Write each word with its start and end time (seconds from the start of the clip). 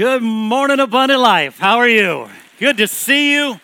Good 0.00 0.22
morning, 0.22 0.80
Abundant 0.80 1.20
Life. 1.20 1.58
How 1.58 1.76
are 1.76 1.86
you? 1.86 2.30
Good 2.58 2.78
to 2.78 2.88
see 2.88 3.34
you. 3.34 3.60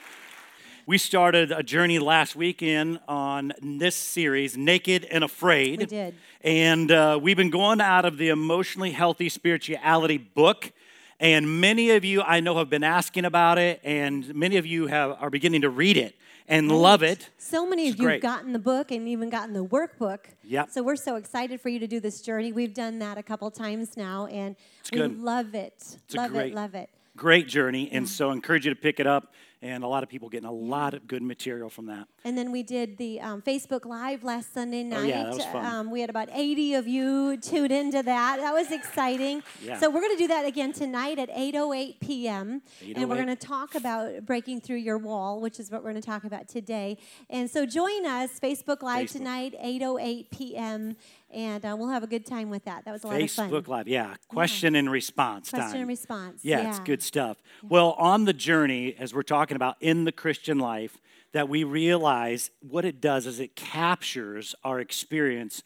We 0.85 0.99
started 0.99 1.51
a 1.51 1.63
journey 1.63 1.99
last 1.99 2.37
weekend 2.37 3.01
on 3.09 3.55
this 3.63 3.97
series, 3.97 4.55
Naked 4.55 5.07
and 5.07 5.25
Afraid. 5.25 5.79
We 5.79 5.87
did. 5.87 6.15
And 6.43 6.93
uh, 6.93 7.19
we've 7.23 7.39
been 7.39 7.49
going 7.49 7.81
out 7.81 8.05
of 8.05 8.19
the 8.19 8.29
Emotionally 8.29 8.91
Healthy 8.91 9.31
Spirituality 9.31 10.19
book. 10.19 10.73
And 11.21 11.59
many 11.59 11.93
of 11.93 12.05
you 12.05 12.21
I 12.21 12.41
know 12.41 12.59
have 12.59 12.69
been 12.69 12.85
asking 12.85 13.25
about 13.25 13.57
it, 13.57 13.81
and 13.83 14.35
many 14.35 14.59
of 14.59 14.67
you 14.67 14.89
have, 14.89 15.13
are 15.19 15.31
beginning 15.31 15.63
to 15.63 15.71
read 15.71 15.97
it 15.97 16.17
and 16.49 16.71
love 16.71 17.03
it. 17.03 17.31
So 17.39 17.67
many 17.67 17.89
It's 17.89 17.95
of 17.95 18.01
you 18.01 18.09
have 18.09 18.21
gotten 18.21 18.53
the 18.53 18.59
book 18.59 18.91
and 18.91 19.09
even 19.09 19.31
gotten 19.31 19.53
the 19.53 19.65
workbook. 19.65 20.21
Yep. 20.45 20.71
So 20.71 20.83
we're 20.83 20.97
so 20.97 21.17
excited 21.17 21.61
for 21.61 21.69
you 21.69 21.79
to 21.79 21.87
do 21.87 22.01
this 22.01 22.21
journey. 22.21 22.53
We've 22.53 22.75
done 22.75 22.99
that 23.01 23.19
a 23.19 23.23
couple 23.23 23.51
times 23.51 23.97
now, 23.97 24.27
and 24.27 24.57
we 24.93 24.99
good. 24.99 25.21
love 25.21 25.55
it. 25.55 25.97
a 26.13 26.17
love 26.17 26.33
great- 26.33 26.53
it. 26.53 26.55
Love 26.55 26.75
it. 26.75 26.91
Great 27.17 27.49
journey. 27.49 27.89
And 27.93 28.07
so 28.07 28.29
I 28.29 28.33
encourage 28.35 28.67
you 28.67 28.75
to 28.75 28.81
pick 28.81 29.01
it 29.01 29.07
up. 29.07 29.33
And 29.63 29.83
a 29.83 29.87
lot 29.87 30.03
of 30.03 30.09
people 30.09 30.29
getting 30.29 30.49
a 30.49 30.53
lot 30.53 30.93
of 30.93 31.07
good 31.07 31.23
material 31.23 31.71
from 31.71 31.87
that. 31.87 32.07
And 32.25 32.37
then 32.37 32.53
we 32.53 32.63
did 32.63 32.99
the 32.99 33.21
um, 33.21 33.41
Facebook 33.41 33.87
Live 33.87 34.23
last 34.23 34.53
Sunday 34.53 34.83
night. 34.83 34.99
Oh, 34.99 35.03
yeah, 35.05 35.25
that 35.25 35.35
was 35.35 35.45
fun. 35.47 35.65
Um, 35.65 35.91
we 35.91 36.03
had 36.03 36.11
about 36.11 36.29
80 36.31 36.75
of 36.75 36.87
you 36.87 37.39
tuned 37.39 37.73
into 37.73 38.03
that. 38.03 38.37
That 38.39 38.53
was 38.53 38.71
exciting. 38.71 39.43
Yeah. 39.63 39.79
So 39.81 39.89
we're 39.89 40.03
going 40.03 40.17
to 40.17 40.23
do 40.23 40.29
that 40.29 40.45
again 40.45 40.73
tonight 40.75 41.19
at 41.19 41.31
8.08 41.31 42.01
p.m. 42.01 42.63
And 42.95 43.09
we're 43.09 43.17
going 43.17 43.29
to 43.29 43.37
talk 43.37 43.75
about 43.75 44.27
breaking 44.27 44.61
through 44.61 44.77
your 44.77 44.99
wall, 44.99 45.41
which 45.41 45.59
is 45.59 45.71
what 45.71 45.83
we're 45.83 45.93
going 45.93 46.03
to 46.03 46.07
talk 46.07 46.25
about 46.25 46.49
today. 46.49 46.99
And 47.31 47.51
so 47.51 47.65
join 47.65 48.05
us, 48.05 48.39
Facebook 48.39 48.83
Live 48.83 49.07
Facebook. 49.07 49.13
tonight, 49.13 49.55
8.08 49.63 50.31
p.m. 50.31 50.97
And 51.33 51.65
uh, 51.65 51.75
we'll 51.79 51.89
have 51.89 52.03
a 52.03 52.07
good 52.07 52.25
time 52.25 52.51
with 52.51 52.65
that. 52.65 52.85
That 52.85 52.93
was 52.93 53.05
a 53.05 53.09
lot 53.09 53.21
of 53.21 53.31
fun. 53.31 53.51
Facebook 53.51 53.69
Live, 53.69 53.89
yeah. 53.89 54.15
Question 54.29 54.77
and 54.77 54.91
response 54.91 55.51
Question 55.51 55.73
time. 55.73 55.81
and 55.81 55.89
response. 55.89 56.45
Yeah, 56.45 56.69
it's 56.69 56.79
good 56.81 57.03
stuff. 57.03 57.43
Well, 57.63 57.93
on 57.99 58.25
the 58.25 58.33
journey, 58.33 58.95
as 58.99 59.13
we're 59.13 59.23
talking 59.23 59.57
about 59.57 59.77
in 59.81 60.05
the 60.05 60.13
Christian 60.13 60.59
life, 60.59 60.99
that 61.33 61.49
we 61.49 61.65
realize 61.65 62.51
what 62.61 62.85
it 62.85 63.01
does 63.01 63.27
is 63.27 63.41
it 63.41 63.57
captures 63.57 64.55
our 64.65 64.81
experience 64.81 65.63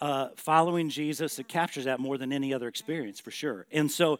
uh, 0.00 0.28
following 0.36 0.90
Jesus. 0.90 1.38
It 1.38 1.48
captures 1.48 1.84
that 1.84 2.00
more 2.00 2.18
than 2.18 2.32
any 2.32 2.52
other 2.52 2.68
experience, 2.68 3.20
for 3.20 3.30
sure. 3.30 3.66
And 3.72 3.90
so, 3.90 4.18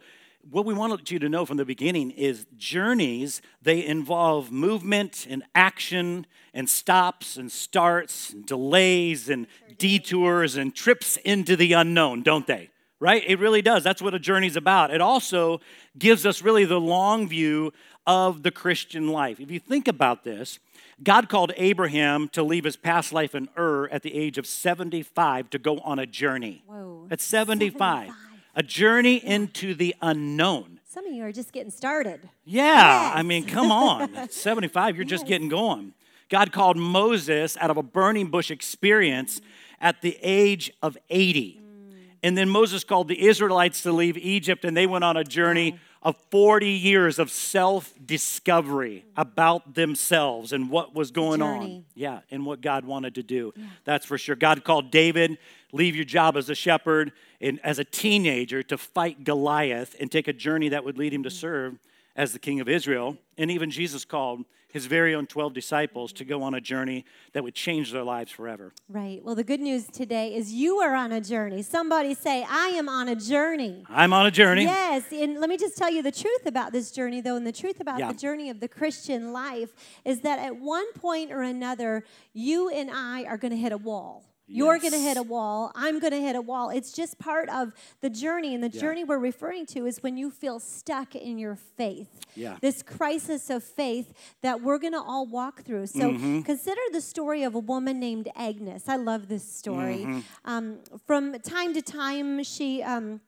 what 0.49 0.65
we 0.65 0.73
wanted 0.73 1.09
you 1.11 1.19
to 1.19 1.29
know 1.29 1.45
from 1.45 1.57
the 1.57 1.65
beginning 1.65 2.11
is 2.11 2.45
journeys, 2.55 3.41
they 3.61 3.85
involve 3.85 4.51
movement 4.51 5.27
and 5.29 5.43
action 5.53 6.25
and 6.53 6.69
stops 6.69 7.37
and 7.37 7.51
starts 7.51 8.31
and 8.31 8.45
delays 8.45 9.29
and 9.29 9.47
detours 9.77 10.55
and 10.55 10.73
trips 10.73 11.17
into 11.17 11.55
the 11.55 11.73
unknown, 11.73 12.23
don't 12.23 12.47
they? 12.47 12.69
right? 12.99 13.23
It 13.25 13.39
really 13.39 13.61
does. 13.61 13.83
That's 13.83 14.01
what 14.01 14.13
a 14.13 14.19
journey's 14.19 14.55
about. 14.55 14.91
It 14.93 15.01
also 15.01 15.61
gives 15.97 16.25
us 16.25 16.41
really 16.41 16.65
the 16.65 16.79
long 16.79 17.27
view 17.27 17.73
of 18.05 18.43
the 18.43 18.51
Christian 18.51 19.09
life. 19.09 19.39
If 19.39 19.51
you 19.51 19.59
think 19.59 19.87
about 19.87 20.23
this, 20.23 20.59
God 21.03 21.29
called 21.29 21.51
Abraham 21.57 22.29
to 22.29 22.41
leave 22.41 22.63
his 22.63 22.75
past 22.75 23.13
life 23.13 23.35
in 23.35 23.49
Ur 23.57 23.87
at 23.89 24.01
the 24.01 24.15
age 24.15 24.37
of 24.37 24.47
75 24.47 25.49
to 25.51 25.59
go 25.59 25.79
on 25.79 25.99
a 25.99 26.05
journey. 26.05 26.63
Whoa. 26.65 27.07
At 27.11 27.21
75, 27.21 28.07
75. 28.07 28.26
A 28.57 28.63
journey 28.63 29.23
into 29.23 29.75
the 29.75 29.95
unknown. 30.01 30.79
Some 30.83 31.05
of 31.05 31.13
you 31.13 31.23
are 31.23 31.31
just 31.31 31.51
getting 31.53 31.69
started. 31.69 32.27
Yeah, 32.43 33.11
I 33.13 33.21
mean, 33.21 33.45
come 33.45 33.71
on. 33.71 34.29
75, 34.31 34.95
you're 34.95 35.05
just 35.05 35.27
getting 35.27 35.47
going. 35.47 35.93
God 36.27 36.51
called 36.51 36.75
Moses 36.75 37.55
out 37.61 37.69
of 37.69 37.77
a 37.77 37.83
burning 37.83 38.31
bush 38.31 38.49
experience 38.49 39.41
at 39.79 40.01
the 40.01 40.17
age 40.23 40.71
of 40.81 40.97
80. 41.11 41.61
Mm. 41.61 41.93
And 42.23 42.35
then 42.35 42.49
Moses 42.49 42.83
called 42.83 43.07
the 43.09 43.27
Israelites 43.27 43.83
to 43.83 43.91
leave 43.91 44.17
Egypt, 44.17 44.65
and 44.65 44.75
they 44.75 44.87
went 44.87 45.03
on 45.03 45.17
a 45.17 45.23
journey 45.23 45.79
of 46.01 46.15
40 46.31 46.67
years 46.67 47.19
of 47.19 47.29
self 47.29 47.93
discovery 48.03 49.05
about 49.15 49.75
themselves 49.75 50.51
and 50.51 50.71
what 50.71 50.95
was 50.95 51.11
going 51.11 51.43
on. 51.43 51.85
Yeah, 51.93 52.21
and 52.31 52.43
what 52.43 52.61
God 52.61 52.85
wanted 52.85 53.13
to 53.15 53.23
do. 53.23 53.53
That's 53.83 54.05
for 54.05 54.17
sure. 54.17 54.35
God 54.35 54.63
called 54.63 54.89
David, 54.89 55.37
leave 55.71 55.95
your 55.95 56.05
job 56.05 56.37
as 56.37 56.49
a 56.49 56.55
shepherd 56.55 57.11
and 57.41 57.59
as 57.63 57.79
a 57.79 57.83
teenager 57.83 58.63
to 58.63 58.77
fight 58.77 59.23
Goliath 59.23 59.95
and 59.99 60.11
take 60.11 60.27
a 60.27 60.33
journey 60.33 60.69
that 60.69 60.83
would 60.83 60.97
lead 60.97 61.13
him 61.13 61.23
to 61.23 61.29
mm. 61.29 61.33
serve 61.33 61.79
as 62.15 62.33
the 62.33 62.39
king 62.39 62.59
of 62.59 62.67
Israel. 62.67 63.17
And 63.37 63.51
even 63.51 63.69
Jesus 63.69 64.03
called 64.03 64.43
his 64.69 64.85
very 64.85 65.15
own 65.15 65.27
12 65.27 65.53
disciples 65.53 66.11
to 66.13 66.25
go 66.25 66.43
on 66.43 66.53
a 66.53 66.59
journey 66.59 67.05
that 67.33 67.43
would 67.43 67.55
change 67.55 67.91
their 67.91 68.03
lives 68.03 68.31
forever. 68.31 68.73
Right. 68.89 69.23
Well, 69.23 69.35
the 69.35 69.43
good 69.43 69.61
news 69.61 69.87
today 69.87 70.35
is 70.35 70.51
you 70.51 70.77
are 70.79 70.93
on 70.93 71.11
a 71.11 71.21
journey. 71.21 71.61
Somebody 71.61 72.13
say, 72.13 72.45
I 72.49 72.69
am 72.69 72.89
on 72.89 73.07
a 73.07 73.15
journey. 73.15 73.83
I'm 73.89 74.11
on 74.11 74.25
a 74.25 74.31
journey. 74.31 74.63
Yes, 74.63 75.05
and 75.11 75.39
let 75.39 75.49
me 75.49 75.57
just 75.57 75.77
tell 75.77 75.91
you 75.91 76.01
the 76.01 76.11
truth 76.11 76.45
about 76.45 76.73
this 76.73 76.91
journey, 76.91 77.21
though, 77.21 77.35
and 77.35 77.47
the 77.47 77.51
truth 77.51 77.79
about 77.79 77.99
Yeah. 77.99 78.11
the 78.11 78.17
journey 78.17 78.49
of 78.49 78.59
the 78.59 78.67
Christian 78.67 79.31
life 79.31 79.73
is 80.03 80.21
that 80.21 80.39
at 80.39 80.57
one 80.57 80.91
point 80.93 81.31
or 81.31 81.43
another, 81.43 82.03
you 82.33 82.69
and 82.69 82.91
I 82.91 83.23
are 83.23 83.37
going 83.37 83.51
to 83.51 83.57
hit 83.57 83.71
a 83.71 83.77
wall. 83.77 84.25
You're 84.47 84.79
going 84.79 84.93
to 84.93 84.99
hit 84.99 85.17
a 85.17 85.23
wall. 85.23 85.71
I'm 85.75 85.99
going 85.99 86.13
to 86.13 86.21
hit 86.21 86.35
a 86.35 86.41
wall. 86.41 86.69
It's 86.69 86.91
just 86.91 87.19
part 87.19 87.49
of 87.49 87.73
the 88.01 88.09
journey. 88.09 88.55
And 88.55 88.63
the 88.63 88.69
Yeah. 88.69 88.81
journey 88.81 89.03
we're 89.03 89.17
referring 89.17 89.65
to 89.67 89.85
is 89.85 90.01
when 90.01 90.15
you 90.17 90.31
feel 90.31 90.59
stuck 90.59 91.15
in 91.15 91.37
your 91.37 91.55
faith. 91.55 92.07
Yeah. 92.35 92.57
This 92.61 92.81
crisis 92.81 93.49
of 93.49 93.63
faith 93.63 94.13
that 94.41 94.61
we're 94.61 94.77
going 94.77 94.93
to 94.93 95.01
all 95.01 95.25
walk 95.25 95.63
through. 95.63 95.87
So 95.87 96.11
Mm-hmm. 96.11 96.41
consider 96.41 96.81
the 96.91 97.01
story 97.01 97.43
of 97.43 97.55
a 97.55 97.59
woman 97.59 97.99
named 97.99 98.29
Agnes. 98.35 98.87
I 98.87 98.95
love 98.95 99.27
this 99.27 99.43
story. 99.51 99.99
Mm-hmm. 100.05 100.19
Um, 100.45 100.79
from 101.05 101.37
time 101.39 101.73
to 101.73 101.81
time, 101.81 102.43
she. 102.43 102.81
Um, 102.83 103.21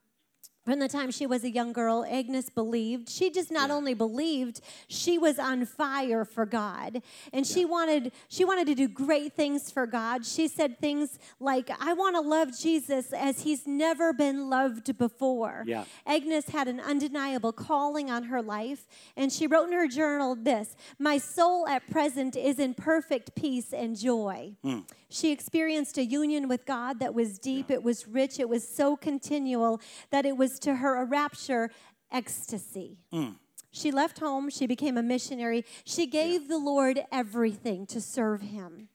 from 0.70 0.78
the 0.78 0.88
time 0.88 1.10
she 1.10 1.26
was 1.26 1.44
a 1.44 1.50
young 1.50 1.74
girl, 1.74 2.06
Agnes 2.08 2.52
believed. 2.52 3.10
She 3.10 3.32
just 3.32 3.50
not 3.50 3.72
only 3.72 3.96
believed, 3.96 4.62
she 4.88 5.18
was 5.18 5.40
on 5.40 5.66
fire 5.66 6.24
for 6.24 6.46
God. 6.46 7.02
And 7.34 7.48
she 7.48 7.66
wanted 7.66 8.12
she 8.28 8.46
wanted 8.46 8.68
to 8.68 8.76
do 8.76 8.88
great 8.88 9.34
things 9.34 9.72
for 9.72 9.88
God. 9.88 10.28
She 10.28 10.48
said 10.48 10.78
things 10.78 11.18
like, 11.40 11.72
"I 11.80 11.94
want 11.94 12.18
to 12.18 12.22
love 12.22 12.56
Jesus 12.56 13.12
as 13.14 13.42
he's 13.42 13.66
never 13.66 14.14
been 14.14 14.48
loved 14.48 14.96
before." 14.96 15.64
Yeah. 15.66 15.86
Agnes 16.06 16.50
had 16.50 16.68
an 16.68 16.80
undeniable 16.80 17.52
calling 17.52 18.12
on 18.12 18.26
her 18.26 18.44
life, 18.44 18.88
and 19.18 19.34
she 19.34 19.48
wrote 19.48 19.70
in 19.70 19.74
her 19.74 19.88
journal 19.88 20.36
this, 20.36 20.76
"My 21.00 21.18
soul 21.18 21.68
at 21.68 21.90
present 21.90 22.36
is 22.36 22.60
in 22.60 22.76
perfect 22.76 23.34
peace 23.34 23.74
and 23.74 23.98
joy." 23.98 24.54
Hmm. 24.62 24.82
She 25.12 25.32
experienced 25.32 25.98
a 25.98 26.06
union 26.06 26.48
with 26.48 26.68
God 26.68 27.00
that 27.00 27.16
was 27.16 27.40
deep, 27.40 27.72
it 27.72 27.82
was 27.82 28.08
rich, 28.08 28.40
it 28.40 28.48
was 28.48 28.68
so 28.68 28.96
continual 28.96 29.82
that 30.12 30.24
it 30.24 30.38
was 30.38 30.59
to 30.62 30.76
her 30.76 31.02
a 31.02 31.06
rapture 31.06 31.70
ecstasy. 32.12 32.98
Mm. 33.14 33.36
She 33.72 33.92
left 33.92 34.20
home, 34.20 34.50
she 34.50 34.66
became 34.66 34.98
a 34.98 35.04
missionary. 35.04 35.64
She 35.84 36.08
gave 36.08 36.48
the 36.48 36.58
Lord 36.58 37.02
everything 37.12 37.86
to 37.88 38.02
serve 38.02 38.42
him. 38.42 38.90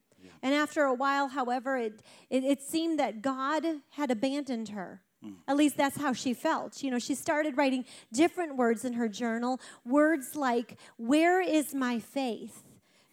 And 0.44 0.54
after 0.54 0.82
a 0.82 0.92
while, 0.92 1.28
however, 1.28 1.78
it, 1.78 2.02
it, 2.28 2.44
it 2.44 2.60
seemed 2.60 2.98
that 2.98 3.22
God 3.22 3.64
had 3.92 4.10
abandoned 4.10 4.69
her. 4.69 5.00
Mm. 5.25 5.36
At 5.48 5.56
least 5.56 5.78
that's 5.78 5.97
how 5.97 6.12
she 6.12 6.34
felt. 6.34 6.82
You 6.82 6.91
know, 6.91 6.98
she 6.98 7.14
started 7.14 7.56
writing 7.56 7.86
different 8.12 8.56
words 8.56 8.84
in 8.84 8.92
her 8.92 9.08
journal, 9.08 9.58
words 9.86 10.36
like, 10.36 10.76
Where 10.98 11.41
is 11.41 11.75
my 11.75 11.98
faith? 11.98 12.62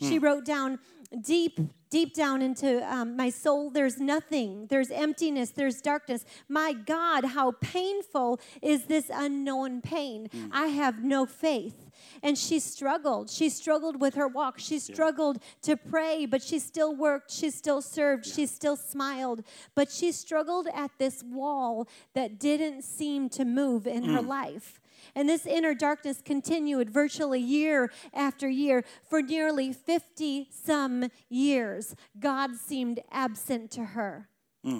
She 0.01 0.19
mm. 0.19 0.23
wrote 0.23 0.45
down, 0.45 0.79
deep, 1.22 1.57
deep 1.91 2.16
down 2.16 2.41
into 2.41 2.81
um, 2.91 3.16
my 3.16 3.29
soul, 3.29 3.69
there's 3.69 4.00
nothing. 4.00 4.66
There's 4.68 4.90
emptiness. 4.90 5.52
There's 5.52 5.81
darkness. 5.81 6.25
My 6.50 6.74
God, 6.74 7.25
how 7.25 7.52
painful 7.62 8.40
is 8.62 8.85
this 8.85 9.12
unknown 9.13 9.81
pain? 9.81 10.30
I 10.51 10.68
have 10.68 11.03
no 11.03 11.28
faith. 11.28 11.91
And 12.24 12.38
she 12.38 12.59
struggled. 12.59 13.30
She 13.30 13.50
struggled 13.50 14.01
with 14.01 14.16
her 14.16 14.28
walk. 14.28 14.57
She 14.57 14.80
struggled 14.80 15.38
to 15.62 15.78
pray, 15.78 16.25
but 16.25 16.41
she 16.41 16.57
still 16.57 16.96
worked. 16.96 17.30
She 17.30 17.51
still 17.51 17.81
served. 17.81 18.25
She 18.25 18.46
still 18.47 18.78
smiled. 18.78 19.44
But 19.75 19.91
she 19.91 20.12
struggled 20.12 20.68
at 20.74 20.91
this 20.97 21.24
wall 21.24 21.88
that 22.16 22.40
didn't 22.40 22.84
seem 22.84 23.30
to 23.30 23.46
move 23.46 23.85
in 23.85 24.03
her 24.06 24.22
life. 24.22 24.81
And 25.16 25.28
this 25.28 25.45
inner 25.45 25.73
darkness 25.73 26.22
continued 26.23 26.89
virtually 26.89 27.39
year 27.39 27.92
after 28.13 28.50
year 28.50 28.83
for 29.03 29.21
nearly 29.21 29.74
50 29.74 30.48
some 30.51 31.09
years. 31.30 31.95
God 32.19 32.56
seemed 32.56 33.00
absent 33.12 33.71
to 33.71 33.86
her. 33.86 34.27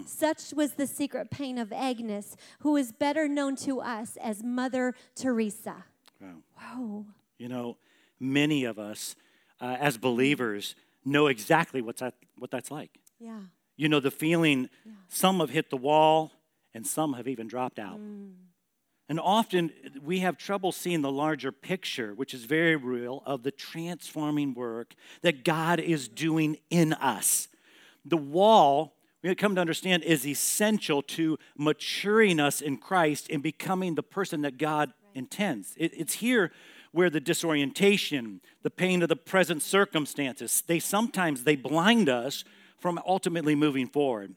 Such 0.06 0.54
was 0.54 0.74
the 0.74 0.86
secret 0.86 1.32
pain 1.32 1.58
of 1.58 1.74
Agnes, 1.74 2.38
who 2.60 2.78
is 2.78 2.92
better 2.92 3.28
known 3.28 3.56
to 3.58 3.82
us 3.82 4.16
as 4.22 4.44
Mother 4.44 4.94
Teresa. 5.16 5.86
Wow. 6.20 6.36
Whoa. 6.56 7.06
You 7.40 7.48
know, 7.48 7.78
many 8.20 8.64
of 8.66 8.78
us 8.78 9.16
uh, 9.60 9.78
as 9.80 9.98
believers 9.98 10.76
know 11.04 11.28
exactly 11.28 11.82
what's 11.82 12.02
that, 12.02 12.14
what 12.38 12.52
that's 12.52 12.70
like. 12.70 12.92
Yeah. 13.20 13.40
You 13.76 13.90
know, 13.90 14.00
the 14.00 14.12
feeling 14.12 14.70
some 15.08 15.40
have 15.40 15.50
hit 15.50 15.72
the 15.72 15.78
wall 15.78 16.32
and 16.76 16.86
some 16.86 17.14
have 17.14 17.28
even 17.28 17.48
dropped 17.48 17.80
out. 17.80 18.00
And 19.12 19.20
often 19.20 19.74
we 20.02 20.20
have 20.20 20.38
trouble 20.38 20.72
seeing 20.72 21.02
the 21.02 21.12
larger 21.12 21.52
picture, 21.52 22.14
which 22.14 22.34
is 22.34 22.46
very 22.46 22.78
real, 22.78 23.24
of 23.26 23.44
the 23.44 23.52
transforming 23.52 24.54
work 24.54 24.96
that 25.22 25.44
God 25.44 25.82
is 25.82 26.08
doing 26.08 26.60
in 26.70 26.94
us. 26.94 27.50
The 28.06 28.16
wall, 28.16 28.94
we 29.22 29.36
come 29.36 29.56
to 29.56 29.60
understand, 29.60 30.04
is 30.04 30.26
essential 30.26 31.02
to 31.02 31.38
maturing 31.58 32.40
us 32.40 32.62
in 32.62 32.78
Christ 32.78 33.28
and 33.30 33.44
becoming 33.44 33.96
the 33.96 34.02
person 34.02 34.44
that 34.44 34.58
God 34.58 34.94
intends. 35.14 35.74
It's 35.78 36.14
here 36.14 36.54
where 36.94 37.10
the 37.10 37.20
disorientation, 37.20 38.40
the 38.64 38.70
pain 38.70 39.02
of 39.02 39.10
the 39.10 39.18
present 39.18 39.62
circumstances, 39.62 40.64
they 40.66 40.80
sometimes 40.80 41.44
they 41.44 41.58
blind 41.58 42.08
us 42.08 42.46
from 42.80 42.98
ultimately 43.06 43.56
moving 43.56 43.88
forward. 43.88 44.36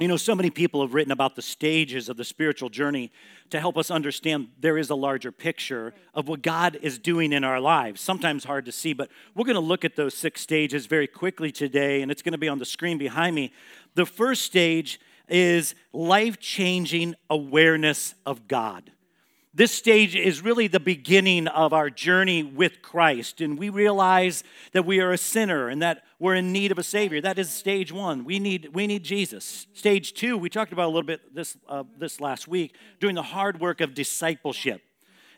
You 0.00 0.08
know, 0.08 0.16
so 0.16 0.34
many 0.34 0.50
people 0.50 0.80
have 0.80 0.92
written 0.92 1.12
about 1.12 1.36
the 1.36 1.42
stages 1.42 2.08
of 2.08 2.16
the 2.16 2.24
spiritual 2.24 2.68
journey 2.68 3.12
to 3.50 3.60
help 3.60 3.78
us 3.78 3.92
understand 3.92 4.48
there 4.58 4.76
is 4.76 4.90
a 4.90 4.96
larger 4.96 5.30
picture 5.30 5.94
of 6.14 6.26
what 6.26 6.42
God 6.42 6.76
is 6.82 6.98
doing 6.98 7.32
in 7.32 7.44
our 7.44 7.60
lives. 7.60 8.00
Sometimes 8.00 8.42
hard 8.42 8.64
to 8.64 8.72
see, 8.72 8.92
but 8.92 9.08
we're 9.36 9.44
going 9.44 9.54
to 9.54 9.60
look 9.60 9.84
at 9.84 9.94
those 9.94 10.14
six 10.14 10.40
stages 10.40 10.86
very 10.86 11.06
quickly 11.06 11.52
today, 11.52 12.02
and 12.02 12.10
it's 12.10 12.22
going 12.22 12.32
to 12.32 12.38
be 12.38 12.48
on 12.48 12.58
the 12.58 12.64
screen 12.64 12.98
behind 12.98 13.36
me. 13.36 13.52
The 13.94 14.04
first 14.04 14.42
stage 14.42 14.98
is 15.28 15.76
life 15.92 16.40
changing 16.40 17.14
awareness 17.30 18.16
of 18.26 18.48
God. 18.48 18.90
This 19.56 19.70
stage 19.70 20.16
is 20.16 20.42
really 20.42 20.66
the 20.66 20.80
beginning 20.80 21.46
of 21.46 21.72
our 21.72 21.88
journey 21.88 22.42
with 22.42 22.82
Christ, 22.82 23.40
and 23.40 23.56
we 23.56 23.68
realize 23.68 24.42
that 24.72 24.84
we 24.84 24.98
are 24.98 25.12
a 25.12 25.18
sinner 25.18 25.68
and 25.68 25.80
that 25.80 26.02
we're 26.18 26.34
in 26.34 26.52
need 26.52 26.72
of 26.72 26.78
a 26.78 26.82
Savior. 26.82 27.20
That 27.20 27.38
is 27.38 27.50
stage 27.50 27.92
one. 27.92 28.24
We 28.24 28.40
need, 28.40 28.70
we 28.74 28.88
need 28.88 29.04
Jesus. 29.04 29.68
Stage 29.72 30.12
two, 30.14 30.36
we 30.36 30.50
talked 30.50 30.72
about 30.72 30.86
a 30.86 30.88
little 30.88 31.04
bit 31.04 31.32
this, 31.32 31.56
uh, 31.68 31.84
this 31.96 32.20
last 32.20 32.48
week, 32.48 32.74
doing 32.98 33.14
the 33.14 33.22
hard 33.22 33.60
work 33.60 33.80
of 33.80 33.94
discipleship. 33.94 34.82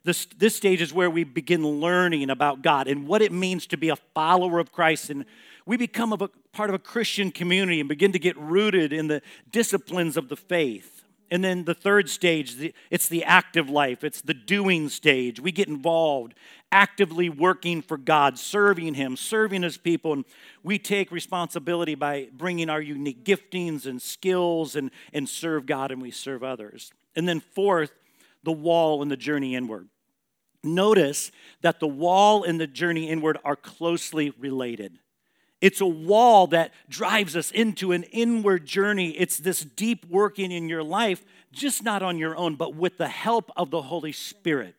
This, 0.02 0.24
this 0.38 0.56
stage 0.56 0.80
is 0.80 0.94
where 0.94 1.10
we 1.10 1.22
begin 1.24 1.66
learning 1.66 2.30
about 2.30 2.62
God 2.62 2.88
and 2.88 3.06
what 3.06 3.20
it 3.20 3.32
means 3.32 3.66
to 3.66 3.76
be 3.76 3.90
a 3.90 3.96
follower 3.96 4.60
of 4.60 4.72
Christ. 4.72 5.10
And 5.10 5.26
we 5.66 5.76
become 5.76 6.14
a 6.14 6.28
part 6.52 6.70
of 6.70 6.74
a 6.74 6.78
Christian 6.78 7.30
community 7.30 7.80
and 7.80 7.88
begin 7.88 8.12
to 8.12 8.18
get 8.18 8.38
rooted 8.38 8.94
in 8.94 9.08
the 9.08 9.20
disciplines 9.50 10.16
of 10.16 10.30
the 10.30 10.36
faith. 10.36 11.02
And 11.30 11.42
then 11.42 11.64
the 11.64 11.74
third 11.74 12.08
stage, 12.08 12.72
it's 12.90 13.08
the 13.08 13.24
active 13.24 13.68
life, 13.68 14.04
it's 14.04 14.20
the 14.20 14.34
doing 14.34 14.88
stage. 14.88 15.40
We 15.40 15.50
get 15.50 15.68
involved, 15.68 16.34
actively 16.70 17.28
working 17.28 17.82
for 17.82 17.96
God, 17.96 18.38
serving 18.38 18.94
Him, 18.94 19.16
serving 19.16 19.62
His 19.62 19.76
people. 19.76 20.12
And 20.12 20.24
we 20.62 20.78
take 20.78 21.10
responsibility 21.10 21.94
by 21.94 22.28
bringing 22.32 22.70
our 22.70 22.80
unique 22.80 23.24
giftings 23.24 23.86
and 23.86 24.00
skills 24.00 24.76
and, 24.76 24.90
and 25.12 25.28
serve 25.28 25.66
God 25.66 25.90
and 25.90 26.00
we 26.00 26.12
serve 26.12 26.44
others. 26.44 26.92
And 27.16 27.28
then, 27.28 27.40
fourth, 27.40 27.92
the 28.44 28.52
wall 28.52 29.02
and 29.02 29.10
the 29.10 29.16
journey 29.16 29.56
inward. 29.56 29.88
Notice 30.62 31.30
that 31.62 31.80
the 31.80 31.88
wall 31.88 32.44
and 32.44 32.60
the 32.60 32.66
journey 32.66 33.08
inward 33.08 33.38
are 33.44 33.56
closely 33.56 34.32
related. 34.38 34.98
It's 35.60 35.80
a 35.80 35.86
wall 35.86 36.46
that 36.48 36.72
drives 36.88 37.34
us 37.34 37.50
into 37.50 37.92
an 37.92 38.02
inward 38.04 38.66
journey. 38.66 39.10
It's 39.10 39.38
this 39.38 39.60
deep 39.60 40.04
working 40.06 40.52
in 40.52 40.68
your 40.68 40.82
life, 40.82 41.24
just 41.50 41.82
not 41.82 42.02
on 42.02 42.18
your 42.18 42.36
own, 42.36 42.56
but 42.56 42.74
with 42.74 42.98
the 42.98 43.08
help 43.08 43.50
of 43.56 43.70
the 43.70 43.82
Holy 43.82 44.12
Spirit. 44.12 44.74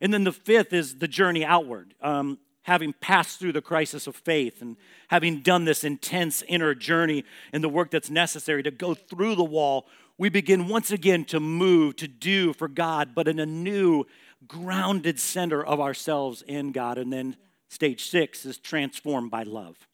And 0.00 0.14
then 0.14 0.24
the 0.24 0.32
fifth 0.32 0.72
is 0.72 0.98
the 0.98 1.08
journey 1.08 1.44
outward. 1.44 1.94
Um, 2.00 2.38
having 2.62 2.92
passed 3.00 3.40
through 3.40 3.52
the 3.52 3.60
crisis 3.60 4.06
of 4.06 4.14
faith 4.14 4.62
and 4.62 4.76
having 5.08 5.40
done 5.40 5.64
this 5.64 5.82
intense 5.82 6.42
inner 6.46 6.74
journey 6.74 7.24
and 7.52 7.64
the 7.64 7.68
work 7.68 7.90
that's 7.90 8.10
necessary 8.10 8.62
to 8.62 8.70
go 8.70 8.94
through 8.94 9.34
the 9.34 9.44
wall, 9.44 9.86
we 10.16 10.28
begin 10.28 10.68
once 10.68 10.90
again 10.92 11.24
to 11.24 11.40
move, 11.40 11.96
to 11.96 12.06
do 12.06 12.52
for 12.52 12.68
God, 12.68 13.14
but 13.14 13.26
in 13.26 13.40
a 13.40 13.46
new, 13.46 14.04
grounded 14.46 15.18
center 15.18 15.64
of 15.64 15.80
ourselves 15.80 16.42
in 16.46 16.72
God. 16.72 16.98
And 16.98 17.12
then 17.12 17.36
stage 17.68 18.08
six 18.08 18.44
is 18.44 18.58
transformed 18.58 19.30
by 19.30 19.42
love. 19.42 19.88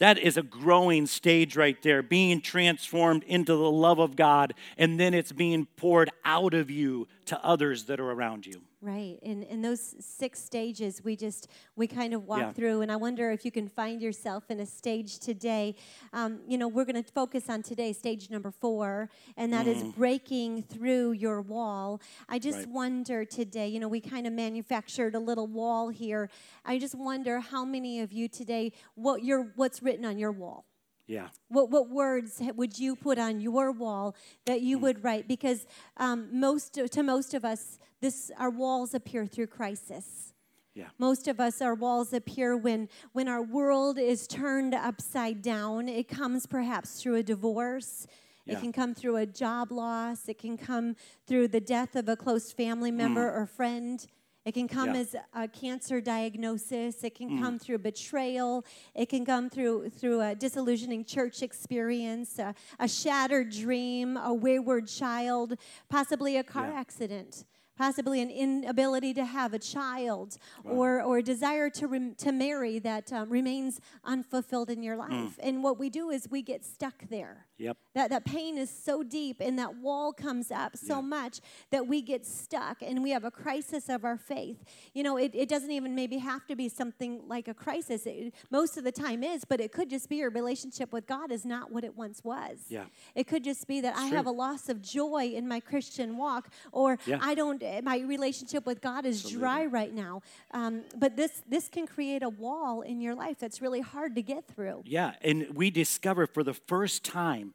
That 0.00 0.18
is 0.18 0.36
a 0.36 0.42
growing 0.42 1.06
stage 1.06 1.56
right 1.56 1.80
there, 1.82 2.02
being 2.02 2.40
transformed 2.40 3.22
into 3.24 3.54
the 3.54 3.70
love 3.70 3.98
of 3.98 4.16
God, 4.16 4.54
and 4.76 4.98
then 4.98 5.14
it's 5.14 5.30
being 5.30 5.66
poured 5.76 6.10
out 6.24 6.54
of 6.54 6.70
you 6.70 7.06
to 7.26 7.42
others 7.44 7.84
that 7.84 8.00
are 8.00 8.10
around 8.10 8.46
you. 8.46 8.62
Right. 8.82 9.18
And 9.22 9.44
in 9.44 9.60
those 9.60 9.94
six 10.00 10.42
stages 10.42 11.04
we 11.04 11.14
just 11.14 11.48
we 11.76 11.86
kind 11.86 12.14
of 12.14 12.24
walk 12.24 12.40
yeah. 12.40 12.52
through 12.52 12.80
and 12.80 12.90
I 12.90 12.96
wonder 12.96 13.30
if 13.30 13.44
you 13.44 13.50
can 13.50 13.68
find 13.68 14.00
yourself 14.00 14.44
in 14.48 14.58
a 14.58 14.64
stage 14.64 15.18
today. 15.18 15.74
Um, 16.14 16.40
you 16.48 16.56
know, 16.56 16.66
we're 16.66 16.86
gonna 16.86 17.02
focus 17.02 17.50
on 17.50 17.62
today, 17.62 17.92
stage 17.92 18.30
number 18.30 18.50
four, 18.50 19.10
and 19.36 19.52
that 19.52 19.66
mm. 19.66 19.76
is 19.76 19.82
breaking 19.82 20.62
through 20.62 21.12
your 21.12 21.42
wall. 21.42 22.00
I 22.26 22.38
just 22.38 22.60
right. 22.60 22.68
wonder 22.68 23.26
today, 23.26 23.68
you 23.68 23.80
know, 23.80 23.88
we 23.88 24.00
kind 24.00 24.26
of 24.26 24.32
manufactured 24.32 25.14
a 25.14 25.20
little 25.20 25.46
wall 25.46 25.90
here. 25.90 26.30
I 26.64 26.78
just 26.78 26.94
wonder 26.94 27.40
how 27.40 27.66
many 27.66 28.00
of 28.00 28.12
you 28.12 28.28
today 28.28 28.72
what 28.94 29.22
your 29.22 29.52
what's 29.56 29.82
written 29.82 30.06
on 30.06 30.18
your 30.18 30.32
wall. 30.32 30.64
Yeah. 31.10 31.26
What, 31.48 31.70
what 31.70 31.90
words 31.90 32.40
would 32.54 32.78
you 32.78 32.94
put 32.94 33.18
on 33.18 33.40
your 33.40 33.72
wall 33.72 34.14
that 34.46 34.62
you 34.62 34.78
mm. 34.78 34.82
would 34.82 35.04
write? 35.04 35.26
Because 35.26 35.66
um, 35.96 36.28
most 36.32 36.74
to 36.74 37.02
most 37.02 37.34
of 37.34 37.44
us, 37.44 37.80
this 38.00 38.30
our 38.38 38.50
walls 38.50 38.94
appear 38.94 39.26
through 39.26 39.48
crisis. 39.48 40.32
Yeah. 40.74 40.86
Most 40.98 41.26
of 41.28 41.40
us, 41.40 41.60
our 41.60 41.74
walls 41.74 42.12
appear 42.12 42.56
when 42.56 42.88
when 43.12 43.28
our 43.28 43.42
world 43.42 43.98
is 43.98 44.26
turned 44.26 44.74
upside 44.74 45.42
down. 45.42 45.88
It 45.88 46.08
comes 46.08 46.46
perhaps 46.46 47.02
through 47.02 47.16
a 47.16 47.22
divorce. 47.22 48.06
Yeah. 48.46 48.56
It 48.56 48.60
can 48.60 48.72
come 48.72 48.94
through 48.94 49.16
a 49.16 49.26
job 49.26 49.72
loss. 49.72 50.28
It 50.28 50.38
can 50.38 50.56
come 50.56 50.96
through 51.26 51.48
the 51.48 51.60
death 51.60 51.96
of 51.96 52.08
a 52.08 52.16
close 52.16 52.52
family 52.52 52.90
member 52.90 53.30
mm. 53.30 53.36
or 53.36 53.46
friend. 53.46 54.04
It 54.46 54.54
can 54.54 54.68
come 54.68 54.94
yeah. 54.94 55.00
as 55.00 55.16
a 55.34 55.46
cancer 55.46 56.00
diagnosis. 56.00 57.04
It 57.04 57.14
can 57.14 57.30
mm. 57.30 57.42
come 57.42 57.58
through 57.58 57.78
betrayal. 57.78 58.64
It 58.94 59.10
can 59.10 59.26
come 59.26 59.50
through 59.50 59.90
through 59.90 60.22
a 60.22 60.34
disillusioning 60.34 61.04
church 61.04 61.42
experience, 61.42 62.38
a, 62.38 62.54
a 62.78 62.88
shattered 62.88 63.50
dream, 63.50 64.16
a 64.16 64.32
wayward 64.32 64.88
child, 64.88 65.56
possibly 65.90 66.38
a 66.38 66.44
car 66.44 66.68
yeah. 66.68 66.80
accident 66.80 67.44
possibly 67.80 68.20
an 68.20 68.28
inability 68.28 69.14
to 69.14 69.24
have 69.24 69.54
a 69.54 69.58
child 69.58 70.36
wow. 70.64 70.72
or, 70.72 71.02
or 71.02 71.18
a 71.18 71.22
desire 71.22 71.70
to, 71.70 71.86
rem- 71.86 72.14
to 72.14 72.30
marry 72.30 72.78
that 72.78 73.10
um, 73.10 73.30
remains 73.30 73.80
unfulfilled 74.04 74.68
in 74.68 74.82
your 74.82 74.96
mm. 74.96 75.08
life. 75.08 75.36
Mm. 75.38 75.48
And 75.48 75.64
what 75.64 75.78
we 75.78 75.88
do 75.88 76.10
is 76.10 76.28
we 76.30 76.42
get 76.42 76.62
stuck 76.62 77.08
there. 77.08 77.46
Yep. 77.60 77.76
That, 77.94 78.10
that 78.10 78.24
pain 78.24 78.56
is 78.56 78.70
so 78.70 79.02
deep 79.02 79.36
and 79.40 79.58
that 79.58 79.76
wall 79.76 80.12
comes 80.12 80.50
up 80.50 80.76
so 80.76 80.96
yeah. 80.96 81.00
much 81.02 81.40
that 81.70 81.86
we 81.86 82.00
get 82.00 82.24
stuck 82.24 82.82
and 82.82 83.02
we 83.02 83.10
have 83.10 83.24
a 83.24 83.30
crisis 83.30 83.88
of 83.88 84.04
our 84.04 84.16
faith. 84.16 84.64
You 84.94 85.02
know, 85.02 85.16
it, 85.16 85.32
it 85.34 85.48
doesn't 85.48 85.70
even 85.70 85.94
maybe 85.94 86.18
have 86.18 86.46
to 86.46 86.56
be 86.56 86.68
something 86.68 87.22
like 87.28 87.48
a 87.48 87.54
crisis. 87.54 88.06
It, 88.06 88.34
most 88.50 88.76
of 88.76 88.84
the 88.84 88.92
time 88.92 89.22
is, 89.22 89.44
but 89.44 89.60
it 89.60 89.72
could 89.72 89.90
just 89.90 90.08
be 90.08 90.16
your 90.16 90.30
relationship 90.30 90.92
with 90.92 91.06
God 91.06 91.30
is 91.30 91.44
not 91.44 91.70
what 91.70 91.84
it 91.84 91.96
once 91.96 92.24
was. 92.24 92.58
Yeah. 92.68 92.84
It 93.14 93.26
could 93.26 93.44
just 93.44 93.68
be 93.68 93.80
that 93.82 93.92
it's 93.92 94.00
I 94.00 94.08
true. 94.08 94.16
have 94.16 94.26
a 94.26 94.32
loss 94.32 94.68
of 94.68 94.80
joy 94.80 95.32
in 95.34 95.46
my 95.46 95.60
Christian 95.60 96.16
walk 96.16 96.48
or 96.72 96.98
yeah. 97.06 97.18
I 97.20 97.34
don't 97.34 97.62
my 97.82 97.98
relationship 97.98 98.64
with 98.66 98.80
God 98.80 99.04
is 99.04 99.24
Absolutely. 99.24 99.40
dry 99.40 99.66
right 99.66 99.94
now. 99.94 100.22
Um, 100.52 100.82
but 100.96 101.16
this 101.16 101.42
this 101.48 101.68
can 101.68 101.86
create 101.86 102.22
a 102.22 102.28
wall 102.28 102.80
in 102.80 103.00
your 103.00 103.14
life 103.14 103.38
that's 103.38 103.60
really 103.60 103.80
hard 103.80 104.14
to 104.16 104.22
get 104.22 104.46
through. 104.46 104.82
Yeah, 104.86 105.12
and 105.22 105.54
we 105.54 105.70
discover 105.70 106.26
for 106.26 106.42
the 106.42 106.54
first 106.54 107.04
time 107.04 107.49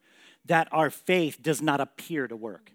that 0.45 0.67
our 0.71 0.89
faith 0.89 1.41
does 1.41 1.61
not 1.61 1.81
appear 1.81 2.27
to 2.27 2.35
work. 2.35 2.71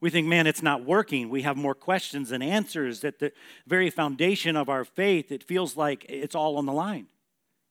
We 0.00 0.10
think, 0.10 0.26
man, 0.26 0.48
it's 0.48 0.62
not 0.62 0.84
working. 0.84 1.30
We 1.30 1.42
have 1.42 1.56
more 1.56 1.76
questions 1.76 2.30
than 2.30 2.42
answers. 2.42 3.04
At 3.04 3.20
the 3.20 3.32
very 3.66 3.88
foundation 3.88 4.56
of 4.56 4.68
our 4.68 4.84
faith, 4.84 5.30
it 5.30 5.44
feels 5.44 5.76
like 5.76 6.04
it's 6.08 6.34
all 6.34 6.56
on 6.56 6.66
the 6.66 6.72
line. 6.72 7.06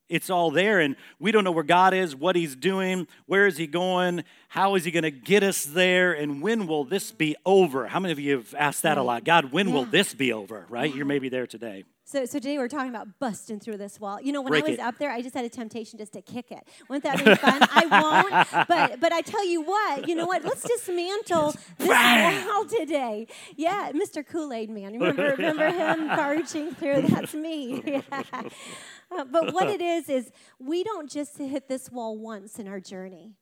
It's 0.07 0.29
all 0.29 0.51
there, 0.51 0.79
and 0.79 0.97
we 1.19 1.31
don't 1.31 1.45
know 1.45 1.53
where 1.53 1.63
God 1.63 1.93
is, 1.93 2.13
what 2.15 2.35
He's 2.35 2.53
doing, 2.53 3.07
where 3.27 3.47
is 3.47 3.57
He 3.57 3.65
going, 3.65 4.25
how 4.49 4.75
is 4.75 4.83
He 4.83 4.91
going 4.91 5.03
to 5.03 5.11
get 5.11 5.41
us 5.41 5.63
there, 5.63 6.11
and 6.11 6.41
when 6.41 6.67
will 6.67 6.83
this 6.83 7.13
be 7.13 7.37
over? 7.45 7.87
How 7.87 8.01
many 8.01 8.11
of 8.11 8.19
you 8.19 8.35
have 8.35 8.53
asked 8.57 8.83
that 8.83 8.97
a 8.97 9.03
lot? 9.03 9.23
God, 9.23 9.53
when 9.53 9.69
yeah. 9.69 9.73
will 9.73 9.85
this 9.85 10.13
be 10.13 10.33
over, 10.33 10.65
right? 10.67 10.93
You're 10.93 11.05
maybe 11.05 11.29
there 11.29 11.47
today. 11.47 11.85
So, 12.11 12.25
so 12.25 12.39
today 12.39 12.57
we're 12.57 12.67
talking 12.67 12.89
about 12.89 13.07
busting 13.19 13.61
through 13.61 13.77
this 13.77 13.97
wall. 13.97 14.19
You 14.19 14.33
know, 14.33 14.41
when 14.41 14.51
Break 14.51 14.65
I 14.65 14.69
was 14.71 14.79
it. 14.79 14.81
up 14.81 14.97
there, 14.97 15.09
I 15.11 15.21
just 15.21 15.33
had 15.33 15.45
a 15.45 15.49
temptation 15.49 15.97
just 15.97 16.11
to 16.11 16.21
kick 16.21 16.51
it. 16.51 16.67
Wouldn't 16.89 17.05
that 17.05 17.17
be 17.23 17.35
fun? 17.35 17.61
I 17.61 17.85
won't. 18.51 18.67
But 18.67 18.99
but 18.99 19.13
I 19.13 19.21
tell 19.21 19.47
you 19.47 19.61
what, 19.61 20.09
you 20.09 20.15
know 20.15 20.25
what? 20.25 20.43
Let's 20.43 20.61
dismantle 20.61 21.55
this 21.77 22.45
wall 22.45 22.65
today. 22.65 23.27
Yeah, 23.55 23.93
Mr. 23.93 24.27
Kool 24.27 24.51
Aid 24.51 24.69
Man. 24.69 24.91
Remember 24.91 25.35
remember 25.37 25.69
him 25.71 26.07
marching 26.07 26.75
through? 26.75 27.03
That's 27.03 27.33
me. 27.33 27.81
Yeah. 28.11 28.21
Uh, 29.11 29.25
but 29.25 29.53
what 29.53 29.67
it 29.67 29.81
is 29.81 30.07
is 30.09 30.31
we 30.59 30.83
don't 30.83 31.09
just 31.09 31.37
hit 31.37 31.67
this 31.67 31.91
wall 31.91 32.17
once 32.17 32.59
in 32.59 32.67
our 32.67 32.79
journey. 32.79 33.35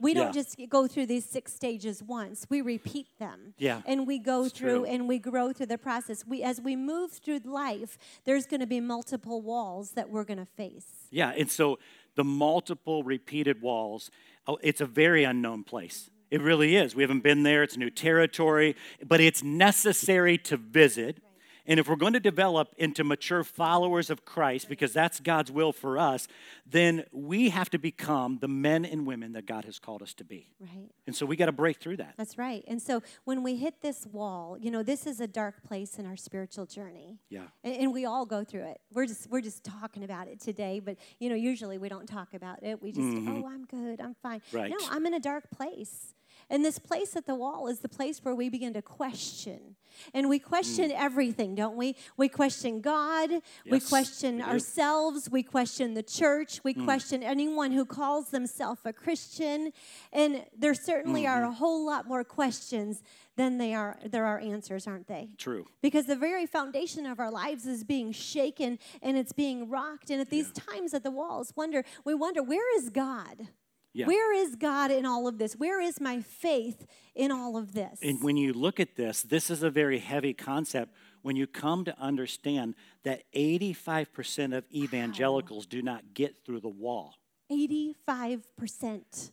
We 0.00 0.12
don't 0.12 0.34
yeah. 0.34 0.42
just 0.42 0.56
go 0.68 0.86
through 0.86 1.06
these 1.06 1.24
six 1.24 1.54
stages 1.54 2.02
once. 2.02 2.46
We 2.50 2.60
repeat 2.60 3.06
them. 3.18 3.54
Yeah. 3.58 3.82
And 3.86 4.06
we 4.06 4.18
go 4.18 4.44
it's 4.44 4.58
through 4.58 4.80
true. 4.80 4.84
and 4.84 5.08
we 5.08 5.18
grow 5.18 5.52
through 5.52 5.66
the 5.66 5.78
process. 5.78 6.26
We 6.26 6.42
as 6.42 6.60
we 6.60 6.76
move 6.76 7.12
through 7.12 7.40
life, 7.44 7.96
there's 8.24 8.46
going 8.46 8.60
to 8.60 8.66
be 8.66 8.80
multiple 8.80 9.40
walls 9.40 9.92
that 9.92 10.10
we're 10.10 10.24
going 10.24 10.38
to 10.38 10.46
face. 10.46 11.06
Yeah, 11.10 11.30
and 11.30 11.50
so 11.50 11.78
the 12.16 12.24
multiple 12.24 13.02
repeated 13.02 13.62
walls, 13.62 14.10
oh, 14.46 14.58
it's 14.62 14.80
a 14.80 14.86
very 14.86 15.24
unknown 15.24 15.64
place. 15.64 16.10
It 16.30 16.42
really 16.42 16.76
is. 16.76 16.96
We 16.96 17.02
haven't 17.02 17.22
been 17.22 17.44
there. 17.44 17.62
It's 17.62 17.76
new 17.76 17.90
territory, 17.90 18.74
but 19.06 19.20
it's 19.20 19.44
necessary 19.44 20.36
to 20.38 20.56
visit 20.56 21.20
And 21.66 21.80
if 21.80 21.88
we're 21.88 21.96
going 21.96 22.12
to 22.12 22.20
develop 22.20 22.74
into 22.76 23.04
mature 23.04 23.42
followers 23.42 24.10
of 24.10 24.24
Christ, 24.24 24.68
because 24.68 24.92
that's 24.92 25.20
God's 25.20 25.50
will 25.50 25.72
for 25.72 25.98
us, 25.98 26.28
then 26.66 27.04
we 27.12 27.50
have 27.50 27.70
to 27.70 27.78
become 27.78 28.38
the 28.40 28.48
men 28.48 28.84
and 28.84 29.06
women 29.06 29.32
that 29.32 29.46
God 29.46 29.64
has 29.64 29.78
called 29.78 30.02
us 30.02 30.12
to 30.14 30.24
be. 30.24 30.50
Right. 30.60 30.90
And 31.06 31.16
so 31.16 31.24
we 31.24 31.36
got 31.36 31.46
to 31.46 31.52
break 31.52 31.78
through 31.78 31.96
that. 31.98 32.14
That's 32.16 32.36
right. 32.36 32.64
And 32.68 32.82
so 32.82 33.02
when 33.24 33.42
we 33.42 33.56
hit 33.56 33.80
this 33.80 34.06
wall, 34.06 34.58
you 34.58 34.70
know, 34.70 34.82
this 34.82 35.06
is 35.06 35.20
a 35.20 35.26
dark 35.26 35.62
place 35.62 35.98
in 35.98 36.06
our 36.06 36.16
spiritual 36.16 36.66
journey. 36.66 37.18
Yeah. 37.30 37.44
And, 37.62 37.76
and 37.76 37.92
we 37.92 38.04
all 38.04 38.26
go 38.26 38.44
through 38.44 38.64
it. 38.64 38.80
We're 38.92 39.06
just 39.06 39.30
we're 39.30 39.40
just 39.40 39.64
talking 39.64 40.04
about 40.04 40.28
it 40.28 40.40
today, 40.40 40.80
but 40.80 40.96
you 41.18 41.28
know, 41.28 41.34
usually 41.34 41.78
we 41.78 41.88
don't 41.88 42.06
talk 42.06 42.34
about 42.34 42.62
it. 42.62 42.82
We 42.82 42.92
just, 42.92 43.06
oh, 43.06 43.48
I'm 43.48 43.64
good, 43.64 44.00
I'm 44.00 44.14
fine. 44.22 44.40
Mm-hmm. 44.40 44.56
Right. 44.56 44.70
No, 44.70 44.76
I'm 44.90 45.06
in 45.06 45.14
a 45.14 45.20
dark 45.20 45.50
place. 45.50 46.14
And 46.50 46.64
this 46.64 46.78
place 46.78 47.16
at 47.16 47.26
the 47.26 47.34
wall 47.34 47.66
is 47.68 47.80
the 47.80 47.88
place 47.88 48.24
where 48.24 48.34
we 48.34 48.48
begin 48.48 48.72
to 48.74 48.82
question. 48.82 49.76
And 50.12 50.28
we 50.28 50.38
question 50.40 50.90
everything, 50.90 51.54
don't 51.54 51.76
we? 51.76 51.96
We 52.16 52.28
question 52.28 52.80
God. 52.80 53.30
we 53.70 53.78
Mm. 53.80 53.88
Question 53.88 54.36
we 54.38 54.42
ourselves. 54.42 55.30
We 55.30 55.42
question 55.42 55.94
the 55.94 56.02
church. 56.02 56.62
We 56.64 56.74
Mm. 56.74 56.84
question 56.84 57.22
anyone 57.22 57.70
who 57.72 57.84
calls 57.84 58.30
themselves 58.30 58.80
a 58.84 58.92
Christian. 58.92 59.72
And 60.12 60.44
there 60.56 60.74
certainly 60.74 61.26
are 61.26 61.44
a 61.44 61.46
Mm-hmm. 61.46 61.54
whole 61.56 61.84
lot 61.86 62.06
more 62.08 62.24
questions 62.24 63.02
than 63.36 63.58
they 63.58 63.72
are 63.74 63.98
there 64.04 64.24
are 64.26 64.38
answers, 64.40 64.86
aren't 64.86 65.06
they? 65.06 65.30
True. 65.38 65.64
Because 65.80 66.06
the 66.06 66.16
very 66.16 66.46
foundation 66.46 67.06
of 67.06 67.18
our 67.20 67.30
lives 67.30 67.66
is 67.66 67.84
being 67.84 68.12
shaken 68.12 68.78
and 69.02 69.16
it's 69.16 69.32
being 69.32 69.68
rocked. 69.70 70.10
And 70.10 70.20
at 70.20 70.30
these 70.30 70.50
times 70.52 70.92
at 70.94 71.02
the 71.02 71.10
walls, 71.10 71.52
wonder 71.56 71.84
we 72.04 72.14
wonder 72.14 72.42
where 72.42 72.76
is 72.78 72.90
God? 72.90 73.48
Yeah. 73.94 74.06
Where 74.06 74.34
is 74.34 74.56
God 74.56 74.90
in 74.90 75.06
all 75.06 75.28
of 75.28 75.38
this? 75.38 75.54
Where 75.54 75.80
is 75.80 76.00
my 76.00 76.20
faith 76.20 76.84
in 77.14 77.30
all 77.30 77.56
of 77.56 77.74
this? 77.74 78.00
And 78.02 78.22
when 78.22 78.36
you 78.36 78.52
look 78.52 78.80
at 78.80 78.96
this, 78.96 79.22
this 79.22 79.50
is 79.50 79.62
a 79.62 79.70
very 79.70 80.00
heavy 80.00 80.34
concept 80.34 80.92
when 81.22 81.36
you 81.36 81.46
come 81.46 81.84
to 81.84 81.98
understand 81.98 82.74
that 83.04 83.22
85% 83.32 84.56
of 84.56 84.64
evangelicals 84.74 85.66
do 85.66 85.80
not 85.80 86.12
get 86.12 86.44
through 86.44 86.60
the 86.60 86.68
wall. 86.68 87.14
85% 87.50 88.42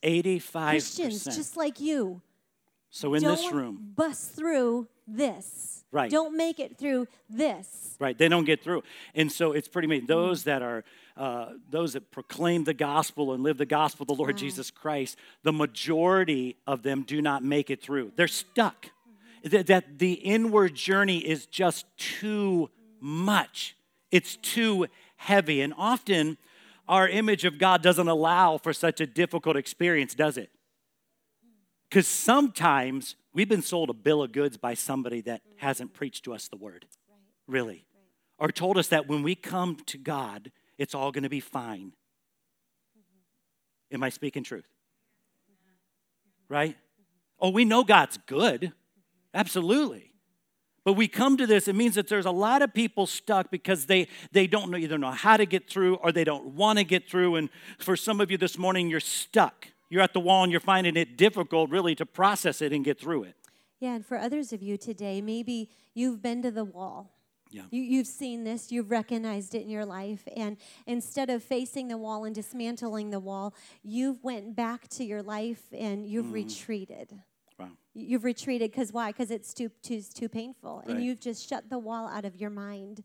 85%. 0.04 0.70
Christians 0.70 1.24
just 1.26 1.58
like 1.58 1.80
you 1.80 2.22
so 2.92 3.14
in 3.14 3.24
don't 3.24 3.38
this 3.38 3.52
room, 3.52 3.94
bust 3.96 4.32
through 4.36 4.88
this. 5.08 5.84
Right. 5.92 6.12
Don't 6.12 6.36
make 6.38 6.60
it 6.60 6.78
through 6.78 7.08
this. 7.30 7.96
right, 8.00 8.18
they 8.18 8.28
don't 8.28 8.44
get 8.44 8.64
through. 8.64 8.84
And 9.16 9.32
so 9.32 9.54
it's 9.54 9.68
pretty 9.68 9.86
amazing. 9.86 10.06
Hmm. 10.06 10.14
Those 10.14 10.44
that 10.44 10.62
are, 10.62 10.84
uh, 11.18 11.48
those 11.70 11.94
that 11.94 12.12
proclaim 12.12 12.64
the 12.64 12.74
gospel 12.74 13.34
and 13.34 13.44
live 13.44 13.58
the 13.58 13.66
gospel 13.66 14.04
of 14.04 14.08
the 14.08 14.14
Lord 14.14 14.38
Jesus 14.38 14.72
Christ, 14.72 15.18
the 15.44 15.54
majority 15.54 16.58
of 16.66 16.84
them 16.84 17.04
do 17.04 17.22
not 17.22 17.44
make 17.44 17.70
it 17.70 17.82
through. 17.82 18.12
They're 18.16 18.28
stuck. 18.28 18.88
That, 19.44 19.68
that 19.68 19.98
the 19.98 20.14
inward 20.14 20.76
journey 20.76 21.18
is 21.18 21.48
just 21.48 21.86
too 21.98 22.70
much. 23.00 23.76
It's 24.12 24.36
too 24.36 24.88
heavy. 25.16 25.62
And 25.62 25.74
often 25.78 26.38
our 26.88 27.08
image 27.08 27.46
of 27.46 27.58
God 27.58 27.82
doesn't 27.82 28.08
allow 28.08 28.58
for 28.58 28.74
such 28.74 29.02
a 29.02 29.08
difficult 29.08 29.56
experience, 29.56 30.14
does 30.14 30.38
it? 30.38 30.50
Because 31.90 32.08
sometimes 32.08 33.16
we've 33.34 33.50
been 33.50 33.62
sold 33.62 33.90
a 33.90 33.94
bill 33.94 34.24
of 34.24 34.32
goods 34.32 34.58
by 34.58 34.74
somebody 34.74 35.22
that 35.22 35.42
hasn't 35.58 35.94
preached 35.94 36.24
to 36.26 36.34
us 36.34 36.48
the 36.48 36.58
word, 36.58 36.86
really, 37.48 37.86
or 38.38 38.50
told 38.50 38.78
us 38.78 38.88
that 38.90 39.08
when 39.08 39.24
we 39.24 39.36
come 39.36 39.78
to 39.88 39.98
God, 39.98 40.52
it's 40.82 40.96
all 40.96 41.12
going 41.12 41.22
to 41.22 41.30
be 41.30 41.40
fine. 41.40 41.92
Am 43.92 44.02
I 44.02 44.10
speaking 44.10 44.44
truth? 44.44 44.68
Right? 46.50 46.76
Oh, 47.40 47.50
we 47.50 47.66
know 47.66 47.84
God's 47.84 48.18
good. 48.26 48.74
Absolutely. 49.32 50.12
But 50.84 50.94
we 50.94 51.08
come 51.08 51.38
to 51.38 51.46
this, 51.46 51.68
it 51.68 51.76
means 51.76 51.94
that 51.94 52.08
there's 52.08 52.26
a 52.26 52.32
lot 52.32 52.64
of 52.64 52.74
people 52.74 53.06
stuck 53.06 53.52
because 53.52 53.86
they, 53.86 54.08
they 54.32 54.48
don't 54.48 54.72
know, 54.72 54.78
either 54.78 54.98
know 54.98 55.12
how 55.12 55.38
to 55.38 55.46
get 55.46 55.70
through 55.70 55.98
or 55.98 56.12
they 56.12 56.24
don't 56.24 56.56
want 56.56 56.80
to 56.80 56.84
get 56.84 57.08
through. 57.08 57.36
And 57.36 57.50
for 57.78 57.96
some 57.96 58.20
of 58.20 58.32
you 58.32 58.40
this 58.40 58.58
morning, 58.58 58.90
you're 58.90 59.00
stuck. 59.00 59.68
You're 59.92 60.02
at 60.02 60.14
the 60.14 60.20
wall 60.20 60.42
and 60.42 60.52
you're 60.52 60.60
finding 60.60 60.98
it 60.98 61.16
difficult, 61.16 61.70
really, 61.70 61.94
to 61.94 62.08
process 62.08 62.60
it 62.60 62.74
and 62.74 62.84
get 62.84 63.00
through 63.00 63.26
it. 63.26 63.36
Yeah, 63.80 63.94
and 63.94 64.04
for 64.04 64.18
others 64.18 64.52
of 64.52 64.64
you 64.64 64.78
today, 64.78 65.22
maybe 65.22 65.70
you've 65.94 66.24
been 66.24 66.42
to 66.42 66.50
the 66.50 66.66
wall. 66.66 67.12
Yeah. 67.52 67.64
You, 67.70 67.82
you've 67.82 68.08
seen 68.08 68.44
this, 68.44 68.72
you've 68.72 68.90
recognized 68.92 69.54
it 69.56 69.62
in 69.64 69.70
your 69.70 69.86
life, 69.86 70.28
and 70.36 70.58
instead 70.88 71.30
of 71.30 71.44
facing 71.44 71.90
the 71.90 71.98
wall 71.98 72.24
and 72.24 72.34
dismantling 72.34 73.10
the 73.10 73.20
wall, 73.20 73.54
you've 73.84 74.24
went 74.24 74.56
back 74.56 74.88
to 74.90 75.04
your 75.04 75.22
life 75.22 75.62
and 75.74 76.06
you've 76.08 76.28
Mm. 76.28 76.34
retreated. 76.34 77.22
Wow. 77.60 77.70
You've 77.94 78.24
retreated 78.24 78.72
because 78.72 78.94
why? 78.94 79.12
Because 79.12 79.32
it's 79.32 79.54
too, 79.54 79.70
too, 79.84 80.02
too 80.02 80.30
painful. 80.30 80.82
And 80.88 81.04
you've 81.04 81.20
just 81.20 81.48
shut 81.48 81.70
the 81.70 81.78
wall 81.78 82.08
out 82.08 82.26
of 82.26 82.36
your 82.38 82.50
mind. 82.50 83.04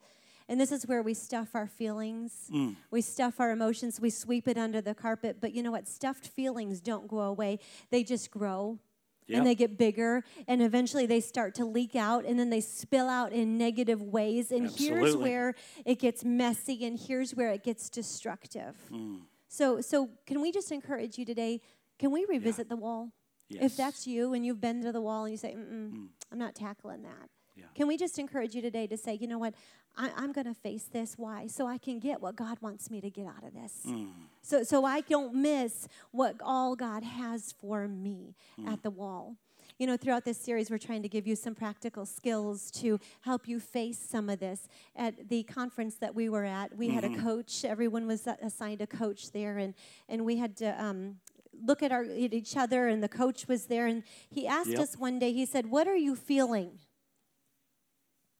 And 0.48 0.60
this 0.60 0.70
is 0.70 0.86
where 0.86 1.02
we 1.02 1.12
stuff 1.12 1.48
our 1.54 1.66
feelings. 1.66 2.48
Mm. 2.52 2.76
We 2.92 3.00
stuff 3.00 3.40
our 3.40 3.50
emotions. 3.50 4.00
We 4.00 4.10
sweep 4.10 4.46
it 4.46 4.56
under 4.56 4.80
the 4.80 4.94
carpet. 4.94 5.38
But 5.40 5.54
you 5.54 5.62
know 5.62 5.72
what? 5.72 5.88
Stuffed 5.88 6.28
feelings 6.28 6.80
don't 6.80 7.08
go 7.08 7.18
away, 7.20 7.58
they 7.90 8.04
just 8.04 8.30
grow. 8.30 8.78
Yep. 9.28 9.38
And 9.38 9.46
they 9.46 9.54
get 9.56 9.76
bigger, 9.76 10.22
and 10.46 10.62
eventually 10.62 11.04
they 11.04 11.20
start 11.20 11.56
to 11.56 11.64
leak 11.64 11.96
out, 11.96 12.24
and 12.24 12.38
then 12.38 12.48
they 12.48 12.60
spill 12.60 13.08
out 13.08 13.32
in 13.32 13.58
negative 13.58 14.00
ways. 14.00 14.52
And 14.52 14.70
here's 14.70 15.16
where 15.16 15.54
it 15.84 15.98
gets 15.98 16.24
messy, 16.24 16.84
and 16.86 16.96
here's 16.96 17.34
where 17.34 17.50
it 17.50 17.64
gets 17.64 17.90
destructive. 17.90 18.76
Mm. 18.92 19.22
So, 19.48 19.80
so 19.80 20.10
can 20.26 20.40
we 20.40 20.52
just 20.52 20.70
encourage 20.70 21.18
you 21.18 21.24
today? 21.24 21.60
Can 21.98 22.12
we 22.12 22.24
revisit 22.28 22.68
the 22.68 22.76
wall? 22.76 23.10
Yes. 23.48 23.64
If 23.64 23.76
that's 23.76 24.06
you 24.06 24.32
and 24.34 24.44
you've 24.44 24.60
been 24.60 24.82
to 24.82 24.92
the 24.92 25.00
wall 25.00 25.24
and 25.24 25.32
you 25.32 25.38
say, 25.38 25.54
Mm-mm, 25.54 26.08
I'm 26.32 26.38
not 26.38 26.54
tackling 26.54 27.02
that. 27.02 27.30
Yeah. 27.54 27.64
Can 27.74 27.86
we 27.86 27.96
just 27.96 28.18
encourage 28.18 28.54
you 28.54 28.60
today 28.60 28.86
to 28.86 28.96
say, 28.96 29.14
you 29.14 29.26
know 29.26 29.38
what, 29.38 29.54
I, 29.96 30.10
I'm 30.16 30.32
going 30.32 30.46
to 30.46 30.54
face 30.54 30.84
this. 30.92 31.14
Why? 31.16 31.46
So 31.46 31.66
I 31.66 31.78
can 31.78 31.98
get 31.98 32.20
what 32.20 32.36
God 32.36 32.58
wants 32.60 32.90
me 32.90 33.00
to 33.00 33.10
get 33.10 33.26
out 33.26 33.44
of 33.44 33.54
this. 33.54 33.72
Mm. 33.86 34.08
So, 34.42 34.62
so 34.62 34.84
I 34.84 35.00
don't 35.00 35.34
miss 35.34 35.88
what 36.10 36.36
all 36.42 36.76
God 36.76 37.02
has 37.02 37.52
for 37.58 37.88
me 37.88 38.34
Mm. 38.60 38.68
at 38.72 38.82
the 38.82 38.90
wall. 38.90 39.36
You 39.78 39.86
know, 39.86 39.96
throughout 39.96 40.24
this 40.24 40.38
series, 40.38 40.70
we're 40.70 40.78
trying 40.78 41.02
to 41.02 41.08
give 41.08 41.26
you 41.26 41.36
some 41.36 41.54
practical 41.54 42.06
skills 42.06 42.70
to 42.82 42.98
help 43.22 43.46
you 43.48 43.60
face 43.60 43.98
some 43.98 44.30
of 44.30 44.38
this. 44.38 44.68
At 44.94 45.28
the 45.28 45.42
conference 45.42 45.96
that 45.96 46.14
we 46.14 46.28
were 46.30 46.44
at, 46.46 46.76
we 46.78 46.88
had 46.88 47.04
Mm-hmm. 47.04 47.20
a 47.20 47.22
coach. 47.22 47.64
Everyone 47.64 48.06
was 48.06 48.26
assigned 48.42 48.80
a 48.80 48.86
coach 48.86 49.32
there, 49.32 49.58
and 49.58 49.74
and 50.08 50.24
we 50.24 50.36
had 50.36 50.56
to 50.58 50.82
um, 50.82 51.16
look 51.62 51.82
at 51.82 51.92
our 51.92 52.02
at 52.04 52.32
each 52.32 52.56
other. 52.56 52.88
And 52.88 53.02
the 53.02 53.08
coach 53.08 53.48
was 53.48 53.66
there, 53.66 53.86
and 53.86 54.02
he 54.30 54.46
asked 54.46 54.70
Yep. 54.70 54.80
us 54.80 54.96
one 54.96 55.18
day. 55.18 55.32
He 55.32 55.44
said, 55.44 55.66
"What 55.70 55.86
are 55.88 55.96
you 55.96 56.16
feeling?" 56.16 56.78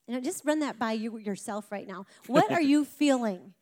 And 0.09 0.23
just 0.25 0.45
run 0.45 0.61
that 0.61 0.79
by 0.79 0.93
you 0.93 1.19
yourself 1.19 1.71
right 1.73 1.87
now. 1.87 2.07
What 2.27 2.51
are 2.53 2.61
you 2.63 2.85
feeling? 2.85 3.55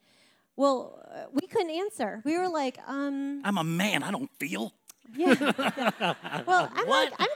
Well, 0.56 1.02
uh, 1.10 1.24
we 1.32 1.46
couldn't 1.46 1.70
answer. 1.70 2.20
We 2.24 2.36
were 2.38 2.48
like, 2.48 2.78
um, 2.86 3.40
I'm 3.44 3.58
a 3.58 3.64
man, 3.64 4.02
I 4.02 4.10
don't 4.10 4.30
feel. 4.38 4.72
yeah. 5.16 5.34
Well, 6.46 6.70
I'm 6.74 6.86
like, 6.88 7.12
I'm 7.18 7.28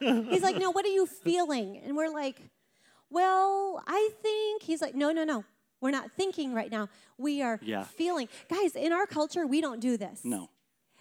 good. 0.00 0.26
He's 0.28 0.42
like, 0.42 0.56
no, 0.58 0.70
what 0.70 0.84
are 0.84 0.88
you 0.92 1.06
feeling? 1.06 1.80
And 1.84 1.96
we're 1.96 2.10
like, 2.10 2.40
well, 3.10 3.82
I 3.86 4.10
think. 4.22 4.62
He's 4.62 4.82
like, 4.82 4.94
no, 4.94 5.12
no, 5.12 5.24
no. 5.24 5.44
We're 5.80 5.90
not 5.92 6.10
thinking 6.16 6.52
right 6.54 6.70
now. 6.70 6.88
We 7.18 7.42
are 7.42 7.58
Yeah. 7.62 7.84
feeling. 7.84 8.28
Guys, 8.48 8.74
in 8.74 8.92
our 8.92 9.06
culture, 9.06 9.46
we 9.46 9.60
don't 9.60 9.80
do 9.80 9.96
this. 9.96 10.20
No. 10.24 10.50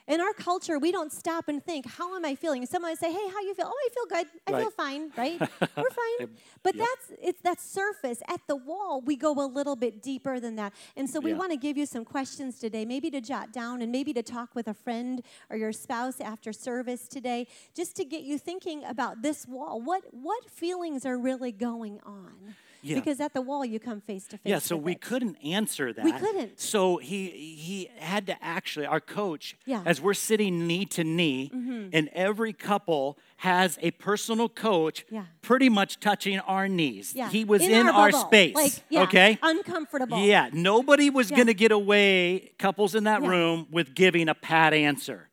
In 0.08 0.22
our 0.22 0.34
culture, 0.34 0.78
we 0.78 0.92
don't 0.92 1.12
stop 1.12 1.48
and 1.48 1.64
think, 1.64 1.86
how 1.88 2.16
am 2.16 2.26
I 2.26 2.36
feeling? 2.36 2.62
And 2.62 2.70
someone 2.70 2.92
would 2.92 3.00
say, 3.00 3.12
hey, 3.12 3.28
how 3.34 3.42
you 3.42 3.56
feel? 3.56 3.66
Oh, 3.68 3.74
I 3.74 3.90
feel 3.94 4.06
good. 4.20 4.28
I 4.48 4.54
Right. 4.54 4.62
feel 4.62 4.70
fine, 4.72 5.12
right? 5.18 5.42
We're 5.80 5.90
fine. 5.90 6.28
But 6.64 6.76
Yep. 6.76 6.80
that's 6.80 7.20
it's 7.22 7.42
that 7.42 7.60
surface. 7.60 8.22
At 8.28 8.42
the 8.48 8.56
wall, 8.56 9.02
we 9.02 9.16
go 9.16 9.32
a 9.34 9.48
little 9.48 9.76
bit 9.76 10.02
deeper 10.02 10.40
than 10.40 10.56
that. 10.58 10.74
And 10.96 11.10
so 11.10 11.20
we 11.20 11.34
Yeah. 11.34 11.36
want 11.36 11.52
to 11.52 11.58
give 11.58 11.76
you 11.78 11.86
some 11.86 12.06
questions 12.06 12.60
today, 12.60 12.86
maybe 12.86 13.10
to 13.12 13.22
jot 13.22 13.52
down 13.52 13.82
and 13.82 13.92
maybe 13.92 14.14
to 14.14 14.24
talk 14.24 14.54
with 14.56 14.68
a 14.68 14.74
friend 14.74 15.24
or 15.50 15.58
your 15.58 15.72
spouse 15.72 16.20
after 16.22 16.54
service 16.54 17.08
today, 17.08 17.48
just 17.76 17.96
to 17.98 18.06
get 18.06 18.22
you 18.24 18.38
thinking 18.38 18.84
about 18.84 19.22
this 19.24 19.48
wall. 19.48 19.82
What 19.82 20.04
what 20.12 20.50
feelings 20.50 21.06
are 21.06 21.18
really 21.18 21.52
going 21.52 22.00
on? 22.06 22.56
Yeah. 22.86 22.96
Because 22.96 23.20
at 23.20 23.34
the 23.34 23.42
wall 23.42 23.66
you 23.66 23.80
come 23.80 24.00
face 24.02 24.28
to 24.28 24.38
face. 24.38 24.42
Yeah, 24.50 24.60
so 24.60 24.78
we 24.78 24.92
it. 24.92 25.02
couldn't 25.02 25.38
answer 25.44 25.92
that. 25.92 26.06
We 26.06 26.12
couldn't. 26.12 26.60
So 26.60 26.98
he 26.98 27.30
he 27.30 27.90
had 27.98 28.28
to 28.28 28.44
actually 28.44 28.86
our 28.86 29.00
coach 29.00 29.58
Yeah. 29.66 29.80
Mm-hmm. 29.80 29.88
as 29.88 30.02
we're 30.02 30.14
sitting 30.14 30.68
knee 30.68 30.86
to 30.86 31.04
knee 31.04 31.50
and 31.92 32.10
every 32.14 32.54
couple 32.54 33.18
has 33.38 33.80
a 33.82 33.92
personal 33.92 34.50
coach 34.50 35.06
Yeah. 35.10 35.26
pretty 35.42 35.68
much 35.70 36.00
touching 36.00 36.40
our 36.40 36.68
knees. 36.68 37.14
Yeah. 37.16 37.30
He 37.30 37.44
was 37.44 37.62
in, 37.62 37.88
our, 37.88 37.94
our, 37.94 38.12
space. 38.12 38.56
Like, 38.56 38.74
yeah, 38.90 39.04
okay? 39.04 39.40
Uncomfortable. 39.42 40.20
Yeah, 40.20 40.50
nobody 40.54 41.10
was 41.10 41.32
going 41.32 41.48
to 41.48 41.54
get 41.54 41.72
away 41.72 42.52
couples 42.60 42.96
in 42.96 43.06
that 43.06 43.22
room 43.24 43.68
with 43.72 43.96
giving 43.96 44.30
a 44.30 44.36
pat 44.36 44.74
answer. 44.74 45.30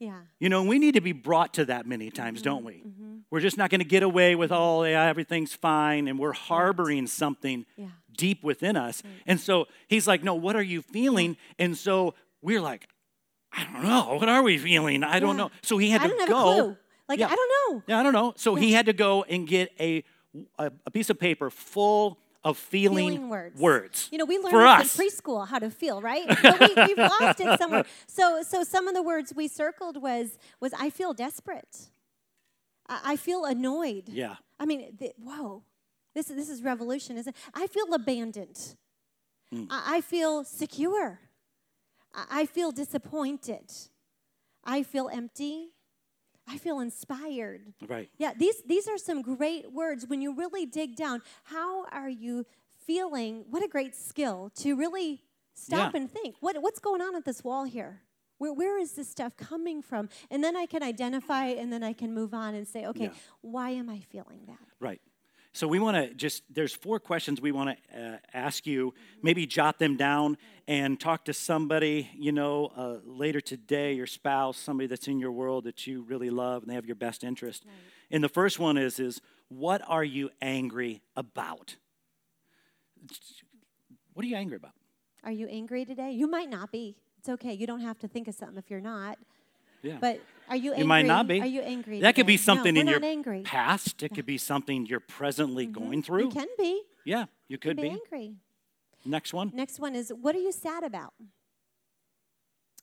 Yeah. 0.00 0.20
You 0.38 0.48
know, 0.48 0.64
we 0.64 0.78
need 0.78 0.94
to 0.94 1.00
be 1.02 1.12
brought 1.12 1.54
to 1.54 1.66
that 1.66 1.86
many 1.86 2.10
times, 2.10 2.42
don't 2.42 2.64
we? 2.64 2.82
Mm-hmm. 2.86 3.18
We're 3.30 3.40
just 3.40 3.56
not 3.58 3.70
going 3.70 3.80
to 3.80 3.84
get 3.86 4.02
away 4.02 4.34
with, 4.34 4.50
oh, 4.50 4.82
yeah, 4.84 5.04
everything's 5.04 5.52
fine, 5.54 6.08
and 6.08 6.18
we're 6.18 6.32
harboring 6.32 7.06
something 7.06 7.66
Yeah. 7.76 7.88
deep 8.16 8.42
within 8.42 8.76
us. 8.76 9.02
And 9.26 9.38
so 9.38 9.66
he's 9.88 10.08
like, 10.08 10.24
no, 10.24 10.34
what 10.34 10.56
are 10.56 10.62
you 10.62 10.80
feeling? 10.82 11.36
And 11.58 11.76
so 11.76 12.14
we're 12.42 12.62
like, 12.62 12.88
I 13.52 13.64
don't 13.64 13.82
know. 13.84 14.16
What 14.18 14.28
are 14.28 14.42
we 14.42 14.56
feeling? 14.58 15.04
I 15.04 15.20
don't 15.20 15.36
know. 15.36 15.50
So 15.62 15.76
he 15.76 15.90
had 15.90 16.00
I 16.00 16.04
to 16.04 16.10
don't 16.10 16.20
have 16.20 16.28
go. 16.28 16.36
a 16.50 16.54
clue. 16.62 16.76
Like 17.08 17.18
Yeah. 17.18 17.26
I 17.28 17.34
don't 17.36 17.50
know. 17.74 17.82
Yeah, 17.86 18.00
I 18.00 18.02
don't 18.02 18.12
know. 18.12 18.32
So 18.36 18.54
he 18.54 18.72
had 18.72 18.86
to 18.86 18.92
go 18.92 19.22
and 19.24 19.46
get 19.46 19.70
a 19.78 20.02
a, 20.58 20.70
a 20.86 20.90
piece 20.92 21.10
of 21.10 21.18
paper 21.18 21.50
full 21.50 22.18
of 22.42 22.56
feeling, 22.56 23.08
Feeling 23.10 23.28
words. 23.28 23.60
words. 23.60 24.08
You 24.10 24.18
know, 24.18 24.24
we 24.24 24.38
learned 24.38 24.82
this 24.84 24.98
in 24.98 25.06
preschool 25.06 25.46
how 25.46 25.58
to 25.58 25.70
feel, 25.70 26.00
right? 26.00 26.26
But 26.42 26.60
we, 26.60 26.74
we've 26.86 26.98
lost 26.98 27.40
it 27.40 27.58
somewhere. 27.58 27.84
So, 28.06 28.42
so 28.42 28.64
some 28.64 28.88
of 28.88 28.94
the 28.94 29.02
words 29.02 29.32
we 29.34 29.46
circled 29.48 30.00
was 30.02 30.38
was 30.60 30.72
I 30.78 30.90
feel 30.90 31.12
desperate. 31.12 31.90
I, 32.88 33.12
I 33.12 33.16
feel 33.16 33.44
annoyed. 33.44 34.08
yeah, 34.08 34.36
I 34.58 34.64
mean, 34.66 34.98
whoa, 35.22 35.62
this 36.14 36.30
is 36.30 36.36
this 36.36 36.48
is 36.48 36.62
revolution, 36.62 37.18
isn't 37.18 37.34
it? 37.36 37.42
I 37.54 37.66
feel 37.66 37.92
abandoned. 37.92 38.76
Hmm. 39.52 39.64
I, 39.70 39.96
I 39.96 40.00
feel 40.00 40.44
secure. 40.44 41.20
I, 42.14 42.24
I 42.42 42.46
feel 42.46 42.72
disappointed. 42.72 43.70
I 44.64 44.82
feel 44.82 45.08
empty. 45.12 45.70
I 46.50 46.58
feel 46.58 46.80
inspired. 46.80 47.72
right. 47.88 48.08
Yeah, 48.18 48.32
these 48.36 48.62
these 48.66 48.88
are 48.88 48.98
some 48.98 49.22
great 49.22 49.72
words 49.72 50.06
when 50.06 50.20
you 50.20 50.34
really 50.34 50.66
dig 50.66 50.96
down. 50.96 51.22
How 51.44 51.86
are 51.86 52.08
you 52.08 52.44
feeling? 52.86 53.44
What 53.50 53.62
a 53.62 53.68
great 53.68 53.94
skill 53.94 54.50
to 54.56 54.74
really 54.74 55.22
stop 55.54 55.92
Yeah. 55.94 56.00
and 56.00 56.10
think. 56.10 56.36
What 56.40 56.60
what's 56.62 56.80
going 56.80 57.00
on 57.00 57.14
at 57.16 57.24
this 57.24 57.44
wall 57.44 57.64
here? 57.64 58.02
Where 58.38 58.52
where 58.52 58.78
is 58.78 58.92
this 58.94 59.08
stuff 59.08 59.36
coming 59.36 59.82
from? 59.82 60.08
And 60.30 60.42
then 60.42 60.56
I 60.56 60.66
can 60.66 60.82
identify 60.82 61.46
and 61.46 61.72
then 61.72 61.82
I 61.82 61.92
can 61.92 62.12
move 62.14 62.32
on 62.34 62.54
and 62.54 62.66
say, 62.66 62.86
okay, 62.86 63.04
Yeah. 63.12 63.12
why 63.42 63.70
am 63.70 63.88
I 63.88 64.00
feeling 64.00 64.42
that? 64.46 64.58
Right. 64.80 65.00
So 65.52 65.66
we 65.66 65.80
want 65.80 65.96
to 65.96 66.14
just, 66.14 66.44
there's 66.48 66.72
four 66.72 67.00
questions 67.00 67.40
we 67.40 67.50
want 67.50 67.76
to 67.92 68.00
uh, 68.00 68.18
ask 68.32 68.66
you. 68.66 68.94
Maybe 69.20 69.46
jot 69.46 69.78
them 69.80 69.96
down 69.96 70.38
and 70.68 70.98
talk 70.98 71.24
to 71.24 71.32
somebody, 71.32 72.08
you 72.16 72.30
know, 72.30 72.70
uh, 72.76 72.98
later 73.04 73.40
today, 73.40 73.92
your 73.94 74.06
spouse, 74.06 74.56
somebody 74.56 74.86
that's 74.86 75.08
in 75.08 75.18
your 75.18 75.32
world 75.32 75.64
that 75.64 75.86
you 75.88 76.02
really 76.02 76.30
love 76.30 76.62
and 76.62 76.70
they 76.70 76.76
have 76.76 76.86
your 76.86 76.96
best 76.96 77.24
interest. 77.24 77.64
And 78.12 78.22
the 78.22 78.28
first 78.28 78.60
one 78.60 78.78
is, 78.78 79.00
is 79.00 79.20
what 79.48 79.82
are 79.88 80.04
you 80.04 80.30
angry 80.40 81.02
about? 81.16 81.76
What 84.14 84.24
are 84.24 84.28
you 84.28 84.36
angry 84.36 84.56
about? 84.56 84.72
Are 85.24 85.32
you 85.32 85.48
angry 85.48 85.84
today? 85.84 86.12
You 86.12 86.28
might 86.30 86.48
not 86.48 86.70
be. 86.70 86.96
It's 87.18 87.28
okay. 87.28 87.52
You 87.52 87.66
don't 87.66 87.80
have 87.80 87.98
to 87.98 88.08
think 88.08 88.28
of 88.28 88.34
something 88.34 88.56
if 88.56 88.70
you're 88.70 88.80
not. 88.80 89.18
Yeah. 89.82 89.98
But 90.00 90.20
are 90.50 90.56
you 90.56 90.72
angry? 90.72 90.82
you 90.82 90.88
might 90.88 91.06
not 91.06 91.28
be. 91.28 91.40
Are 91.40 91.46
you 91.46 91.60
angry? 91.60 92.00
That 92.00 92.14
could 92.14 92.26
be 92.26 92.36
something 92.36 92.74
no, 92.74 92.80
in 92.80 92.88
your 92.88 93.04
angry. 93.04 93.42
past. 93.42 94.02
It 94.02 94.14
could 94.14 94.26
be 94.26 94.36
something 94.36 94.84
you're 94.84 95.00
presently 95.00 95.66
mm-hmm. 95.66 95.84
going 95.84 96.02
through. 96.02 96.24
You 96.24 96.30
can 96.30 96.48
be. 96.58 96.82
yeah, 97.04 97.26
you 97.48 97.56
could 97.56 97.76
be 97.76 97.82
be. 97.82 97.88
angry. 97.90 98.34
Next 99.04 99.32
one. 99.32 99.52
Next 99.54 99.78
one 99.78 99.94
is 99.94 100.12
what 100.12 100.34
are 100.34 100.40
you 100.40 100.52
sad 100.52 100.82
about? 100.82 101.14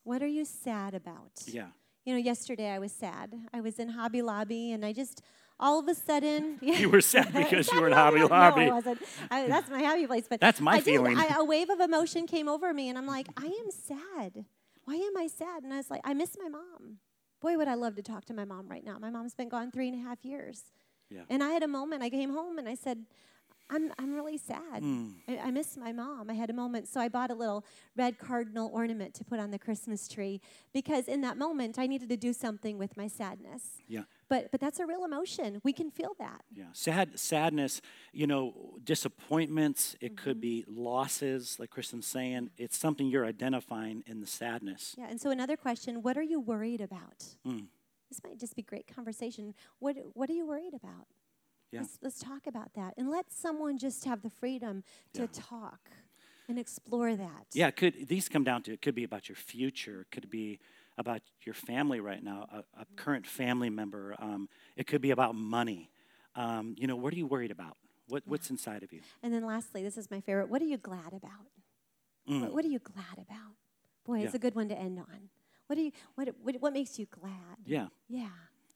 What 0.04 0.24
are 0.24 0.28
you 0.28 0.46
sad 0.46 0.94
about? 0.94 1.32
Yeah. 1.46 1.68
You 2.06 2.14
know, 2.14 2.20
yesterday 2.20 2.70
I 2.70 2.80
was 2.80 2.94
sad. 2.94 3.36
I 3.54 3.60
was 3.60 3.80
in 3.80 3.90
Hobby 3.90 4.22
Lobby 4.22 4.72
and 4.72 4.86
I 4.86 4.94
just 4.94 5.22
all 5.60 5.80
of 5.80 5.88
a 5.88 5.96
sudden 5.96 6.58
You 6.62 6.90
were 6.90 7.02
sad 7.02 7.34
because 7.34 7.70
you 7.72 7.82
were 7.82 7.88
in 7.88 7.94
Hobby 7.94 8.24
Lobby. 8.24 8.66
No, 8.68 8.72
I 8.72 8.76
wasn't. 8.76 9.02
I, 9.30 9.48
that's 9.48 9.70
my 9.70 9.82
happy 9.82 10.08
place. 10.08 10.26
But 10.30 10.40
That's 10.40 10.62
my 10.62 10.74
I 10.74 10.76
did. 10.78 10.86
feeling. 10.86 11.18
I, 11.18 11.36
a 11.38 11.44
wave 11.44 11.70
of 11.70 11.82
emotion 11.82 12.28
came 12.28 12.48
over 12.48 12.74
me, 12.74 12.90
and 12.90 12.98
I'm 12.98 13.08
like, 13.08 13.28
I 13.36 13.46
am 13.46 13.72
sad. 13.72 14.46
Why 14.86 14.96
am 14.96 15.18
I 15.18 15.28
sad? 15.28 15.64
And 15.64 15.74
I 15.74 15.78
was 15.78 15.90
like, 15.90 16.02
I 16.06 16.14
miss 16.14 16.38
my 16.42 16.48
mom. 16.48 17.00
Boy, 17.40 17.58
would 17.58 17.68
I 17.68 17.76
love 17.76 17.96
to 17.96 18.02
talk 18.02 18.26
to 18.26 18.34
my 18.34 18.46
mom 18.46 18.68
right 18.68 18.84
now. 18.84 18.98
My 19.00 19.10
mom's 19.10 19.36
been 19.36 19.50
gone 19.50 19.72
three 19.72 19.88
and 19.88 20.00
a 20.00 20.08
half 20.08 20.26
years. 20.26 20.64
Yeah. 21.10 21.22
And 21.30 21.44
I 21.44 21.52
had 21.52 21.64
a 21.64 21.68
moment. 21.68 22.04
I 22.04 22.10
came 22.10 22.32
home 22.34 22.58
and 22.58 22.68
I 22.68 22.76
said, 22.76 23.06
I'm, 23.70 23.92
I'm 24.00 24.14
really 24.14 24.38
sad. 24.38 24.82
Hmm. 24.82 25.10
I, 25.28 25.38
I 25.38 25.52
miss 25.52 25.78
my 25.78 25.92
mom. 25.92 26.30
I 26.30 26.34
had 26.34 26.50
a 26.50 26.54
moment. 26.54 26.88
So 26.88 27.00
I 27.00 27.10
bought 27.10 27.32
a 27.32 27.36
little 27.36 27.66
red 27.96 28.18
cardinal 28.18 28.70
ornament 28.74 29.14
to 29.16 29.26
put 29.26 29.40
on 29.40 29.52
the 29.52 29.60
Christmas 29.60 30.08
tree 30.08 30.42
because 30.74 31.08
in 31.08 31.22
that 31.22 31.38
moment 31.38 31.78
I 31.78 31.88
needed 31.88 32.10
to 32.10 32.18
do 32.18 32.34
something 32.34 32.78
with 32.78 32.96
my 32.98 33.08
sadness. 33.08 33.82
Yeah. 33.88 34.04
But, 34.30 34.52
but 34.52 34.60
that's 34.60 34.80
a 34.80 34.86
real 34.86 35.06
emotion. 35.06 35.62
We 35.64 35.72
can 35.74 35.90
feel 35.90 36.14
that. 36.20 36.42
Yeah, 36.54 36.66
sad, 36.74 37.18
sadness, 37.18 37.82
you 38.12 38.28
know, 38.28 38.76
disappointments, 38.84 39.96
it 40.02 40.18
could 40.18 40.42
be 40.42 40.66
losses, 40.68 41.58
like 41.60 41.70
Kristen's 41.70 42.08
saying. 42.08 42.50
It's 42.58 42.78
something 42.78 43.08
you're 43.08 43.26
identifying 43.26 44.04
in 44.06 44.20
the 44.20 44.28
sadness. 44.28 44.96
Yeah. 44.98 45.08
And 45.10 45.20
so 45.22 45.30
another 45.30 45.56
question 45.56 46.02
what 46.02 46.18
are 46.18 46.24
you 46.24 46.40
worried 46.40 46.82
about? 46.82 47.24
Mm. 47.48 47.68
This 48.10 48.22
might 48.24 48.40
just 48.40 48.56
be 48.56 48.62
great 48.62 48.88
conversation. 48.94 49.54
What, 49.80 49.98
what 50.14 50.30
are 50.30 50.34
you 50.34 50.46
worried 50.48 50.74
about? 50.74 51.08
Yeah. 51.72 51.82
Let's, 51.82 51.98
let's 52.02 52.20
talk 52.20 52.48
about 52.48 52.74
that. 52.76 52.94
And 52.98 53.10
let 53.10 53.32
someone 53.32 53.78
just 53.78 54.06
have 54.06 54.22
the 54.22 54.30
freedom 54.30 54.84
to 55.14 55.24
Yeah. 55.24 55.28
talk 55.34 55.90
and 56.48 56.58
explore 56.58 57.16
that. 57.16 57.48
Yeah, 57.54 57.72
could 57.72 58.08
these 58.08 58.30
come 58.30 58.46
down 58.46 58.64
to 58.64 58.74
it 58.74 58.82
could 58.82 58.96
be 58.96 59.04
about 59.04 59.28
your 59.28 59.36
future, 59.36 60.06
could 60.12 60.30
be 60.30 60.60
about 60.98 61.22
your 61.46 61.54
family 61.54 62.00
right 62.00 62.24
now, 62.24 62.48
a, 62.52 62.82
a 62.82 62.86
current 62.96 63.26
family 63.28 63.70
member. 63.70 64.16
Um, 64.20 64.50
it 64.76 64.88
could 64.88 65.02
be 65.02 65.12
about 65.12 65.36
money. 65.36 65.92
Um, 66.36 66.76
you 66.78 66.88
know, 66.88 66.96
what 66.96 67.14
are 67.14 67.18
you 67.18 67.28
worried 67.28 67.52
about? 67.52 67.78
What, 68.10 68.24
what's 68.26 68.50
inside 68.50 68.84
of 68.84 68.94
you? 68.94 69.02
And 69.22 69.34
then 69.34 69.46
lastly, 69.46 69.84
this 69.84 69.98
is 69.98 70.10
my 70.10 70.22
favorite. 70.22 70.50
What 70.50 70.62
are 70.62 70.66
you 70.66 70.78
glad 70.78 71.14
about? 71.14 71.48
Mm. 72.30 72.42
What, 72.42 72.54
what 72.54 72.66
are 72.66 72.70
you 72.70 72.80
glad 72.80 73.18
about? 73.18 73.54
Boy, 74.06 74.20
it's 74.22 74.34
Yeah. 74.34 74.38
a 74.38 74.40
good 74.40 74.56
one 74.56 74.70
to 74.70 74.78
end 74.78 75.00
on. 75.00 75.30
What 75.68 75.76
do 75.76 75.82
you 75.82 75.92
what 76.16 76.30
what, 76.42 76.56
what 76.62 76.74
makes 76.74 76.98
you 76.98 77.06
glad? 77.08 77.58
Yeah, 77.66 77.88
Yeah. 78.08 78.30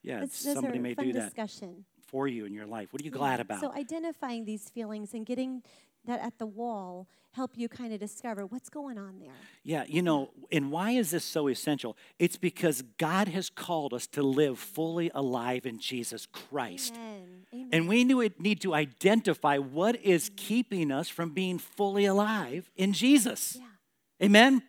yeah. 0.03 0.25
Somebody 0.29 0.79
may 0.79 0.93
fun 0.93 1.05
do 1.05 1.13
that 1.13 1.34
discussion. 1.34 1.86
for 2.07 2.27
you 2.27 2.43
in 2.45 2.53
your 2.53 2.65
life. 2.65 2.91
What 2.91 3.01
are 3.01 3.05
you 3.05 3.12
glad 3.12 3.38
Yeah. 3.38 3.41
about? 3.43 3.62
So 3.62 3.71
identifying 3.71 4.43
these 4.43 4.67
feelings 4.69 5.13
and 5.13 5.25
getting 5.25 5.63
that 6.06 6.22
at 6.22 6.38
the 6.38 6.46
wall 6.46 7.08
help 7.34 7.52
you 7.56 7.70
kind 7.70 7.94
of 7.94 8.00
discover 8.00 8.46
what's 8.46 8.70
going 8.70 8.98
on 8.98 9.20
there. 9.20 9.32
Yeah, 9.64 9.86
you 9.88 10.02
know, 10.02 10.32
and 10.52 10.70
why 10.72 10.92
is 10.92 11.12
this 11.12 11.24
so 11.24 11.48
essential? 11.48 11.96
It's 12.20 12.36
because 12.36 12.82
God 12.98 13.30
has 13.30 13.50
called 13.50 13.94
us 13.94 14.06
to 14.08 14.22
live 14.22 14.60
fully 14.60 15.12
alive 15.16 15.66
in 15.66 15.80
Jesus 15.80 16.26
Christ. 16.26 16.94
Amen. 16.96 17.46
Amen. 17.54 17.70
And 17.72 17.88
we 17.88 18.04
need 18.04 18.62
to 18.62 18.74
identify 18.74 19.58
what 19.58 19.96
is 20.04 20.32
keeping 20.36 20.92
us 20.92 21.08
from 21.08 21.30
being 21.30 21.58
fully 21.58 22.06
alive 22.06 22.70
in 22.76 22.92
Jesus. 22.94 23.58
yeah. 23.60 24.26
Amen? 24.26 24.62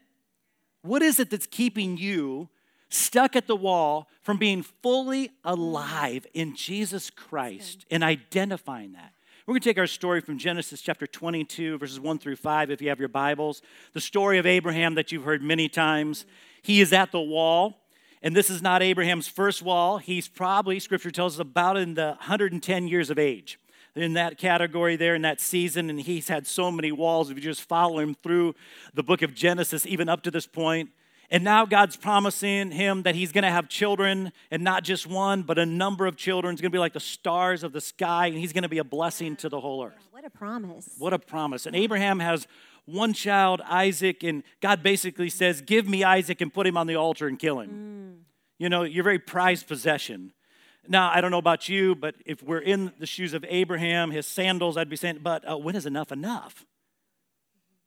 What 0.82 1.02
is 1.02 1.20
it 1.20 1.30
that's 1.30 1.46
keeping 1.46 1.96
you 1.96 2.48
stuck 2.88 3.34
at 3.36 3.46
the 3.46 3.56
wall 3.56 4.08
from 4.22 4.36
being 4.36 4.62
fully 4.62 5.28
mm. 5.28 5.32
alive 5.44 6.26
in 6.34 6.54
Jesus 6.54 7.10
Christ 7.10 7.86
and 7.90 8.02
identifying 8.02 8.92
that? 8.92 9.12
We're 9.44 9.54
going 9.54 9.62
to 9.62 9.70
take 9.70 9.78
our 9.78 9.88
story 9.88 10.20
from 10.20 10.38
Genesis 10.38 10.80
chapter 10.80 11.04
22, 11.04 11.76
verses 11.78 11.98
1 11.98 12.20
through 12.20 12.36
5, 12.36 12.70
if 12.70 12.80
you 12.80 12.90
have 12.90 13.00
your 13.00 13.08
Bibles. 13.08 13.60
The 13.92 14.00
story 14.00 14.38
of 14.38 14.46
Abraham 14.46 14.94
that 14.94 15.10
you've 15.10 15.24
heard 15.24 15.42
many 15.42 15.68
times. 15.68 16.26
He 16.62 16.80
is 16.80 16.92
at 16.92 17.10
the 17.10 17.20
wall, 17.20 17.80
and 18.22 18.36
this 18.36 18.48
is 18.48 18.62
not 18.62 18.82
Abraham's 18.82 19.26
first 19.26 19.60
wall. 19.60 19.98
He's 19.98 20.28
probably, 20.28 20.78
scripture 20.78 21.10
tells 21.10 21.34
us, 21.34 21.40
about 21.40 21.76
in 21.76 21.94
the 21.94 22.14
110 22.20 22.86
years 22.86 23.10
of 23.10 23.18
age 23.18 23.58
in 23.96 24.12
that 24.12 24.38
category 24.38 24.94
there 24.94 25.16
in 25.16 25.22
that 25.22 25.40
season, 25.40 25.90
and 25.90 26.00
he's 26.00 26.28
had 26.28 26.46
so 26.46 26.70
many 26.70 26.92
walls. 26.92 27.28
If 27.28 27.36
you 27.36 27.42
just 27.42 27.62
follow 27.62 27.98
him 27.98 28.14
through 28.22 28.54
the 28.94 29.02
book 29.02 29.22
of 29.22 29.34
Genesis, 29.34 29.84
even 29.86 30.08
up 30.08 30.22
to 30.22 30.30
this 30.30 30.46
point, 30.46 30.90
and 31.32 31.42
now 31.42 31.64
God's 31.64 31.96
promising 31.96 32.70
him 32.72 33.04
that 33.04 33.14
he's 33.14 33.32
going 33.32 33.44
to 33.44 33.50
have 33.50 33.66
children, 33.66 34.32
and 34.50 34.62
not 34.62 34.84
just 34.84 35.06
one, 35.06 35.42
but 35.44 35.58
a 35.58 35.64
number 35.64 36.04
of 36.04 36.14
children. 36.14 36.52
It's 36.52 36.60
going 36.60 36.70
to 36.70 36.76
be 36.76 36.78
like 36.78 36.92
the 36.92 37.00
stars 37.00 37.62
of 37.64 37.72
the 37.72 37.80
sky, 37.80 38.26
and 38.26 38.36
he's 38.36 38.52
going 38.52 38.64
to 38.64 38.68
be 38.68 38.76
a 38.76 38.84
blessing 38.84 39.36
to 39.36 39.48
the 39.48 39.58
whole 39.58 39.82
earth. 39.82 39.94
What 40.10 40.26
a 40.26 40.30
promise. 40.30 40.90
What 40.98 41.14
a 41.14 41.18
promise. 41.18 41.64
And 41.64 41.74
Abraham 41.74 42.20
has 42.20 42.46
one 42.84 43.14
child, 43.14 43.62
Isaac, 43.64 44.22
and 44.22 44.42
God 44.60 44.82
basically 44.82 45.30
says, 45.30 45.62
Give 45.62 45.88
me 45.88 46.04
Isaac 46.04 46.42
and 46.42 46.52
put 46.52 46.66
him 46.66 46.76
on 46.76 46.86
the 46.86 46.96
altar 46.96 47.28
and 47.28 47.38
kill 47.38 47.60
him. 47.60 48.26
You 48.58 48.68
know, 48.68 48.82
your 48.82 49.02
very 49.02 49.18
prized 49.18 49.66
possession. 49.66 50.34
Now, 50.86 51.10
I 51.14 51.22
don't 51.22 51.30
know 51.30 51.38
about 51.38 51.66
you, 51.66 51.94
but 51.94 52.14
if 52.26 52.42
we're 52.42 52.58
in 52.58 52.92
the 52.98 53.06
shoes 53.06 53.32
of 53.32 53.42
Abraham, 53.48 54.10
his 54.10 54.26
sandals, 54.26 54.76
I'd 54.76 54.90
be 54.90 54.96
saying, 54.96 55.20
But 55.22 55.50
uh, 55.50 55.56
when 55.56 55.76
is 55.76 55.86
enough 55.86 56.12
enough? 56.12 56.66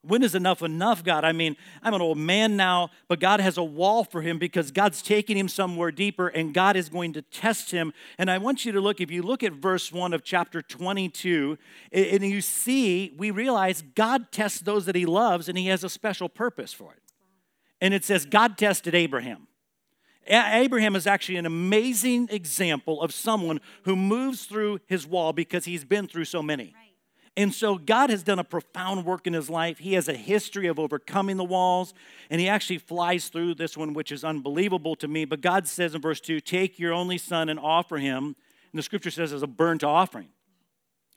When 0.07 0.23
is 0.23 0.35
enough 0.35 0.61
enough, 0.61 1.03
God? 1.03 1.23
I 1.23 1.31
mean, 1.31 1.55
I'm 1.81 1.93
an 1.93 2.01
old 2.01 2.17
man 2.17 2.55
now, 2.55 2.89
but 3.07 3.19
God 3.19 3.39
has 3.39 3.57
a 3.57 3.63
wall 3.63 4.03
for 4.03 4.21
him 4.21 4.37
because 4.37 4.71
God's 4.71 5.01
taking 5.01 5.37
him 5.37 5.47
somewhere 5.47 5.91
deeper 5.91 6.27
and 6.27 6.53
God 6.53 6.75
is 6.75 6.89
going 6.89 7.13
to 7.13 7.21
test 7.21 7.71
him. 7.71 7.93
And 8.17 8.29
I 8.29 8.37
want 8.37 8.65
you 8.65 8.71
to 8.71 8.81
look, 8.81 9.01
if 9.01 9.11
you 9.11 9.23
look 9.23 9.43
at 9.43 9.53
verse 9.53 9.91
1 9.91 10.13
of 10.13 10.23
chapter 10.23 10.61
22, 10.61 11.57
and 11.91 12.23
you 12.23 12.41
see, 12.41 13.13
we 13.17 13.31
realize 13.31 13.81
God 13.81 14.31
tests 14.31 14.59
those 14.59 14.85
that 14.85 14.95
he 14.95 15.05
loves 15.05 15.49
and 15.49 15.57
he 15.57 15.67
has 15.67 15.83
a 15.83 15.89
special 15.89 16.29
purpose 16.29 16.73
for 16.73 16.93
it. 16.93 17.01
And 17.81 17.93
it 17.93 18.05
says, 18.05 18.25
God 18.25 18.57
tested 18.57 18.95
Abraham. 18.95 19.47
Abraham 20.27 20.95
is 20.95 21.05
actually 21.05 21.37
an 21.37 21.45
amazing 21.45 22.29
example 22.31 23.01
of 23.01 23.13
someone 23.13 23.59
who 23.83 23.95
moves 23.95 24.45
through 24.45 24.79
his 24.87 25.05
wall 25.05 25.33
because 25.33 25.65
he's 25.65 25.85
been 25.85 26.07
through 26.07 26.25
so 26.25 26.41
many. 26.41 26.73
And 27.37 27.53
so 27.53 27.77
God 27.77 28.09
has 28.09 28.23
done 28.23 28.39
a 28.39 28.45
profound 28.45 29.05
work 29.05 29.27
in 29.27 29.33
his 29.33 29.49
life. 29.49 29.79
He 29.79 29.93
has 29.93 30.07
a 30.07 30.13
history 30.13 30.67
of 30.67 30.79
overcoming 30.79 31.35
the 31.35 31.43
walls, 31.43 31.93
and 32.29 32.39
he 32.39 32.47
actually 32.47 32.77
flies 32.77 33.27
through 33.27 33.55
this 33.55 33.75
one, 33.75 33.93
which 33.93 34.11
is 34.11 34.23
unbelievable 34.23 34.95
to 34.97 35.07
me. 35.07 35.25
But 35.25 35.41
God 35.41 35.67
says 35.67 35.95
in 35.95 36.01
verse 36.01 36.21
2 36.21 36.39
Take 36.39 36.79
your 36.79 36.93
only 36.93 37.17
son 37.17 37.49
and 37.49 37.59
offer 37.59 37.97
him. 37.97 38.35
And 38.75 38.79
the 38.79 38.83
scripture 38.83 39.11
says, 39.11 39.31
as 39.31 39.43
a 39.43 39.47
burnt 39.47 39.83
offering. 39.83 40.29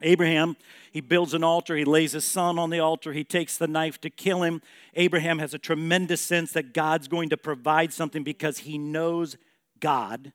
Abraham, 0.01 0.57
he 0.93 1.01
builds 1.01 1.35
an 1.35 1.43
altar, 1.43 1.75
he 1.75 1.85
lays 1.85 2.13
his 2.13 2.25
son 2.25 2.57
on 2.57 2.71
the 2.71 2.79
altar, 2.79 3.13
he 3.13 3.25
takes 3.25 3.57
the 3.57 3.67
knife 3.67 4.01
to 4.03 4.11
kill 4.11 4.45
him. 4.45 4.63
Abraham 4.95 5.41
has 5.41 5.55
a 5.55 5.59
tremendous 5.59 6.21
sense 6.21 6.53
that 6.53 6.73
God's 6.73 7.09
going 7.09 7.31
to 7.31 7.37
provide 7.37 7.93
something 7.93 8.23
because 8.23 8.59
he 8.59 8.79
knows 8.79 9.37
God. 9.81 10.33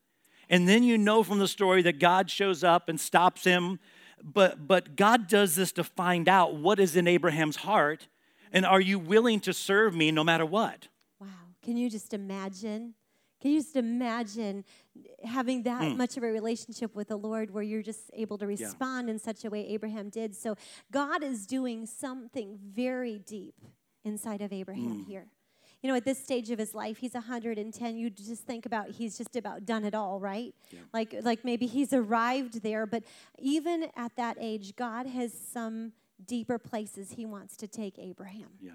And 0.49 0.67
then 0.67 0.83
you 0.83 0.97
know 0.97 1.23
from 1.23 1.39
the 1.39 1.47
story 1.47 1.81
that 1.83 1.99
God 1.99 2.29
shows 2.29 2.61
up 2.61 2.89
and 2.89 2.99
stops 2.99 3.45
him 3.45 3.79
but 4.23 4.67
but 4.67 4.95
God 4.95 5.27
does 5.27 5.55
this 5.55 5.71
to 5.73 5.83
find 5.83 6.29
out 6.29 6.55
what 6.55 6.79
is 6.79 6.95
in 6.95 7.07
Abraham's 7.07 7.57
heart 7.57 8.07
and 8.51 8.65
are 8.65 8.81
you 8.81 8.97
willing 8.99 9.39
to 9.41 9.53
serve 9.53 9.95
me 9.95 10.11
no 10.11 10.23
matter 10.23 10.45
what? 10.45 10.87
Wow. 11.19 11.27
Can 11.63 11.75
you 11.75 11.89
just 11.89 12.13
imagine? 12.13 12.93
Can 13.41 13.51
you 13.51 13.59
just 13.59 13.75
imagine 13.75 14.63
having 15.25 15.63
that 15.63 15.81
Mm. 15.81 15.97
much 15.97 16.15
of 16.15 16.23
a 16.23 16.31
relationship 16.31 16.95
with 16.95 17.09
the 17.09 17.17
Lord 17.17 17.51
where 17.51 17.63
you're 17.63 17.81
just 17.81 18.09
able 18.13 18.37
to 18.37 18.47
respond 18.47 19.09
in 19.09 19.19
such 19.19 19.43
a 19.43 19.49
way 19.49 19.67
Abraham 19.67 20.09
did? 20.09 20.33
So 20.35 20.55
God 20.91 21.23
is 21.23 21.45
doing 21.45 21.85
something 21.85 22.57
very 22.57 23.19
deep 23.19 23.55
inside 24.05 24.41
of 24.41 24.53
Abraham 24.53 25.03
Mm. 25.03 25.07
here. 25.07 25.27
You 25.83 25.89
know, 25.89 25.95
at 25.95 26.05
this 26.05 26.17
stage 26.17 26.49
of 26.49 26.57
his 26.57 26.73
life, 26.73 26.97
he's 26.97 27.13
110. 27.13 27.97
You 27.97 28.09
just 28.09 28.45
think 28.45 28.65
about 28.65 28.89
he's 28.89 29.17
just 29.17 29.35
about 29.35 29.65
done 29.65 29.83
it 29.83 29.93
all, 29.93 30.19
right? 30.19 30.55
Like, 30.93 31.13
like 31.21 31.43
maybe 31.43 31.67
he's 31.67 31.91
arrived 31.93 32.63
there, 32.63 32.85
but 32.85 33.03
even 33.37 33.89
at 33.95 34.15
that 34.15 34.37
age, 34.39 34.75
God 34.75 35.05
has 35.05 35.33
some 35.33 35.91
deeper 36.25 36.57
places 36.57 37.11
he 37.11 37.25
wants 37.25 37.57
to 37.57 37.67
take 37.67 37.99
Abraham. 37.99 38.47
Yeah. 38.61 38.71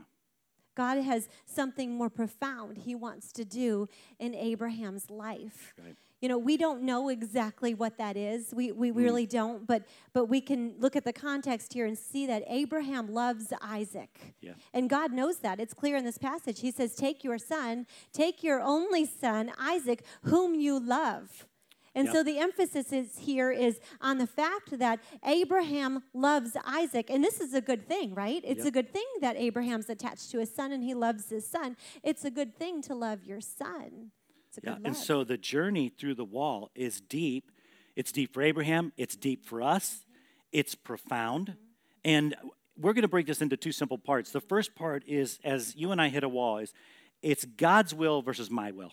God 0.78 0.98
has 0.98 1.28
something 1.44 1.92
more 1.92 2.08
profound 2.08 2.78
he 2.78 2.94
wants 2.94 3.32
to 3.32 3.44
do 3.44 3.88
in 4.20 4.32
Abraham's 4.32 5.10
life. 5.10 5.74
Right. 5.76 5.96
You 6.20 6.28
know, 6.28 6.38
we 6.38 6.56
don't 6.56 6.82
know 6.82 7.08
exactly 7.08 7.74
what 7.74 7.98
that 7.98 8.16
is. 8.16 8.54
We, 8.54 8.70
we 8.70 8.92
mm. 8.92 8.96
really 8.96 9.26
don't, 9.26 9.66
but, 9.66 9.82
but 10.12 10.26
we 10.26 10.40
can 10.40 10.74
look 10.78 10.94
at 10.94 11.04
the 11.04 11.12
context 11.12 11.72
here 11.72 11.84
and 11.84 11.98
see 11.98 12.28
that 12.28 12.44
Abraham 12.46 13.12
loves 13.12 13.52
Isaac. 13.60 14.36
Yeah. 14.40 14.52
And 14.72 14.88
God 14.88 15.12
knows 15.12 15.38
that. 15.38 15.58
It's 15.58 15.74
clear 15.74 15.96
in 15.96 16.04
this 16.04 16.18
passage. 16.18 16.60
He 16.60 16.70
says, 16.70 16.94
Take 16.94 17.24
your 17.24 17.38
son, 17.38 17.84
take 18.12 18.44
your 18.44 18.60
only 18.60 19.04
son, 19.04 19.50
Isaac, 19.58 20.04
whom 20.22 20.54
you 20.54 20.78
love. 20.78 21.44
And 21.98 22.06
Yep. 22.06 22.14
so 22.14 22.22
the 22.22 22.38
emphasis 22.38 22.92
is 22.92 23.18
here 23.18 23.50
is 23.50 23.80
on 24.00 24.18
the 24.18 24.26
fact 24.28 24.78
that 24.78 25.00
Abraham 25.24 26.04
loves 26.14 26.56
Isaac. 26.64 27.10
And 27.10 27.24
this 27.24 27.40
is 27.40 27.54
a 27.54 27.60
good 27.60 27.88
thing, 27.88 28.14
right? 28.14 28.40
It's 28.44 28.58
Yep. 28.58 28.66
a 28.66 28.70
good 28.70 28.92
thing 28.92 29.06
that 29.20 29.36
Abraham's 29.36 29.90
attached 29.90 30.30
to 30.30 30.38
his 30.38 30.54
son 30.54 30.70
and 30.70 30.84
he 30.84 30.94
loves 30.94 31.28
his 31.28 31.44
son. 31.44 31.76
It's 32.04 32.24
a 32.24 32.30
good 32.30 32.56
thing 32.56 32.82
to 32.82 32.94
love 32.94 33.24
your 33.24 33.40
son. 33.40 34.12
It's 34.46 34.58
a 34.58 34.60
Yeah, 34.62 34.78
and 34.84 34.94
so 34.96 35.24
the 35.24 35.36
journey 35.36 35.88
through 35.88 36.14
the 36.14 36.24
wall 36.24 36.70
is 36.76 37.00
deep. 37.00 37.50
It's 37.96 38.12
deep 38.12 38.32
for 38.32 38.42
Abraham, 38.42 38.92
it's 38.96 39.16
deep 39.16 39.44
for 39.44 39.60
us, 39.60 40.06
it's 40.52 40.76
profound. 40.76 41.56
And 42.04 42.36
we're 42.76 42.92
going 42.92 43.02
to 43.02 43.08
break 43.08 43.26
this 43.26 43.42
into 43.42 43.56
two 43.56 43.72
simple 43.72 43.98
parts. 43.98 44.30
The 44.30 44.40
first 44.40 44.76
part 44.76 45.02
is 45.04 45.40
as 45.42 45.74
you 45.74 45.90
and 45.90 46.00
I 46.00 46.10
hit 46.10 46.22
a 46.22 46.28
wall 46.28 46.58
is 46.58 46.72
it's 47.22 47.44
God's 47.44 47.92
will 47.92 48.22
versus 48.22 48.52
my 48.52 48.70
will. 48.70 48.92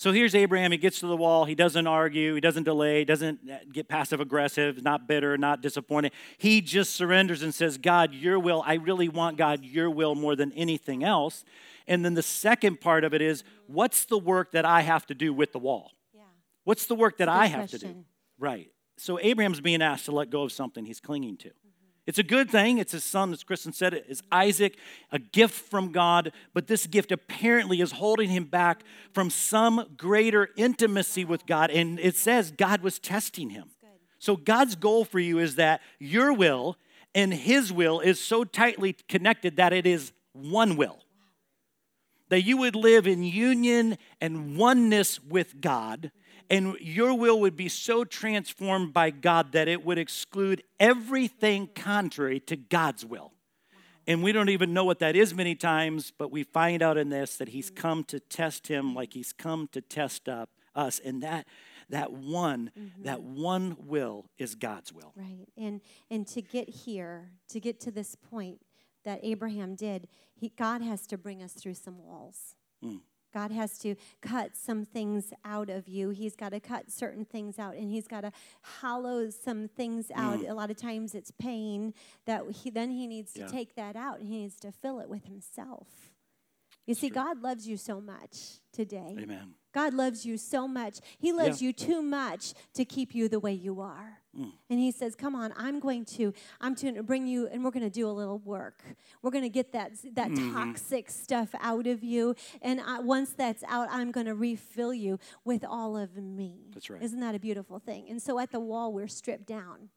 So 0.00 0.12
here's 0.12 0.34
Abraham, 0.34 0.72
he 0.72 0.78
gets 0.78 1.00
to 1.00 1.06
the 1.06 1.16
wall, 1.16 1.44
he 1.44 1.54
doesn't 1.54 1.86
argue, 1.86 2.34
he 2.34 2.40
doesn't 2.40 2.62
delay, 2.62 3.00
he 3.00 3.04
doesn't 3.04 3.40
uh, 3.50 3.58
get 3.70 3.86
passive 3.86 4.18
aggressive, 4.18 4.82
not 4.82 5.06
bitter, 5.06 5.36
not 5.36 5.60
disappointed. 5.60 6.12
He 6.38 6.62
just 6.62 6.96
surrenders 6.96 7.42
and 7.42 7.54
says, 7.54 7.76
"God, 7.76 8.14
your 8.14 8.38
will, 8.38 8.62
I 8.64 8.76
really 8.76 9.10
want 9.10 9.36
God 9.36 9.62
your 9.62 9.90
will 9.90 10.14
more 10.14 10.34
than 10.34 10.52
anything 10.52 11.04
else." 11.04 11.44
And 11.86 12.02
then 12.02 12.14
the 12.14 12.22
second 12.22 12.80
part 12.80 13.04
of 13.04 13.12
it 13.12 13.20
is, 13.20 13.44
what's 13.66 14.06
the 14.06 14.16
work 14.16 14.52
that 14.52 14.64
I 14.64 14.80
have 14.80 15.04
to 15.04 15.14
do 15.14 15.34
with 15.34 15.52
the 15.52 15.58
wall? 15.58 15.90
yeah. 16.14 16.22
What's 16.64 16.86
the 16.86 16.94
work 16.94 17.18
that 17.18 17.26
Good 17.26 17.34
I 17.34 17.44
have 17.44 17.68
to 17.68 17.78
do? 17.78 18.04
Right. 18.38 18.70
So 18.96 19.18
Abraham's 19.20 19.60
being 19.60 19.82
asked 19.82 20.06
to 20.06 20.12
let 20.12 20.30
go 20.30 20.44
of 20.44 20.52
something 20.52 20.86
he's 20.86 21.00
clinging 21.00 21.36
to. 21.38 21.50
It's 22.06 22.18
a 22.18 22.24
good 22.24 22.50
thing. 22.50 22.78
It's 22.78 22.92
his 22.92 23.04
son, 23.04 23.32
as 23.32 23.44
Kristen 23.44 23.72
said, 23.72 23.94
it 23.94 24.06
is 24.08 24.22
Isaac, 24.32 24.76
a 25.12 25.18
gift 25.18 25.54
from 25.54 25.92
God, 25.92 26.32
but 26.54 26.66
this 26.66 26.86
gift 26.86 27.12
apparently 27.12 27.80
is 27.80 27.92
holding 27.92 28.30
him 28.30 28.44
back 28.44 28.82
from 29.12 29.30
some 29.30 29.86
greater 29.96 30.48
intimacy 30.56 31.24
with 31.24 31.46
God. 31.46 31.70
And 31.70 32.00
it 32.00 32.16
says 32.16 32.50
God 32.50 32.82
was 32.82 32.98
testing 32.98 33.50
him. 33.50 33.70
So 34.18 34.36
God's 34.36 34.74
goal 34.74 35.04
for 35.04 35.18
you 35.18 35.38
is 35.38 35.54
that 35.56 35.80
your 35.98 36.32
will 36.32 36.76
and 37.14 37.32
his 37.32 37.72
will 37.72 38.00
is 38.00 38.20
so 38.20 38.44
tightly 38.44 38.94
connected 39.08 39.56
that 39.56 39.72
it 39.72 39.86
is 39.86 40.12
one 40.32 40.76
will 40.76 41.00
that 42.30 42.42
you 42.42 42.56
would 42.56 42.76
live 42.76 43.06
in 43.06 43.22
union 43.22 43.98
and 44.20 44.56
oneness 44.56 45.22
with 45.22 45.60
God, 45.60 46.10
and 46.50 46.76
your 46.80 47.14
will 47.14 47.38
would 47.40 47.56
be 47.56 47.68
so 47.68 48.04
transformed 48.04 48.92
by 48.92 49.10
God 49.10 49.52
that 49.52 49.68
it 49.68 49.84
would 49.84 49.98
exclude 49.98 50.62
everything 50.80 51.68
contrary 51.74 52.40
to 52.40 52.56
God's 52.56 53.06
will. 53.06 53.32
And 54.06 54.24
we 54.24 54.32
don't 54.32 54.48
even 54.48 54.74
know 54.74 54.84
what 54.84 54.98
that 54.98 55.14
is 55.14 55.32
many 55.32 55.54
times, 55.54 56.12
but 56.16 56.32
we 56.32 56.42
find 56.42 56.82
out 56.82 56.98
in 56.98 57.10
this 57.10 57.36
that 57.36 57.50
He's 57.50 57.70
come 57.70 58.02
to 58.04 58.18
test 58.18 58.66
Him 58.66 58.94
like 58.94 59.12
He's 59.12 59.32
come 59.32 59.68
to 59.72 59.80
test 59.80 60.28
up 60.28 60.50
us. 60.74 60.98
And 60.98 61.22
that 61.22 61.46
that 61.90 62.12
one, 62.12 62.70
mm-hmm. 62.78 63.02
that 63.02 63.22
one 63.22 63.76
will 63.78 64.26
is 64.38 64.54
God's 64.56 64.92
will. 64.92 65.12
Right. 65.14 65.46
And 65.56 65.80
and 66.10 66.26
to 66.28 66.42
get 66.42 66.68
here, 66.68 67.30
to 67.50 67.60
get 67.60 67.78
to 67.80 67.92
this 67.92 68.16
point 68.16 68.60
that 69.04 69.20
Abraham 69.22 69.76
did, 69.76 70.08
he, 70.34 70.48
God 70.48 70.82
has 70.82 71.06
to 71.08 71.16
bring 71.16 71.42
us 71.42 71.52
through 71.52 71.74
some 71.74 71.98
walls. 72.04 72.54
Mm. 72.84 73.00
God 73.32 73.50
has 73.52 73.78
to 73.78 73.94
cut 74.20 74.56
some 74.56 74.84
things 74.84 75.32
out 75.44 75.70
of 75.70 75.88
you. 75.88 76.10
He's 76.10 76.36
got 76.36 76.50
to 76.50 76.60
cut 76.60 76.90
certain 76.90 77.24
things 77.24 77.58
out, 77.58 77.74
and 77.74 77.90
He's 77.90 78.08
got 78.08 78.22
to 78.22 78.32
hollow 78.62 79.30
some 79.30 79.68
things 79.68 80.10
out. 80.14 80.40
Mm. 80.40 80.50
A 80.50 80.54
lot 80.54 80.70
of 80.70 80.76
times, 80.76 81.14
it's 81.14 81.30
pain 81.30 81.94
that 82.26 82.42
he, 82.50 82.70
then 82.70 82.90
He 82.90 83.06
needs 83.06 83.32
to 83.34 83.40
Yeah. 83.40 83.46
take 83.48 83.74
that 83.76 83.96
out, 83.96 84.20
and 84.20 84.28
He 84.28 84.38
needs 84.42 84.56
to 84.60 84.72
fill 84.72 85.00
it 85.00 85.08
with 85.08 85.24
Himself. 85.24 86.09
You 86.90 86.94
see, 86.96 87.08
God 87.08 87.40
loves 87.40 87.68
you 87.68 87.76
so 87.76 88.00
much 88.00 88.58
today. 88.72 89.14
Amen. 89.16 89.54
God 89.72 89.94
loves 89.94 90.26
you 90.26 90.36
so 90.36 90.66
much. 90.66 90.98
He 91.20 91.32
loves 91.32 91.62
Yeah. 91.62 91.66
you 91.68 91.72
too 91.72 92.02
much 92.02 92.52
to 92.74 92.84
keep 92.84 93.14
you 93.14 93.28
the 93.28 93.38
way 93.38 93.52
you 93.52 93.80
are. 93.80 94.18
Mm. 94.36 94.52
And 94.68 94.78
he 94.80 94.90
says, 94.90 95.14
"Come 95.14 95.36
on, 95.36 95.52
I'm 95.56 95.78
going 95.78 96.04
to 96.16 96.32
I'm 96.60 96.74
going 96.74 96.96
to 96.96 97.04
bring 97.04 97.28
you 97.28 97.46
and 97.46 97.62
we're 97.62 97.70
going 97.70 97.84
to 97.84 97.90
do 98.02 98.08
a 98.08 98.10
little 98.10 98.38
work. 98.40 98.82
We're 99.22 99.30
going 99.30 99.44
to 99.44 99.48
get 99.60 99.70
that 99.70 99.92
that 100.14 100.30
Mm-hmm. 100.32 100.52
toxic 100.52 101.10
stuff 101.10 101.54
out 101.60 101.86
of 101.86 102.02
you 102.02 102.34
and 102.60 102.80
I, 102.80 102.98
once 102.98 103.30
that's 103.32 103.62
out, 103.68 103.86
I'm 103.92 104.10
going 104.10 104.26
to 104.26 104.34
refill 104.34 104.92
you 104.92 105.20
with 105.44 105.64
all 105.64 105.96
of 105.96 106.16
me." 106.16 106.70
That's 106.74 106.90
right. 106.90 107.00
Isn't 107.00 107.20
that 107.20 107.36
a 107.36 107.38
beautiful 107.38 107.78
thing? 107.78 108.08
And 108.10 108.20
so 108.20 108.40
at 108.40 108.50
the 108.50 108.60
wall 108.60 108.92
we're 108.92 109.06
stripped 109.06 109.46
down. 109.46 109.90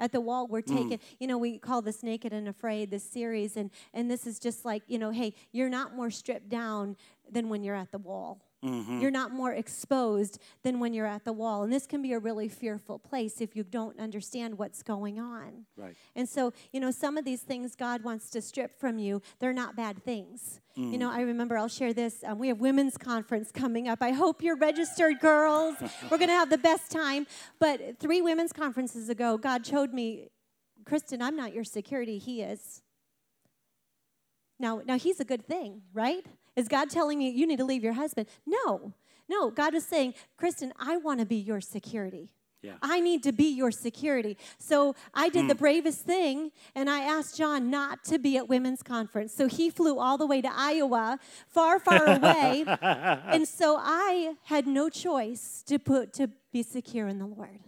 At 0.00 0.12
the 0.12 0.20
wall, 0.20 0.48
we're 0.48 0.62
taking, 0.62 0.98
Mm. 0.98 1.00
You 1.20 1.26
know, 1.28 1.38
we 1.38 1.58
call 1.58 1.82
this 1.82 2.02
"Naked 2.02 2.32
and 2.32 2.48
Afraid" 2.48 2.90
this 2.90 3.04
series, 3.04 3.56
and 3.56 3.70
and 3.94 4.10
this 4.10 4.26
is 4.26 4.38
just 4.40 4.64
like 4.64 4.82
you 4.88 4.98
know, 4.98 5.10
hey, 5.10 5.34
you're 5.52 5.68
not 5.68 5.94
more 5.94 6.10
stripped 6.10 6.48
down 6.48 6.96
than 7.30 7.48
when 7.50 7.62
you're 7.62 7.76
at 7.76 7.92
the 7.92 7.98
wall. 7.98 8.40
Mm-hmm. 8.64 9.00
You're 9.00 9.10
not 9.10 9.32
more 9.32 9.52
exposed 9.52 10.38
than 10.62 10.80
when 10.80 10.92
you're 10.92 11.06
at 11.06 11.24
the 11.24 11.32
wall, 11.32 11.62
and 11.62 11.72
this 11.72 11.86
can 11.86 12.02
be 12.02 12.12
a 12.12 12.18
really 12.18 12.48
fearful 12.48 12.98
place 12.98 13.40
if 13.40 13.56
you 13.56 13.64
don't 13.64 13.98
understand 13.98 14.58
what's 14.58 14.82
going 14.82 15.18
on. 15.18 15.64
Right. 15.76 15.94
And 16.14 16.28
so, 16.28 16.52
you 16.72 16.80
know, 16.80 16.90
some 16.90 17.16
of 17.16 17.24
these 17.24 17.40
things 17.40 17.74
God 17.74 18.04
wants 18.04 18.28
to 18.30 18.42
strip 18.42 18.78
from 18.78 18.98
you, 18.98 19.22
they're 19.38 19.54
not 19.54 19.76
bad 19.76 20.04
things. 20.04 20.60
You 20.76 20.98
know, 20.98 21.10
I 21.10 21.22
remember, 21.22 21.58
I'll 21.58 21.68
share 21.68 21.92
this. 21.92 22.24
Um, 22.24 22.38
we 22.38 22.48
have 22.48 22.60
women's 22.60 22.96
conference 22.96 23.50
coming 23.52 23.88
up. 23.88 24.00
I 24.00 24.12
hope 24.12 24.42
you're 24.42 24.56
registered, 24.56 25.20
girls. 25.20 25.74
We're 26.10 26.16
going 26.16 26.28
to 26.28 26.34
have 26.34 26.48
the 26.48 26.58
best 26.58 26.90
time. 26.90 27.26
But 27.58 27.98
three 27.98 28.22
women's 28.22 28.52
conferences 28.52 29.08
ago, 29.10 29.36
God 29.36 29.66
showed 29.66 29.92
me, 29.92 30.28
Kristen, 30.86 31.20
I'm 31.20 31.36
not 31.36 31.52
your 31.52 31.64
security, 31.64 32.18
He 32.18 32.40
is. 32.40 32.82
Now, 34.58 34.80
now 34.86 34.96
He's 34.96 35.20
a 35.20 35.24
good 35.24 35.46
thing, 35.46 35.82
right? 35.92 36.24
Is 36.60 36.68
God 36.68 36.90
telling 36.90 37.22
you 37.22 37.30
you 37.30 37.46
need 37.46 37.56
to 37.56 37.64
leave 37.64 37.82
your 37.82 37.94
husband? 37.94 38.28
No. 38.46 38.92
No, 39.30 39.50
God 39.50 39.74
is 39.74 39.86
saying, 39.86 40.14
Kristen, 40.36 40.74
I 40.78 40.98
want 40.98 41.20
to 41.20 41.26
be 41.26 41.36
your 41.36 41.62
security. 41.62 42.28
Yeah. 42.60 42.74
I 42.82 43.00
need 43.00 43.22
to 43.22 43.32
be 43.32 43.48
your 43.48 43.70
security. 43.70 44.36
So 44.58 44.94
I 45.14 45.30
did 45.30 45.48
the 45.48 45.54
hmm. 45.54 45.60
bravest 45.60 46.00
thing, 46.00 46.50
and 46.74 46.90
I 46.90 47.00
asked 47.00 47.38
John 47.38 47.70
not 47.70 48.04
to 48.04 48.18
be 48.18 48.36
at 48.36 48.46
women's 48.50 48.82
conference. 48.82 49.32
So 49.32 49.48
he 49.48 49.70
flew 49.70 49.98
all 49.98 50.18
the 50.18 50.26
way 50.26 50.42
to 50.42 50.50
Iowa, 50.52 51.18
far, 51.48 51.78
far 51.78 52.04
away. 52.06 52.66
and 52.82 53.48
so 53.48 53.78
I 53.80 54.34
had 54.42 54.66
no 54.66 54.90
choice 54.90 55.62
to 55.68 55.78
put 55.78 56.12
to 56.14 56.28
be 56.52 56.62
secure 56.62 57.08
in 57.08 57.18
the 57.18 57.26
Lord. 57.26 57.60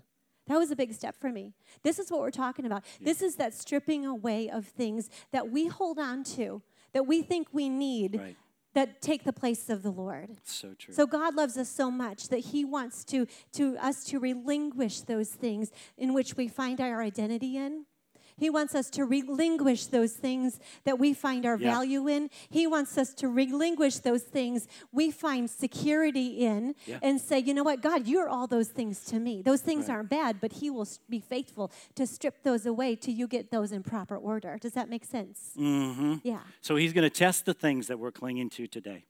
That 0.49 0.59
was 0.59 0.71
a 0.71 0.77
big 0.77 0.93
step 0.93 1.17
for 1.19 1.31
me. 1.31 1.55
This 1.83 1.99
is 1.99 2.11
what 2.11 2.21
we're 2.21 2.31
talking 2.31 2.67
about. 2.67 2.85
This 3.01 3.23
is 3.23 3.37
that 3.37 3.55
stripping 3.55 4.05
away 4.05 4.51
of 4.51 4.67
things 4.67 5.09
that 5.31 5.49
we 5.49 5.69
hold 5.69 5.99
on 5.99 6.25
to, 6.25 6.61
that 6.93 7.07
we 7.07 7.23
think 7.23 7.49
we 7.53 7.71
need, 7.71 8.19
Right. 8.21 8.37
That 8.75 9.03
take 9.03 9.25
the 9.25 9.33
place 9.33 9.69
of 9.69 9.83
the 9.83 9.91
Lord. 9.91 10.39
So 10.45 10.75
true. 10.79 10.95
So 10.95 11.07
God 11.07 11.35
loves 11.35 11.57
us 11.57 11.69
so 11.69 11.91
much 11.91 12.29
that 12.29 12.39
He 12.39 12.65
wants 12.65 13.05
to, 13.05 13.27
to 13.53 13.77
us 13.79 14.05
to 14.05 14.19
relinquish 14.19 15.01
those 15.03 15.29
things 15.29 15.71
in 15.97 16.15
which 16.15 16.37
we 16.37 16.49
find 16.49 16.81
our 16.81 17.03
identity 17.03 17.57
in. 17.57 17.87
He 18.37 18.51
wants 18.51 18.75
us 18.75 18.91
to 18.91 19.05
relinquish 19.05 19.87
those 19.87 20.13
things 20.13 20.59
that 20.85 20.99
we 20.99 21.13
find 21.15 21.45
our 21.47 21.57
Yeah. 21.57 21.71
value 21.71 22.09
in. 22.09 22.31
He 22.51 22.67
wants 22.67 22.97
us 22.99 23.15
to 23.15 23.29
relinquish 23.29 23.99
those 23.99 24.23
things 24.23 24.67
we 24.93 25.11
find 25.11 25.49
security 25.51 26.39
in 26.45 26.75
Yeah. 26.87 26.99
and 27.03 27.21
say, 27.21 27.39
you 27.39 27.55
know 27.55 27.63
what, 27.63 27.81
God, 27.81 28.07
you're 28.07 28.29
all 28.29 28.47
those 28.47 28.69
things 28.69 29.05
to 29.07 29.19
me. 29.19 29.43
Those 29.43 29.61
things 29.63 29.89
Right. 29.89 29.95
aren't 29.97 30.11
bad, 30.11 30.41
but 30.41 30.53
He 30.55 30.71
will 30.71 30.89
be 31.09 31.21
faithful 31.21 31.71
to 31.95 32.07
strip 32.07 32.43
those 32.43 32.67
away 32.67 32.97
till 32.97 33.15
you 33.15 33.27
get 33.27 33.51
those 33.51 33.73
in 33.73 33.83
proper 33.83 34.17
order. 34.17 34.59
Does 34.61 34.73
that 34.73 34.89
make 34.89 35.05
sense? 35.05 35.53
mm-hmm. 35.57 36.17
Yeah. 36.23 36.41
So 36.61 36.77
he's 36.77 36.93
going 36.93 37.09
to 37.09 37.11
test 37.11 37.45
the 37.45 37.55
things 37.55 37.87
that 37.89 37.99
we're 37.99 38.13
clinging 38.13 38.51
to 38.51 38.67
today. 38.67 39.05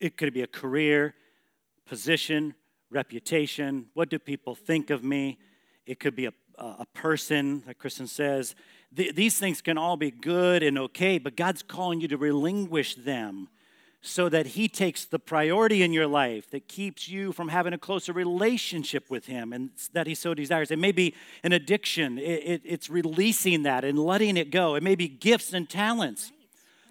It 0.00 0.16
could 0.16 0.32
be 0.34 0.42
a 0.42 0.46
career, 0.46 1.14
position, 1.86 2.54
reputation. 2.90 3.86
What 3.94 4.08
do 4.10 4.18
people 4.18 4.54
think 4.54 4.90
of 4.90 5.02
me? 5.02 5.38
It 5.86 6.00
could 6.00 6.14
be 6.16 6.26
a, 6.26 6.32
a 6.58 6.86
person, 6.94 7.62
like 7.66 7.78
Kristen 7.78 8.06
says, 8.06 8.54
th- 8.96 9.14
these 9.14 9.38
things 9.38 9.60
can 9.60 9.78
all 9.78 9.96
be 9.96 10.10
good 10.10 10.62
and 10.62 10.78
okay, 10.78 11.18
but 11.18 11.36
God's 11.36 11.62
calling 11.62 12.00
you 12.00 12.08
to 12.08 12.16
relinquish 12.16 12.94
them 12.94 13.48
so 14.02 14.28
that 14.28 14.46
He 14.48 14.68
takes 14.68 15.04
the 15.04 15.18
priority 15.18 15.82
in 15.82 15.92
your 15.92 16.06
life 16.06 16.50
that 16.50 16.68
keeps 16.68 17.08
you 17.08 17.32
from 17.32 17.48
having 17.48 17.72
a 17.72 17.78
closer 17.78 18.12
relationship 18.12 19.10
with 19.10 19.26
Him 19.26 19.52
and 19.52 19.70
that 19.92 20.06
He 20.06 20.14
so 20.14 20.34
desires. 20.34 20.70
It 20.70 20.78
may 20.78 20.92
be 20.92 21.14
an 21.42 21.52
addiction, 21.52 22.18
it, 22.18 22.22
it, 22.22 22.62
it's 22.64 22.88
releasing 22.88 23.64
that 23.64 23.84
and 23.84 23.98
letting 23.98 24.36
it 24.36 24.50
go. 24.50 24.76
It 24.76 24.82
may 24.82 24.94
be 24.94 25.08
gifts 25.08 25.52
and 25.52 25.68
talents 25.68 26.32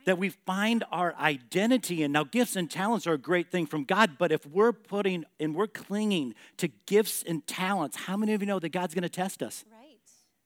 that 0.06 0.18
we 0.18 0.30
find 0.30 0.84
our 0.92 1.16
identity 1.16 2.04
in. 2.04 2.12
Now, 2.12 2.24
gifts 2.24 2.56
and 2.56 2.70
talents 2.70 3.06
are 3.06 3.14
a 3.14 3.18
great 3.18 3.52
thing 3.52 3.66
from 3.66 3.84
God, 3.84 4.18
but 4.18 4.32
if 4.32 4.46
we're 4.46 4.72
putting 4.72 5.26
and 5.40 5.54
we're 5.54 5.68
clinging 5.68 6.36
to 6.58 6.70
gifts 6.86 7.24
and 7.28 7.46
talents, 7.46 7.98
how 7.98 8.16
many 8.16 8.34
of 8.34 8.42
you 8.42 8.48
know 8.48 8.60
that 8.60 8.70
God's 8.70 8.94
going 8.94 9.04
to 9.04 9.10
test 9.10 9.44
us? 9.44 9.66
Right. 9.72 9.98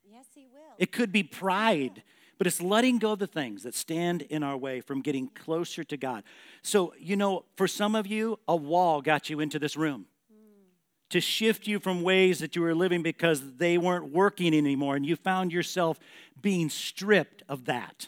Yes, 0.09 0.25
He 0.33 0.47
will. 0.51 0.73
It 0.77 0.91
could 0.91 1.11
be 1.11 1.23
pride, 1.23 2.03
but 2.37 2.47
it's 2.47 2.61
letting 2.61 2.99
go 2.99 3.11
of 3.11 3.19
the 3.19 3.27
things 3.27 3.63
that 3.63 3.75
stand 3.75 4.21
in 4.23 4.43
our 4.43 4.57
way 4.57 4.79
from 4.79 5.01
getting 5.01 5.27
closer 5.27 5.83
to 5.83 5.97
God. 5.97 6.23
So, 6.61 6.93
you 6.97 7.17
know, 7.17 7.43
for 7.57 7.67
some 7.67 7.95
of 7.95 8.07
you, 8.07 8.39
a 8.47 8.55
wall 8.55 9.01
got 9.01 9.29
you 9.29 9.41
into 9.41 9.59
this 9.59 9.75
room 9.75 10.05
hmm. 10.31 10.37
to 11.09 11.19
shift 11.19 11.67
you 11.67 11.79
from 11.79 12.01
ways 12.01 12.39
that 12.39 12.55
you 12.55 12.61
were 12.61 12.75
living 12.75 13.03
because 13.03 13.57
they 13.57 13.77
weren't 13.77 14.13
working 14.13 14.55
anymore, 14.55 14.95
and 14.95 15.05
you 15.05 15.17
found 15.17 15.51
yourself 15.51 15.99
being 16.41 16.69
stripped 16.69 17.43
of 17.49 17.65
that. 17.65 18.07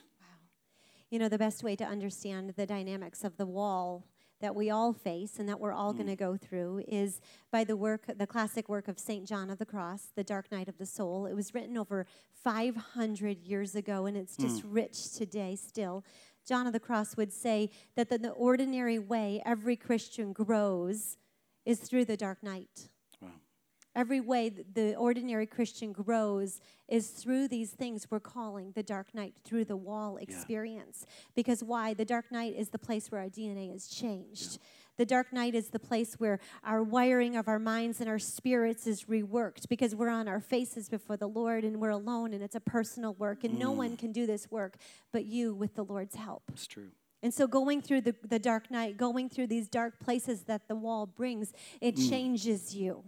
You 1.11 1.19
know, 1.19 1.27
the 1.27 1.37
best 1.37 1.61
way 1.61 1.75
to 1.75 1.83
understand 1.83 2.53
the 2.55 2.65
dynamics 2.65 3.25
of 3.25 3.35
the 3.35 3.45
wall 3.45 4.05
that 4.39 4.55
we 4.55 4.69
all 4.69 4.93
face 4.93 5.39
and 5.39 5.49
that 5.49 5.59
we're 5.59 5.73
all 5.73 5.91
going 5.91 6.07
to 6.07 6.15
mm. 6.15 6.19
go 6.19 6.37
through 6.37 6.83
is 6.87 7.19
by 7.51 7.65
the 7.65 7.75
work, 7.75 8.05
the 8.17 8.25
classic 8.25 8.69
work 8.69 8.87
of 8.87 8.97
St. 8.97 9.27
John 9.27 9.49
of 9.49 9.59
the 9.59 9.65
Cross, 9.65 10.13
The 10.15 10.23
Dark 10.23 10.49
Night 10.53 10.69
of 10.69 10.77
the 10.77 10.85
Soul. 10.85 11.25
It 11.25 11.33
was 11.33 11.53
written 11.53 11.77
over 11.77 12.05
500 12.43 13.43
years 13.43 13.75
ago 13.75 14.05
and 14.05 14.15
it's 14.15 14.37
mm. 14.37 14.43
just 14.43 14.63
rich 14.63 15.11
today 15.11 15.57
still. 15.57 16.05
John 16.47 16.65
of 16.65 16.71
the 16.71 16.79
Cross 16.79 17.17
would 17.17 17.33
say 17.33 17.69
that 17.97 18.09
the, 18.09 18.17
the 18.17 18.31
ordinary 18.31 18.97
way 18.97 19.43
every 19.45 19.75
Christian 19.75 20.31
grows 20.31 21.17
is 21.65 21.79
through 21.81 22.05
the 22.05 22.15
dark 22.15 22.41
night. 22.41 22.87
Every 23.93 24.21
way 24.21 24.47
that 24.49 24.73
the 24.73 24.95
ordinary 24.95 25.45
Christian 25.45 25.91
grows 25.91 26.61
is 26.87 27.09
through 27.09 27.49
these 27.49 27.71
things 27.71 28.07
we're 28.09 28.21
calling 28.21 28.71
the 28.73 28.83
dark 28.83 29.13
night, 29.13 29.33
through 29.43 29.65
the 29.65 29.75
wall 29.75 30.17
experience. 30.17 31.05
Because 31.35 31.61
why? 31.61 31.93
The 31.93 32.05
dark 32.05 32.31
night 32.31 32.55
is 32.57 32.69
the 32.69 32.79
place 32.79 33.11
where 33.11 33.19
our 33.19 33.27
DNA 33.27 33.75
is 33.75 33.89
changed. 33.89 34.59
The 34.97 35.05
dark 35.05 35.33
night 35.33 35.55
is 35.55 35.69
the 35.69 35.79
place 35.79 36.15
where 36.19 36.39
our 36.63 36.83
wiring 36.83 37.35
of 37.35 37.47
our 37.47 37.59
minds 37.59 37.99
and 37.99 38.09
our 38.09 38.19
spirits 38.19 38.87
is 38.87 39.05
reworked 39.05 39.67
because 39.67 39.95
we're 39.95 40.09
on 40.09 40.27
our 40.27 40.39
faces 40.39 40.87
before 40.89 41.17
the 41.17 41.27
Lord 41.27 41.63
and 41.63 41.81
we're 41.81 41.89
alone 41.89 42.33
and 42.33 42.43
it's 42.43 42.55
a 42.55 42.61
personal 42.61 43.13
work. 43.15 43.43
And 43.43 43.57
no 43.57 43.73
mm. 43.73 43.77
one 43.77 43.97
can 43.97 44.11
do 44.11 44.25
this 44.25 44.49
work 44.51 44.77
but 45.11 45.25
you 45.25 45.53
with 45.53 45.75
the 45.75 45.83
Lord's 45.83 46.15
help. 46.15 46.43
It's 46.53 46.67
true. 46.67 46.91
And 47.23 47.33
so, 47.33 47.45
going 47.45 47.81
through 47.81 48.01
the, 48.01 48.15
the 48.27 48.39
dark 48.39 48.71
night, 48.71 48.97
going 48.97 49.29
through 49.29 49.47
these 49.47 49.67
dark 49.67 49.99
places 49.99 50.43
that 50.43 50.67
the 50.67 50.75
wall 50.75 51.05
brings, 51.05 51.53
it 51.79 51.95
mm. 51.95 52.09
changes 52.09 52.75
you. 52.75 53.03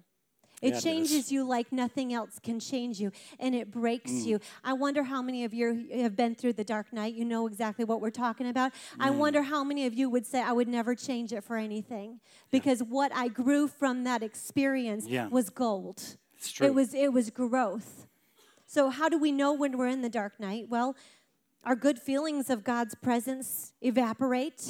It 0.63 0.67
Mm. 0.67 0.71
Yeah, 0.75 0.79
changes 0.79 1.31
you 1.31 1.43
like 1.43 1.71
nothing 1.73 2.13
else 2.13 2.39
can 2.39 2.57
change 2.59 2.99
you, 2.99 3.11
and 3.37 3.53
it 3.53 3.69
breaks 3.69 4.25
you. 4.25 4.39
I 4.63 4.71
wonder 4.73 5.03
how 5.03 5.21
many 5.21 5.43
of 5.43 5.53
you 5.53 5.87
have 5.93 6.15
been 6.15 6.35
through 6.35 6.53
the 6.53 6.63
dark 6.63 6.93
night. 6.93 7.13
You 7.15 7.25
know 7.25 7.47
exactly 7.47 7.83
what 7.83 7.99
we're 7.99 8.11
talking 8.11 8.47
about. 8.47 8.71
I 8.99 9.09
Mm. 9.09 9.17
wonder 9.17 9.41
how 9.43 9.63
many 9.65 9.85
of 9.85 9.93
you 9.93 10.09
would 10.09 10.25
say, 10.25 10.41
I 10.41 10.53
would 10.53 10.69
never 10.69 10.95
change 10.95 11.33
it 11.33 11.43
for 11.43 11.57
anything 11.57 12.21
because 12.49 12.81
what 12.81 13.13
I 13.13 13.27
grew 13.27 13.67
from 13.67 14.05
that 14.05 14.23
experience 14.23 15.05
Yeah. 15.07 15.27
was 15.27 15.49
gold. 15.49 16.17
It's 16.37 16.49
true. 16.51 16.67
It 16.67 16.73
was, 16.73 16.93
it 16.93 17.11
was 17.11 17.29
growth. 17.29 18.07
So, 18.65 18.89
how 18.89 19.09
do 19.09 19.17
we 19.17 19.31
know 19.33 19.51
when 19.51 19.77
we're 19.77 19.87
in 19.89 20.01
the 20.01 20.09
dark 20.09 20.39
night? 20.39 20.69
Well, 20.69 20.95
our 21.65 21.75
good 21.75 21.99
feelings 21.99 22.49
of 22.49 22.63
God's 22.63 22.95
presence 22.95 23.73
evaporate. 23.81 24.63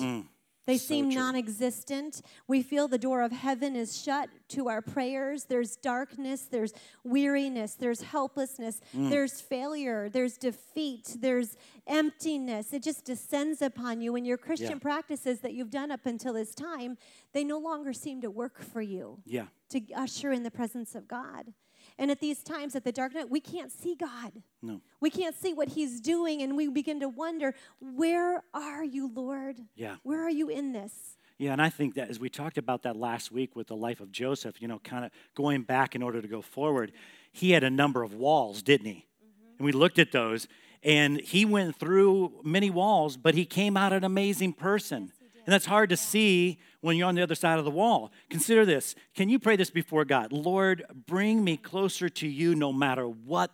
They. 0.65 0.77
So 0.77 0.87
seem 0.87 1.09
non 1.09 1.35
existent. 1.35 2.21
We 2.47 2.61
feel 2.61 2.87
the 2.87 2.97
door 2.97 3.21
of 3.21 3.31
heaven 3.31 3.75
is 3.75 4.01
shut 4.01 4.29
to 4.49 4.69
our 4.69 4.81
prayers. 4.81 5.45
There's 5.45 5.75
darkness, 5.75 6.43
there's 6.43 6.73
weariness, 7.03 7.75
there's 7.75 8.01
helplessness, 8.01 8.79
Mm. 8.95 9.09
there's 9.09 9.41
failure, 9.41 10.09
there's 10.09 10.37
defeat, 10.37 11.15
there's 11.19 11.57
emptiness. 11.87 12.73
It 12.73 12.83
just 12.83 13.05
descends 13.05 13.61
upon 13.61 14.01
you. 14.01 14.15
And 14.15 14.25
your 14.25 14.37
Christian 14.37 14.69
Yeah. 14.71 14.79
practices 14.79 15.39
that 15.41 15.53
you've 15.53 15.69
done 15.71 15.91
up 15.91 16.05
until 16.05 16.33
this 16.33 16.53
time, 16.53 16.97
they 17.33 17.43
no 17.43 17.57
longer 17.59 17.93
seem 17.93 18.21
to 18.21 18.29
work 18.31 18.61
for 18.61 18.81
you 18.81 19.21
Yeah. 19.25 19.47
to 19.69 19.81
usher 19.93 20.31
in 20.31 20.43
the 20.43 20.51
presence 20.51 20.95
of 20.95 21.07
God. 21.07 21.53
And 21.97 22.09
at 22.11 22.19
these 22.19 22.43
times, 22.43 22.75
at 22.75 22.83
the 22.83 22.91
dark 22.91 23.13
night, 23.13 23.29
we 23.29 23.39
can't 23.39 23.71
see 23.71 23.95
God. 23.95 24.41
No. 24.61 24.81
We 24.99 25.09
can't 25.09 25.35
see 25.35 25.53
what 25.53 25.69
He's 25.69 26.01
doing, 26.01 26.41
and 26.41 26.57
we 26.57 26.67
begin 26.67 26.99
to 27.01 27.09
wonder, 27.09 27.53
where 27.79 28.43
are 28.53 28.83
you, 28.83 29.11
Lord? 29.13 29.59
Yeah. 29.75 29.97
Where 30.03 30.23
are 30.25 30.29
you 30.29 30.49
in 30.49 30.73
this? 30.73 31.17
Yeah, 31.37 31.51
and 31.51 31.61
I 31.61 31.69
think 31.69 31.95
that 31.95 32.09
as 32.09 32.19
we 32.19 32.29
talked 32.29 32.57
about 32.57 32.83
that 32.83 32.95
last 32.95 33.31
week 33.31 33.55
with 33.55 33.67
the 33.67 33.75
life 33.75 33.99
of 33.99 34.11
Joseph, 34.11 34.61
you 34.61 34.67
know, 34.67 34.79
kind 34.79 35.03
of 35.03 35.11
going 35.35 35.63
back 35.63 35.95
in 35.95 36.03
order 36.03 36.21
to 36.21 36.27
go 36.27 36.41
forward, 36.41 36.91
he 37.31 37.51
had 37.51 37.63
a 37.63 37.69
number 37.69 38.03
of 38.03 38.13
walls, 38.13 38.61
didn't 38.61 38.85
he? 38.85 38.91
Mm-hmm. 38.93 39.57
And 39.57 39.65
we 39.65 39.71
looked 39.71 39.99
at 39.99 40.11
those, 40.11 40.47
and 40.83 41.19
he 41.19 41.45
went 41.45 41.75
through 41.75 42.41
many 42.43 42.69
walls, 42.69 43.17
but 43.17 43.35
he 43.35 43.45
came 43.45 43.75
out 43.75 43.93
an 43.93 44.03
amazing 44.03 44.53
person. 44.53 45.11
And 45.45 45.53
that's 45.53 45.65
hard 45.65 45.89
to 45.89 45.97
see 45.97 46.59
when 46.81 46.97
you're 46.97 47.07
on 47.07 47.15
the 47.15 47.21
other 47.21 47.35
side 47.35 47.59
of 47.59 47.65
the 47.65 47.71
wall. 47.71 48.11
Consider 48.29 48.65
this. 48.65 48.95
Can 49.15 49.29
you 49.29 49.39
pray 49.39 49.55
this 49.55 49.69
before 49.69 50.05
God? 50.05 50.31
Lord, 50.31 50.85
bring 51.07 51.43
me 51.43 51.57
closer 51.57 52.09
to 52.09 52.27
you 52.27 52.55
no 52.55 52.71
matter 52.71 53.07
what 53.07 53.51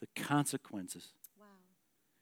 the 0.00 0.06
consequences. 0.22 1.12
Wow. 1.38 1.46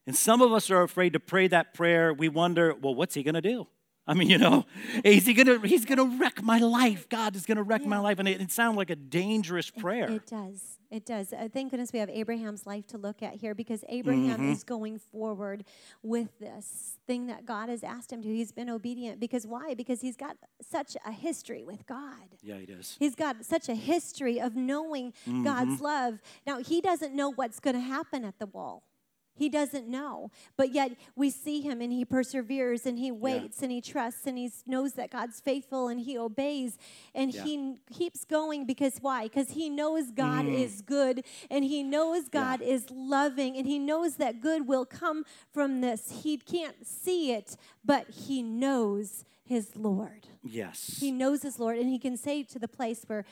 And 0.07 0.16
some 0.16 0.42
of 0.42 0.53
us 0.53 0.70
are 0.70 0.83
afraid 0.83 1.12
to 1.12 1.20
pray 1.20 1.46
that 1.48 1.74
prayer. 1.74 2.12
We 2.12 2.29
wonder, 2.29 2.74
well, 2.74 2.94
what's 2.94 3.14
he 3.14 3.22
going 3.22 3.35
to 3.35 3.40
do? 3.40 3.66
I 4.07 4.14
mean, 4.14 4.29
you 4.29 4.38
know, 4.38 4.66
is 5.05 5.27
he 5.27 5.33
gonna 5.33 5.66
he's 5.66 5.87
gonna 5.87 6.05
wreck 6.05 6.42
my 6.42 6.59
life. 6.59 7.09
God 7.09 7.35
is 7.37 7.46
gonna 7.46 7.62
wreck 7.62 7.87
my 7.87 7.98
life. 7.98 8.18
And 8.18 8.29
it, 8.29 8.40
it 8.40 8.53
sounds 8.53 8.77
like 8.77 8.90
a 8.90 8.96
dangerous 8.96 9.70
prayer. 9.70 10.11
It 10.11 10.27
does. 10.27 10.79
It 10.94 11.04
does. 11.07 11.33
Uh, 11.33 11.48
thank 11.52 11.72
goodness 11.72 11.92
we 11.92 11.98
have 11.98 12.09
Abraham's 12.09 12.66
life 12.66 12.87
to 12.88 12.98
look 12.98 13.20
at 13.20 13.35
here 13.35 13.52
because 13.52 13.85
Abraham 13.88 14.38
Mm-hmm. 14.40 14.52
is 14.52 14.62
going 14.62 14.98
forward 14.98 15.64
with 16.04 16.38
this 16.38 16.98
thing 17.07 17.26
that 17.26 17.44
God 17.44 17.68
has 17.68 17.83
asked 17.83 18.12
him 18.12 18.22
to. 18.22 18.28
He's 18.28 18.52
been 18.52 18.70
obedient 18.70 19.18
because 19.18 19.44
why? 19.44 19.74
Because 19.74 20.00
he's 20.00 20.16
got 20.16 20.37
such 20.62 20.96
a 21.04 21.11
history 21.11 21.64
with 21.64 21.85
God. 21.87 22.28
yeah, 22.42 22.59
he 22.59 22.66
does. 22.66 22.94
He's 23.00 23.16
got 23.16 23.44
such 23.44 23.68
a 23.68 23.74
history 23.74 24.40
of 24.40 24.54
knowing 24.54 25.12
God's 25.42 25.80
love. 25.80 26.20
Now, 26.46 26.59
he 26.61 26.80
doesn't 26.80 27.12
know 27.12 27.30
what's 27.33 27.59
going 27.59 27.74
to 27.74 27.80
happen 27.83 28.24
at 28.24 28.38
the 28.38 28.46
wall. 28.46 28.85
He 29.34 29.48
doesn't 29.48 29.88
know. 29.88 30.30
But 30.56 30.72
yet 30.72 30.92
we 31.16 31.30
see 31.30 31.60
him 31.60 31.80
and 31.80 31.92
he 31.92 32.04
perseveres 32.04 32.86
and 32.86 32.98
he 32.98 33.10
waits 33.10 33.62
and 33.62 33.72
he 33.72 33.80
trusts 33.80 34.26
and 34.26 34.38
he 34.38 34.50
knows 34.66 34.92
that 34.94 35.10
God's 35.10 35.40
faithful 35.40 35.88
and 35.88 36.00
he 36.00 36.16
obeys 36.16 36.78
and 37.14 37.34
Yeah. 37.34 37.42
he 37.44 37.76
keeps 37.92 38.24
going 38.24 38.64
because 38.64 38.98
why? 39.00 39.24
Because 39.24 39.50
he 39.50 39.68
knows 39.68 40.10
God 40.10 40.46
mm. 40.46 40.58
is 40.58 40.82
good 40.82 41.24
and 41.50 41.64
he 41.64 41.82
knows 41.82 42.28
God 42.28 42.62
is 42.62 42.90
loving 42.90 43.56
and 43.56 43.66
he 43.66 43.78
knows 43.78 44.16
that 44.16 44.40
good 44.40 44.68
will 44.68 44.86
come 44.86 45.24
from 45.52 45.80
this. 45.80 46.22
He 46.22 46.36
can't 46.36 46.86
see 46.86 47.32
it, 47.32 47.56
but 47.84 48.08
he 48.10 48.42
knows 48.42 49.24
his 49.44 49.76
Lord. 49.76 50.28
Yes. 50.42 50.98
He 51.00 51.10
knows 51.10 51.42
his 51.42 51.58
Lord, 51.58 51.78
and 51.78 51.88
he 51.88 51.98
can 51.98 52.16
say 52.16 52.42
to 52.44 52.58
the 52.58 52.68
place 52.68 53.04
where, 53.06 53.24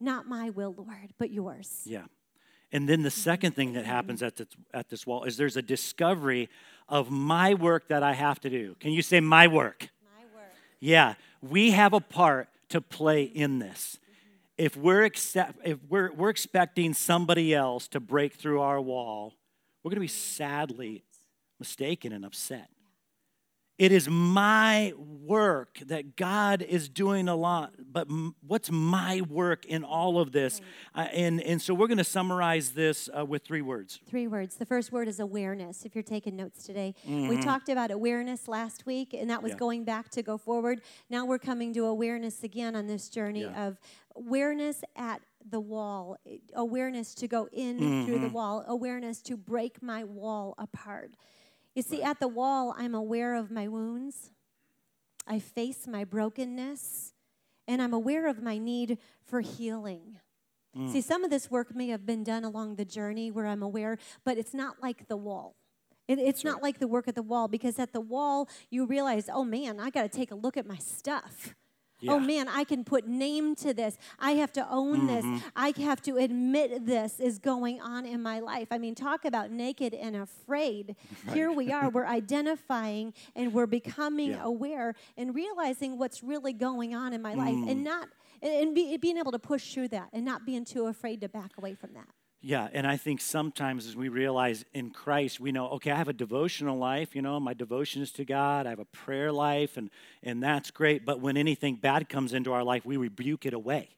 not 0.00 0.26
my 0.26 0.50
will, 0.50 0.74
Lord, 0.76 1.12
but 1.18 1.30
yours. 1.30 1.82
Yeah. 1.84 2.04
And 2.72 2.88
then 2.88 3.02
the 3.02 3.10
second 3.10 3.54
thing 3.54 3.74
that 3.74 3.86
happens 3.86 4.22
at 4.22 4.36
this, 4.36 4.48
at 4.74 4.88
this 4.88 5.06
wall 5.06 5.24
is 5.24 5.36
there's 5.36 5.56
a 5.56 5.62
discovery 5.62 6.48
of 6.88 7.10
my 7.10 7.54
work 7.54 7.88
that 7.88 8.02
I 8.02 8.12
have 8.12 8.40
to 8.40 8.50
do. 8.50 8.76
Can 8.80 8.92
you 8.92 9.02
say 9.02 9.20
my 9.20 9.46
work? 9.46 9.88
My 10.04 10.24
word. 10.34 10.50
Yeah, 10.80 11.14
we 11.40 11.70
have 11.72 11.92
a 11.92 12.00
part 12.00 12.48
to 12.70 12.80
play 12.80 13.22
in 13.22 13.58
this. 13.58 13.98
If 14.58 14.76
we're 14.76 15.04
accept, 15.04 15.58
if 15.64 15.78
we're 15.88 16.12
we're 16.12 16.30
expecting 16.30 16.94
somebody 16.94 17.54
else 17.54 17.88
to 17.88 18.00
break 18.00 18.34
through 18.34 18.60
our 18.60 18.80
wall, 18.80 19.34
we're 19.82 19.90
going 19.90 19.96
to 19.96 20.00
be 20.00 20.08
sadly 20.08 21.04
mistaken 21.58 22.12
and 22.12 22.24
upset. 22.24 22.70
It 23.78 23.92
is 23.92 24.08
my 24.08 24.94
work 24.96 25.80
that 25.86 26.16
God 26.16 26.62
is 26.62 26.88
doing 26.88 27.28
a 27.28 27.36
lot, 27.36 27.74
but 27.92 28.08
m- 28.08 28.34
what's 28.46 28.70
my 28.70 29.20
work 29.20 29.66
in 29.66 29.84
all 29.84 30.18
of 30.18 30.32
this? 30.32 30.62
Uh, 30.94 31.08
and 31.12 31.42
and 31.42 31.60
so 31.60 31.74
we're 31.74 31.86
going 31.88 31.98
to 31.98 32.04
summarize 32.04 32.70
this 32.70 33.10
uh, 33.16 33.22
with 33.26 33.44
three 33.44 33.60
words. 33.60 34.00
Three 34.08 34.28
words. 34.28 34.54
The 34.56 34.64
first 34.64 34.92
word 34.92 35.08
is 35.08 35.20
awareness, 35.20 35.84
if 35.84 35.94
you're 35.94 36.02
taking 36.04 36.36
notes 36.36 36.64
today. 36.64 36.94
Mm-hmm. 37.06 37.28
We 37.28 37.42
talked 37.42 37.68
about 37.68 37.90
awareness 37.90 38.48
last 38.48 38.86
week, 38.86 39.12
and 39.12 39.28
that 39.28 39.42
was 39.42 39.52
Yeah. 39.52 39.58
going 39.58 39.84
back 39.84 40.08
to 40.10 40.22
go 40.22 40.38
forward. 40.38 40.80
Now 41.10 41.26
we're 41.26 41.38
coming 41.38 41.74
to 41.74 41.84
awareness 41.84 42.42
again 42.44 42.74
on 42.76 42.86
this 42.86 43.10
journey 43.10 43.42
Yeah. 43.42 43.66
of 43.66 43.76
awareness 44.16 44.82
at 44.96 45.20
the 45.50 45.60
wall, 45.60 46.16
awareness 46.54 47.14
to 47.16 47.28
go 47.28 47.46
in 47.52 47.78
through 47.78 48.14
Mm-hmm. 48.16 48.22
the 48.22 48.30
wall, 48.30 48.64
awareness 48.66 49.20
to 49.22 49.36
break 49.36 49.82
my 49.82 50.02
wall 50.02 50.54
apart. 50.56 51.14
You 51.76 51.82
see, 51.82 52.02
at 52.02 52.20
the 52.20 52.26
wall, 52.26 52.74
I'm 52.76 52.94
aware 52.94 53.34
of 53.34 53.50
my 53.50 53.68
wounds, 53.68 54.30
I 55.26 55.38
face 55.38 55.86
my 55.86 56.04
brokenness, 56.04 57.12
and 57.68 57.82
I'm 57.82 57.92
aware 57.92 58.28
of 58.28 58.42
my 58.42 58.56
need 58.56 58.96
for 59.26 59.42
healing. 59.42 60.16
Mm. 60.74 60.90
See, 60.90 61.02
some 61.02 61.22
of 61.22 61.28
this 61.28 61.50
work 61.50 61.76
may 61.76 61.88
have 61.88 62.06
been 62.06 62.24
done 62.24 62.44
along 62.44 62.76
the 62.76 62.86
journey 62.86 63.30
where 63.30 63.46
I'm 63.46 63.62
aware, 63.62 63.98
but 64.24 64.38
it's 64.38 64.54
not 64.54 64.82
like 64.82 65.06
the 65.08 65.18
wall. 65.18 65.54
It, 66.08 66.18
it's 66.18 66.44
not 66.44 66.62
like 66.62 66.78
the 66.78 66.88
work 66.88 67.08
at 67.08 67.14
the 67.14 67.22
wall 67.22 67.46
because 67.46 67.78
at 67.78 67.92
the 67.92 68.00
wall 68.00 68.48
you 68.70 68.86
realize, 68.86 69.28
oh 69.30 69.44
man, 69.44 69.78
I 69.78 69.90
got 69.90 70.02
to 70.02 70.08
take 70.08 70.30
a 70.30 70.34
look 70.34 70.56
at 70.56 70.66
my 70.66 70.78
stuff. 70.78 71.54
Oh 72.08 72.18
man, 72.18 72.48
I 72.48 72.64
can 72.64 72.84
put 72.84 73.06
name 73.06 73.54
to 73.56 73.72
this. 73.72 73.96
I 74.18 74.32
have 74.32 74.52
to 74.54 74.66
own 74.70 75.06
this. 75.06 75.24
Mm-hmm. 75.24 75.48
I 75.56 75.72
have 75.78 76.02
to 76.02 76.16
admit 76.16 76.86
this 76.86 77.20
is 77.20 77.38
going 77.38 77.80
on 77.80 78.04
in 78.04 78.22
my 78.22 78.40
life. 78.40 78.68
I 78.70 78.78
mean, 78.78 78.94
talk 78.94 79.24
about 79.24 79.50
naked 79.50 79.94
and 79.94 80.16
afraid. 80.16 80.96
Here 81.32 81.50
we 81.50 81.72
are. 81.72 81.88
We're 81.88 82.06
identifying 82.06 83.14
and 83.34 83.52
we're 83.52 83.66
becoming 83.66 84.32
Yeah. 84.32 84.44
aware 84.44 84.94
and 85.16 85.34
realizing 85.34 85.98
what's 85.98 86.22
really 86.22 86.52
going 86.52 86.94
on 86.94 87.12
in 87.12 87.22
my 87.22 87.34
life 87.34 87.54
mm. 87.54 87.70
and 87.70 87.84
not 87.84 88.08
and- 88.42 88.52
and 88.52 88.74
be, 88.74 88.96
being 88.98 89.16
able 89.16 89.32
to 89.32 89.38
push 89.38 89.72
through 89.72 89.88
that 89.88 90.08
and 90.12 90.24
not 90.24 90.44
being 90.44 90.64
too 90.64 90.86
afraid 90.86 91.22
to 91.22 91.28
back 91.28 91.56
away 91.56 91.74
from 91.74 91.94
that. 91.94 92.08
Yeah, 92.46 92.68
and 92.72 92.86
I 92.86 92.96
think 92.96 93.20
sometimes 93.20 93.88
as 93.88 93.96
we 93.96 94.08
realize 94.08 94.64
in 94.72 94.90
Christ, 94.90 95.40
we 95.40 95.50
know, 95.50 95.68
okay, 95.70 95.90
I 95.90 95.96
have 95.96 96.06
a 96.06 96.12
devotional 96.12 96.78
life, 96.78 97.16
you 97.16 97.20
know, 97.20 97.40
my 97.40 97.54
devotion 97.54 98.02
is 98.02 98.12
to 98.12 98.24
God, 98.24 98.68
I 98.68 98.70
have 98.70 98.78
a 98.78 98.84
prayer 98.84 99.32
life, 99.32 99.76
and, 99.76 99.90
and 100.22 100.40
that's 100.40 100.70
great. 100.70 101.04
But 101.04 101.20
when 101.20 101.36
anything 101.36 101.74
bad 101.74 102.08
comes 102.08 102.32
into 102.32 102.52
our 102.52 102.62
life, 102.62 102.86
we 102.86 102.98
rebuke 102.98 103.46
it 103.46 103.52
away, 103.52 103.88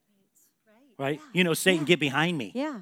right? 0.97 1.21
You 1.35 1.45
know, 1.45 1.53
Satan, 1.53 1.85
get 1.85 2.01
behind 2.01 2.39
me. 2.39 2.53
Yeah. 2.55 2.81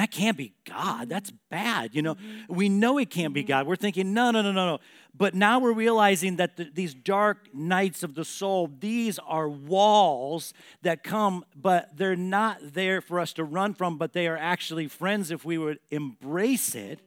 That 0.00 0.10
can't 0.10 0.38
be 0.38 0.54
God. 0.64 1.10
That's 1.10 1.30
bad. 1.50 1.94
You 1.94 2.00
know, 2.00 2.14
mm-hmm. 2.14 2.54
we 2.54 2.70
know 2.70 2.96
it 2.96 3.10
can't 3.10 3.34
be 3.34 3.42
mm-hmm. 3.42 3.48
God. 3.48 3.66
We're 3.66 3.76
thinking, 3.76 4.14
no, 4.14 4.30
no, 4.30 4.40
no, 4.40 4.50
no, 4.50 4.64
no. 4.64 4.78
But 5.14 5.34
now 5.34 5.58
we're 5.58 5.74
realizing 5.74 6.36
that 6.36 6.56
the, 6.56 6.70
these 6.72 6.94
dark 6.94 7.52
nights 7.52 8.02
of 8.02 8.14
the 8.14 8.24
soul, 8.24 8.70
these 8.78 9.18
are 9.18 9.46
walls 9.46 10.54
that 10.80 11.04
come, 11.04 11.44
but 11.54 11.98
they're 11.98 12.16
not 12.16 12.72
there 12.72 13.02
for 13.02 13.20
us 13.20 13.34
to 13.34 13.44
run 13.44 13.74
from, 13.74 13.98
but 13.98 14.14
they 14.14 14.26
are 14.26 14.38
actually 14.38 14.88
friends 14.88 15.30
if 15.30 15.44
we 15.44 15.58
would 15.58 15.80
embrace 15.90 16.74
it. 16.74 17.00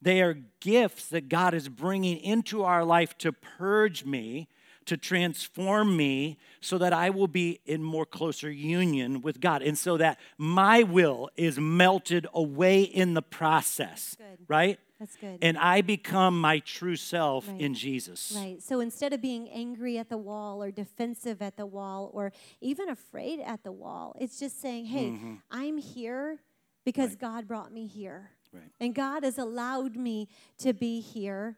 They 0.00 0.20
are 0.20 0.34
gifts 0.58 1.10
that 1.10 1.28
God 1.28 1.54
is 1.54 1.68
bringing 1.68 2.16
into 2.16 2.64
our 2.64 2.84
life 2.84 3.16
to 3.18 3.30
purge 3.30 4.04
me, 4.04 4.48
to 4.86 4.96
transform 4.96 5.96
me, 5.96 6.38
so 6.60 6.78
that 6.78 6.92
I 6.92 7.10
will 7.10 7.28
be 7.28 7.60
in 7.66 7.82
more 7.82 8.06
closer 8.06 8.50
union 8.50 9.22
with 9.22 9.40
God. 9.40 9.62
And 9.62 9.76
so 9.76 9.96
that 9.96 10.18
my 10.38 10.82
will 10.82 11.30
is 11.36 11.58
melted 11.58 12.26
away 12.32 12.82
in 12.82 13.14
the 13.14 13.22
process, 13.22 14.16
Good. 14.16 14.46
right? 14.48 14.78
That's 15.02 15.16
good. 15.16 15.38
And 15.42 15.58
I 15.58 15.80
become 15.80 16.40
my 16.40 16.60
true 16.60 16.94
self 16.94 17.48
Right. 17.48 17.60
in 17.60 17.74
Jesus. 17.74 18.32
Right. 18.36 18.62
So 18.62 18.78
instead 18.78 19.12
of 19.12 19.20
being 19.20 19.48
angry 19.50 19.98
at 19.98 20.08
the 20.08 20.16
wall 20.16 20.62
or 20.62 20.70
defensive 20.70 21.42
at 21.42 21.56
the 21.56 21.66
wall 21.66 22.10
or 22.14 22.32
even 22.60 22.88
afraid 22.88 23.40
at 23.40 23.64
the 23.64 23.72
wall, 23.72 24.14
it's 24.20 24.38
just 24.38 24.60
saying, 24.60 24.84
hey, 24.86 25.06
mm-hmm. 25.06 25.34
I'm 25.50 25.78
here 25.78 26.38
because 26.84 27.16
God 27.16 27.48
brought 27.48 27.72
me 27.72 27.88
here. 27.88 28.30
Right. 28.52 28.70
And 28.80 28.94
God 28.94 29.24
has 29.24 29.38
allowed 29.38 29.96
me 29.96 30.28
to 30.58 30.72
be 30.72 31.00
here. 31.00 31.56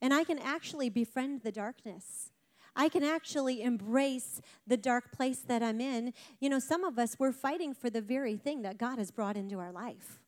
And 0.00 0.14
I 0.14 0.24
can 0.24 0.38
actually 0.38 0.88
befriend 0.88 1.42
the 1.42 1.52
darkness. 1.52 2.30
I 2.76 2.88
can 2.88 3.02
actually 3.02 3.62
embrace 3.62 4.40
the 4.66 4.76
dark 4.76 5.10
place 5.12 5.38
that 5.48 5.62
I'm 5.62 5.80
in. 5.80 6.12
You 6.40 6.50
know, 6.50 6.58
some 6.58 6.84
of 6.84 6.98
us, 6.98 7.16
we're 7.18 7.32
fighting 7.32 7.74
for 7.74 7.90
the 7.90 8.00
very 8.02 8.36
thing 8.36 8.62
that 8.62 8.78
God 8.78 8.98
has 8.98 9.10
brought 9.10 9.36
into 9.36 9.58
our 9.58 9.72
life 9.72 10.20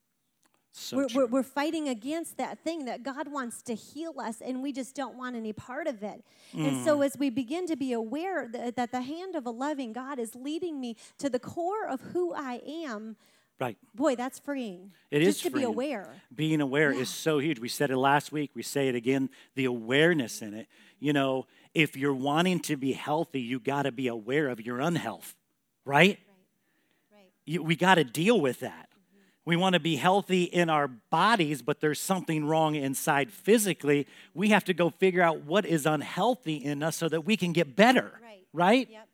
So 0.72 0.96
we're, 0.96 1.06
we're, 1.14 1.26
we're 1.26 1.42
fighting 1.42 1.88
against 1.88 2.36
that 2.38 2.58
thing 2.64 2.84
that 2.86 3.02
God 3.02 3.28
wants 3.30 3.62
to 3.62 3.74
heal 3.74 4.14
us, 4.18 4.40
and 4.40 4.62
we 4.62 4.72
just 4.72 4.94
don't 4.94 5.16
want 5.16 5.36
any 5.36 5.52
part 5.52 5.86
of 5.86 6.02
it. 6.02 6.24
And 6.54 6.74
Mm. 6.76 6.84
so, 6.84 7.02
as 7.02 7.16
we 7.18 7.30
begin 7.30 7.66
to 7.66 7.76
be 7.76 7.92
aware 7.92 8.48
that, 8.48 8.76
that 8.76 8.90
the 8.92 9.02
hand 9.02 9.34
of 9.34 9.44
a 9.46 9.50
loving 9.50 9.92
God 9.92 10.18
is 10.18 10.34
leading 10.34 10.80
me 10.80 10.96
to 11.18 11.28
the 11.28 11.38
core 11.38 11.86
of 11.86 12.00
who 12.12 12.32
I 12.34 12.60
am, 12.66 13.16
right. 13.60 13.76
boy, 13.94 14.16
that's 14.16 14.38
freeing. 14.38 14.92
It 15.10 15.22
is 15.22 15.36
just 15.40 15.42
to 15.44 15.50
be 15.58 15.64
aware. 15.64 16.22
being 16.34 16.60
aware 16.60 16.92
Yeah. 16.92 17.00
is 17.02 17.10
so 17.10 17.38
huge. 17.38 17.58
We 17.58 17.68
said 17.68 17.90
it 17.90 17.96
last 17.98 18.32
week, 18.32 18.50
we 18.54 18.62
say 18.62 18.88
it 18.88 18.94
again, 18.94 19.28
the 19.54 19.66
awareness 19.66 20.40
in 20.42 20.54
it. 20.54 20.68
You 21.00 21.12
know, 21.12 21.46
if 21.78 21.96
you're 21.96 22.12
wanting 22.12 22.58
to 22.58 22.76
be 22.76 22.92
healthy, 22.92 23.40
you 23.40 23.60
got 23.60 23.82
to 23.82 23.92
be 23.92 24.08
aware 24.08 24.48
of 24.48 24.60
your 24.60 24.80
unhealth, 24.80 25.36
right? 25.84 26.18
Right. 27.12 27.30
You, 27.46 27.62
we 27.62 27.76
got 27.76 27.94
to 27.94 28.04
deal 28.04 28.40
with 28.40 28.58
that. 28.60 28.88
Mm-hmm. 28.90 29.20
We 29.44 29.54
want 29.56 29.74
to 29.74 29.80
be 29.80 29.94
healthy 29.94 30.42
in 30.42 30.70
our 30.70 30.88
bodies, 30.88 31.62
but 31.62 31.80
there's 31.80 32.00
something 32.00 32.44
wrong 32.44 32.74
inside 32.74 33.30
physically. 33.30 34.08
We 34.34 34.48
have 34.48 34.64
to 34.64 34.74
go 34.74 34.90
figure 34.90 35.22
out 35.22 35.44
what 35.44 35.64
is 35.64 35.86
unhealthy 35.86 36.56
in 36.56 36.82
us 36.82 36.96
so 36.96 37.08
that 37.10 37.20
we 37.24 37.36
can 37.36 37.52
get 37.52 37.76
better, 37.76 38.10
Right. 38.20 38.46
right? 38.52 38.88
Yep. 38.90 39.08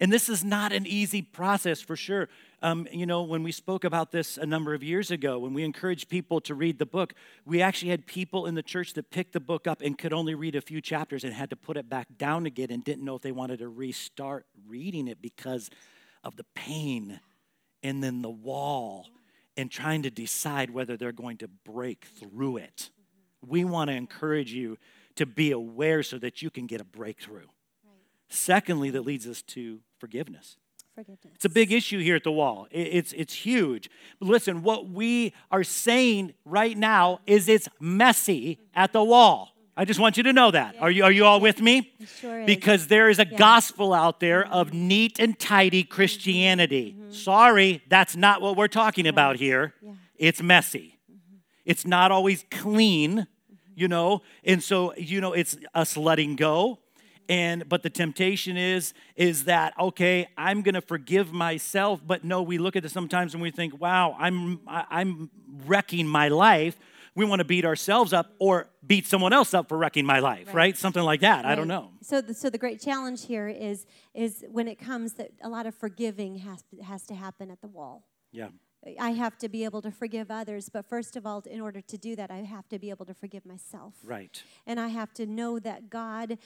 And 0.00 0.12
this 0.12 0.28
is 0.28 0.44
not 0.44 0.72
an 0.72 0.86
easy 0.86 1.22
process 1.22 1.80
for 1.80 1.96
sure. 1.96 2.28
Um, 2.62 2.86
you 2.92 3.06
know, 3.06 3.22
when 3.22 3.42
we 3.42 3.52
spoke 3.52 3.84
about 3.84 4.12
this 4.12 4.36
a 4.36 4.46
number 4.46 4.74
of 4.74 4.82
years 4.82 5.10
ago, 5.10 5.38
when 5.38 5.54
we 5.54 5.64
encouraged 5.64 6.08
people 6.08 6.40
to 6.42 6.54
read 6.54 6.78
the 6.78 6.86
book, 6.86 7.14
we 7.44 7.60
actually 7.62 7.90
had 7.90 8.06
people 8.06 8.46
in 8.46 8.54
the 8.54 8.62
church 8.62 8.94
that 8.94 9.10
picked 9.10 9.32
the 9.32 9.40
book 9.40 9.66
up 9.66 9.80
and 9.80 9.98
could 9.98 10.12
only 10.12 10.34
read 10.34 10.54
a 10.54 10.60
few 10.60 10.80
chapters 10.80 11.24
and 11.24 11.32
had 11.32 11.50
to 11.50 11.56
put 11.56 11.76
it 11.76 11.88
back 11.88 12.06
down 12.16 12.46
again 12.46 12.70
and 12.70 12.84
didn't 12.84 13.04
know 13.04 13.16
if 13.16 13.22
they 13.22 13.32
wanted 13.32 13.58
to 13.58 13.68
restart 13.68 14.46
reading 14.68 15.08
it 15.08 15.20
because 15.20 15.70
of 16.22 16.36
the 16.36 16.44
pain 16.54 17.20
and 17.82 18.02
then 18.02 18.22
the 18.22 18.30
wall 18.30 19.06
and 19.56 19.70
trying 19.70 20.02
to 20.02 20.10
decide 20.10 20.70
whether 20.70 20.96
they're 20.96 21.10
going 21.10 21.36
to 21.38 21.48
break 21.48 22.04
through 22.04 22.58
it. 22.58 22.90
We 23.44 23.64
want 23.64 23.88
to 23.88 23.94
encourage 23.94 24.52
you 24.52 24.78
to 25.16 25.26
be 25.26 25.50
aware 25.50 26.04
so 26.04 26.18
that 26.18 26.42
you 26.42 26.50
can 26.50 26.66
get 26.66 26.80
a 26.80 26.84
breakthrough. 26.84 27.46
Secondly, 28.28 28.90
that 28.90 29.02
leads 29.02 29.26
us 29.26 29.42
to 29.42 29.80
forgiveness. 29.98 30.56
Forgiveness. 30.94 31.32
It's 31.34 31.44
a 31.44 31.48
big 31.50 31.70
issue 31.72 32.00
here 32.00 32.16
at 32.16 32.24
the 32.24 32.32
wall. 32.32 32.66
It's, 32.70 33.12
it's 33.12 33.34
huge. 33.34 33.88
But 34.18 34.28
listen, 34.28 34.62
what 34.62 34.88
we 34.88 35.32
are 35.50 35.62
saying 35.62 36.34
right 36.44 36.76
now 36.76 37.20
is 37.26 37.48
it's 37.48 37.68
messy 37.78 38.58
at 38.74 38.92
the 38.92 39.04
wall. 39.04 39.52
I 39.76 39.84
just 39.84 40.00
want 40.00 40.16
you 40.16 40.24
to 40.24 40.32
know 40.32 40.50
that. 40.50 40.74
Are 40.80 40.90
you, 40.90 41.04
are 41.04 41.12
you 41.12 41.24
all 41.24 41.38
with 41.38 41.60
me? 41.60 41.92
Sure. 42.20 42.44
Because 42.44 42.88
there 42.88 43.08
is 43.08 43.20
a 43.20 43.24
gospel 43.24 43.94
out 43.94 44.18
there 44.18 44.44
of 44.44 44.74
neat 44.74 45.20
and 45.20 45.38
tidy 45.38 45.84
Christianity. 45.84 46.96
Mm-hmm. 46.98 47.12
Sorry, 47.12 47.80
that's 47.88 48.16
not 48.16 48.42
what 48.42 48.56
we're 48.56 48.66
talking 48.66 49.06
about 49.06 49.36
here. 49.36 49.74
Yeah. 49.80 49.92
It's 50.16 50.42
messy. 50.42 50.98
Mm-hmm. 51.08 51.36
It's 51.64 51.86
not 51.86 52.10
always 52.10 52.44
clean, 52.50 53.28
you 53.76 53.86
know. 53.86 54.22
And 54.42 54.60
so, 54.60 54.94
you 54.96 55.20
know, 55.20 55.32
it's 55.32 55.56
us 55.74 55.96
letting 55.96 56.34
go. 56.34 56.80
And 57.28 57.68
but 57.68 57.82
the 57.82 57.90
temptation 57.90 58.56
is 58.56 58.94
is 59.16 59.44
that 59.44 59.74
okay, 59.78 60.28
I'm 60.36 60.62
going 60.62 60.74
to 60.74 60.80
forgive 60.80 61.32
myself, 61.32 62.00
but 62.06 62.24
no, 62.24 62.42
we 62.42 62.58
look 62.58 62.76
at 62.76 62.82
this 62.82 62.92
sometimes 62.92 63.34
and 63.34 63.42
we 63.42 63.50
think, 63.50 63.78
"Wow, 63.80 64.16
I'm 64.18 64.60
I'm 64.66 65.30
wrecking 65.66 66.06
my 66.06 66.28
life." 66.28 66.78
We 67.14 67.24
want 67.24 67.40
to 67.40 67.44
beat 67.44 67.64
ourselves 67.64 68.12
up 68.12 68.32
or 68.38 68.68
beat 68.86 69.04
someone 69.04 69.32
else 69.32 69.52
up 69.52 69.68
for 69.68 69.76
wrecking 69.76 70.06
my 70.06 70.20
life, 70.20 70.54
right? 70.54 70.76
Something 70.76 71.02
like 71.02 71.20
that. 71.22 71.44
I 71.44 71.56
don't 71.56 71.66
know. 71.66 71.90
So, 72.00 72.20
the, 72.20 72.32
so 72.32 72.48
the 72.48 72.58
great 72.58 72.80
challenge 72.80 73.26
here 73.26 73.48
is 73.48 73.86
is 74.14 74.44
when 74.48 74.68
it 74.68 74.78
comes 74.78 75.14
that 75.14 75.32
a 75.42 75.48
lot 75.48 75.66
of 75.66 75.74
forgiving 75.74 76.38
has 76.38 76.62
has 76.84 77.02
to 77.06 77.14
happen 77.14 77.50
at 77.50 77.60
the 77.60 77.68
wall. 77.68 78.04
Yeah. 78.30 78.48
I 78.98 79.10
have 79.10 79.36
to 79.38 79.48
be 79.48 79.64
able 79.64 79.82
to 79.82 79.90
forgive 79.90 80.30
others, 80.30 80.68
but 80.68 80.86
first 80.88 81.16
of 81.16 81.26
all, 81.26 81.42
in 81.50 81.60
order 81.60 81.80
to 81.80 81.98
do 81.98 82.14
that, 82.16 82.30
I 82.30 82.38
have 82.38 82.68
to 82.68 82.78
be 82.78 82.90
able 82.90 83.06
to 83.06 83.14
forgive 83.14 83.44
myself. 83.44 83.94
Right. 84.04 84.40
And 84.66 84.78
I 84.78 84.88
have 84.88 85.12
to 85.14 85.26
know 85.26 85.58
that 85.58 85.90
God 85.90 86.38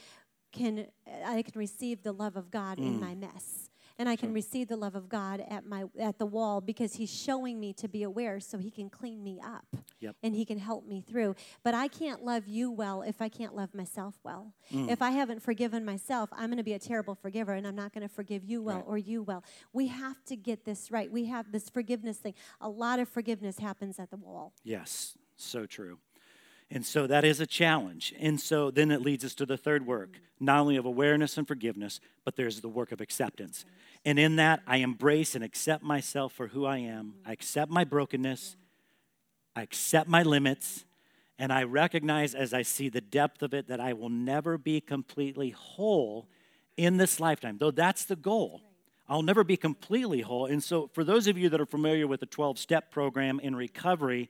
can, 0.53 0.87
I 1.25 1.41
can 1.41 1.59
receive 1.59 2.03
the 2.03 2.13
love 2.13 2.37
of 2.37 2.49
God 2.49 2.77
Mm. 2.77 2.85
in 2.87 2.99
my 3.01 3.15
mess. 3.15 3.69
And 3.99 4.09
I 4.09 4.15
can 4.15 4.33
receive 4.33 4.69
the 4.69 4.75
love 4.75 4.95
of 4.95 5.07
God 5.07 5.39
at 5.47 5.67
my 5.67 5.83
at 5.99 6.17
the 6.17 6.25
wall 6.25 6.61
because 6.61 6.95
He's 6.95 7.13
showing 7.13 7.59
me 7.59 7.73
to 7.73 7.87
be 7.87 8.01
aware, 8.01 8.39
so 8.39 8.57
He 8.57 8.71
can 8.71 8.89
clean 8.89 9.23
me 9.23 9.39
up, 9.39 9.67
Yep. 9.99 10.15
and 10.23 10.33
He 10.33 10.45
can 10.45 10.57
help 10.57 10.87
me 10.87 10.99
through. 11.01 11.35
But 11.63 11.75
I 11.75 11.87
can't 11.89 12.23
love 12.23 12.47
you 12.47 12.71
well 12.71 13.03
if 13.03 13.21
I 13.21 13.29
can't 13.29 13.53
love 13.55 13.75
myself 13.75 14.15
well. 14.23 14.55
Mm. 14.71 14.89
If 14.89 15.03
I 15.03 15.11
haven't 15.11 15.43
forgiven 15.43 15.85
myself, 15.85 16.29
I'm 16.33 16.47
going 16.49 16.57
to 16.57 16.63
be 16.63 16.73
a 16.73 16.79
terrible 16.79 17.13
forgiver, 17.13 17.53
and 17.53 17.67
I'm 17.67 17.75
not 17.75 17.93
going 17.93 18.01
to 18.07 18.13
forgive 18.13 18.43
you 18.43 18.63
well 18.63 18.77
Right. 18.77 18.85
or 18.87 18.97
you 18.97 19.21
well. 19.21 19.43
We 19.73 19.85
have 19.87 20.23
to 20.25 20.35
get 20.35 20.65
this 20.65 20.89
right. 20.89 21.11
We 21.11 21.25
have 21.25 21.51
this 21.51 21.69
forgiveness 21.69 22.17
thing. 22.17 22.33
A 22.61 22.69
lot 22.69 22.97
of 22.97 23.07
forgiveness 23.07 23.59
happens 23.59 23.99
at 23.99 24.09
the 24.09 24.17
wall. 24.17 24.53
Yes, 24.63 25.15
so 25.35 25.67
true. 25.67 25.99
And 26.73 26.83
so 26.83 27.05
that 27.05 27.23
is 27.23 27.39
a 27.39 27.45
challenge. 27.45 28.15
And 28.19 28.41
so 28.41 28.71
then 28.71 28.89
it 28.89 28.99
leads 28.99 29.23
us 29.23 29.35
to 29.35 29.45
the 29.45 29.57
third 29.57 29.85
work, 29.85 30.19
not 30.39 30.59
only 30.59 30.75
of 30.75 30.85
awareness 30.85 31.37
and 31.37 31.47
forgiveness, 31.47 31.99
but 32.25 32.35
there's 32.35 32.61
the 32.61 32.67
work 32.67 32.91
of 32.91 32.99
acceptance. 32.99 33.63
And 34.03 34.17
in 34.17 34.37
that, 34.37 34.61
I 34.65 34.77
embrace 34.77 35.35
and 35.35 35.43
accept 35.43 35.83
myself 35.83 36.33
for 36.33 36.47
who 36.47 36.65
I 36.65 36.79
am. 36.79 37.13
I 37.27 37.31
accept 37.31 37.71
my 37.71 37.83
brokenness. 37.83 38.57
I 39.55 39.61
accept 39.61 40.09
my 40.09 40.23
limits. 40.23 40.83
And 41.37 41.53
I 41.53 41.61
recognize 41.61 42.33
as 42.33 42.55
I 42.55 42.63
see 42.63 42.89
the 42.89 43.01
depth 43.01 43.43
of 43.43 43.53
it 43.53 43.67
that 43.67 43.79
I 43.79 43.93
will 43.93 44.09
never 44.09 44.57
be 44.57 44.81
completely 44.81 45.51
whole 45.51 46.27
in 46.75 46.97
this 46.97 47.19
lifetime, 47.19 47.59
though 47.59 47.69
that's 47.69 48.05
the 48.05 48.15
goal. 48.15 48.61
I'll 49.07 49.21
never 49.21 49.43
be 49.43 49.57
completely 49.57 50.21
whole. 50.21 50.47
And 50.47 50.63
so, 50.63 50.89
for 50.93 51.03
those 51.03 51.27
of 51.27 51.37
you 51.37 51.49
that 51.49 51.61
are 51.61 51.67
familiar 51.67 52.07
with 52.07 52.21
the 52.21 52.25
12 52.25 52.57
step 52.57 52.89
program 52.89 53.39
in 53.39 53.55
recovery, 53.55 54.27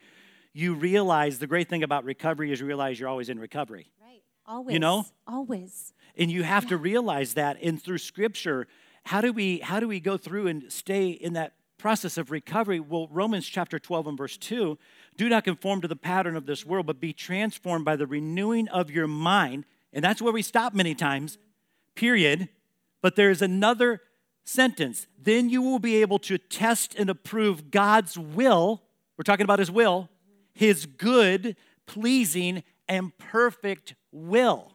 you 0.54 0.76
realize 0.76 1.40
the 1.40 1.48
great 1.48 1.70
thing 1.70 1.84
about 1.84 2.04
recovery 2.04 2.52
is 2.52 2.60
you 2.60 2.66
realize 2.66 3.00
you're 3.00 3.10
always 3.10 3.30
in 3.30 3.40
recovery. 3.40 3.90
Right. 4.02 4.22
Always. 4.46 4.74
You 4.74 4.80
know? 4.80 5.06
Always. 5.28 5.94
And 6.16 6.32
you 6.32 6.44
have 6.44 6.68
to 6.68 6.78
realize 6.78 7.34
that. 7.34 7.58
And 7.62 7.82
through 7.82 7.98
scripture, 7.98 8.68
how 9.04 9.22
do 9.22 9.34
we 9.34 9.60
how 9.60 9.80
do 9.80 9.88
we 9.88 10.00
go 10.00 10.18
through 10.18 10.48
and 10.48 10.72
stay 10.72 11.10
in 11.10 11.34
that 11.34 11.54
process 11.84 12.18
of 12.18 12.32
recovery, 12.32 12.80
well, 12.80 13.10
Romans 13.12 13.46
chapter 13.46 13.78
12 13.78 14.08
and 14.08 14.18
verse 14.18 14.38
2 14.38 14.78
do 15.18 15.28
not 15.28 15.44
conform 15.44 15.82
to 15.82 15.88
the 15.90 15.98
pattern 15.98 16.38
of 16.38 16.46
this 16.46 16.66
world, 16.66 16.86
but 16.86 17.02
be 17.02 17.12
transformed 17.12 17.84
by 17.84 17.98
the 17.98 18.08
renewing 18.08 18.70
of 18.70 18.90
your 18.90 19.06
mind. 19.06 19.66
And 19.92 20.02
that's 20.02 20.22
where 20.22 20.32
we 20.32 20.42
stop 20.42 20.74
many 20.74 20.96
times, 20.96 21.38
period. 21.94 22.48
But 23.02 23.18
there's 23.18 23.42
another 23.42 24.00
sentence. 24.46 25.08
Then 25.22 25.50
you 25.50 25.62
will 25.62 25.78
be 25.78 25.98
able 25.98 26.20
to 26.20 26.38
test 26.38 26.96
and 26.96 27.10
approve 27.10 27.70
God's 27.70 28.18
will. 28.18 28.82
We're 29.18 29.24
talking 29.24 29.44
about 29.44 29.60
his 29.60 29.70
will, 29.70 30.10
his 30.54 30.86
good, 30.86 31.56
pleasing, 31.86 32.64
and 32.88 33.18
perfect 33.18 33.96
will. 34.12 34.74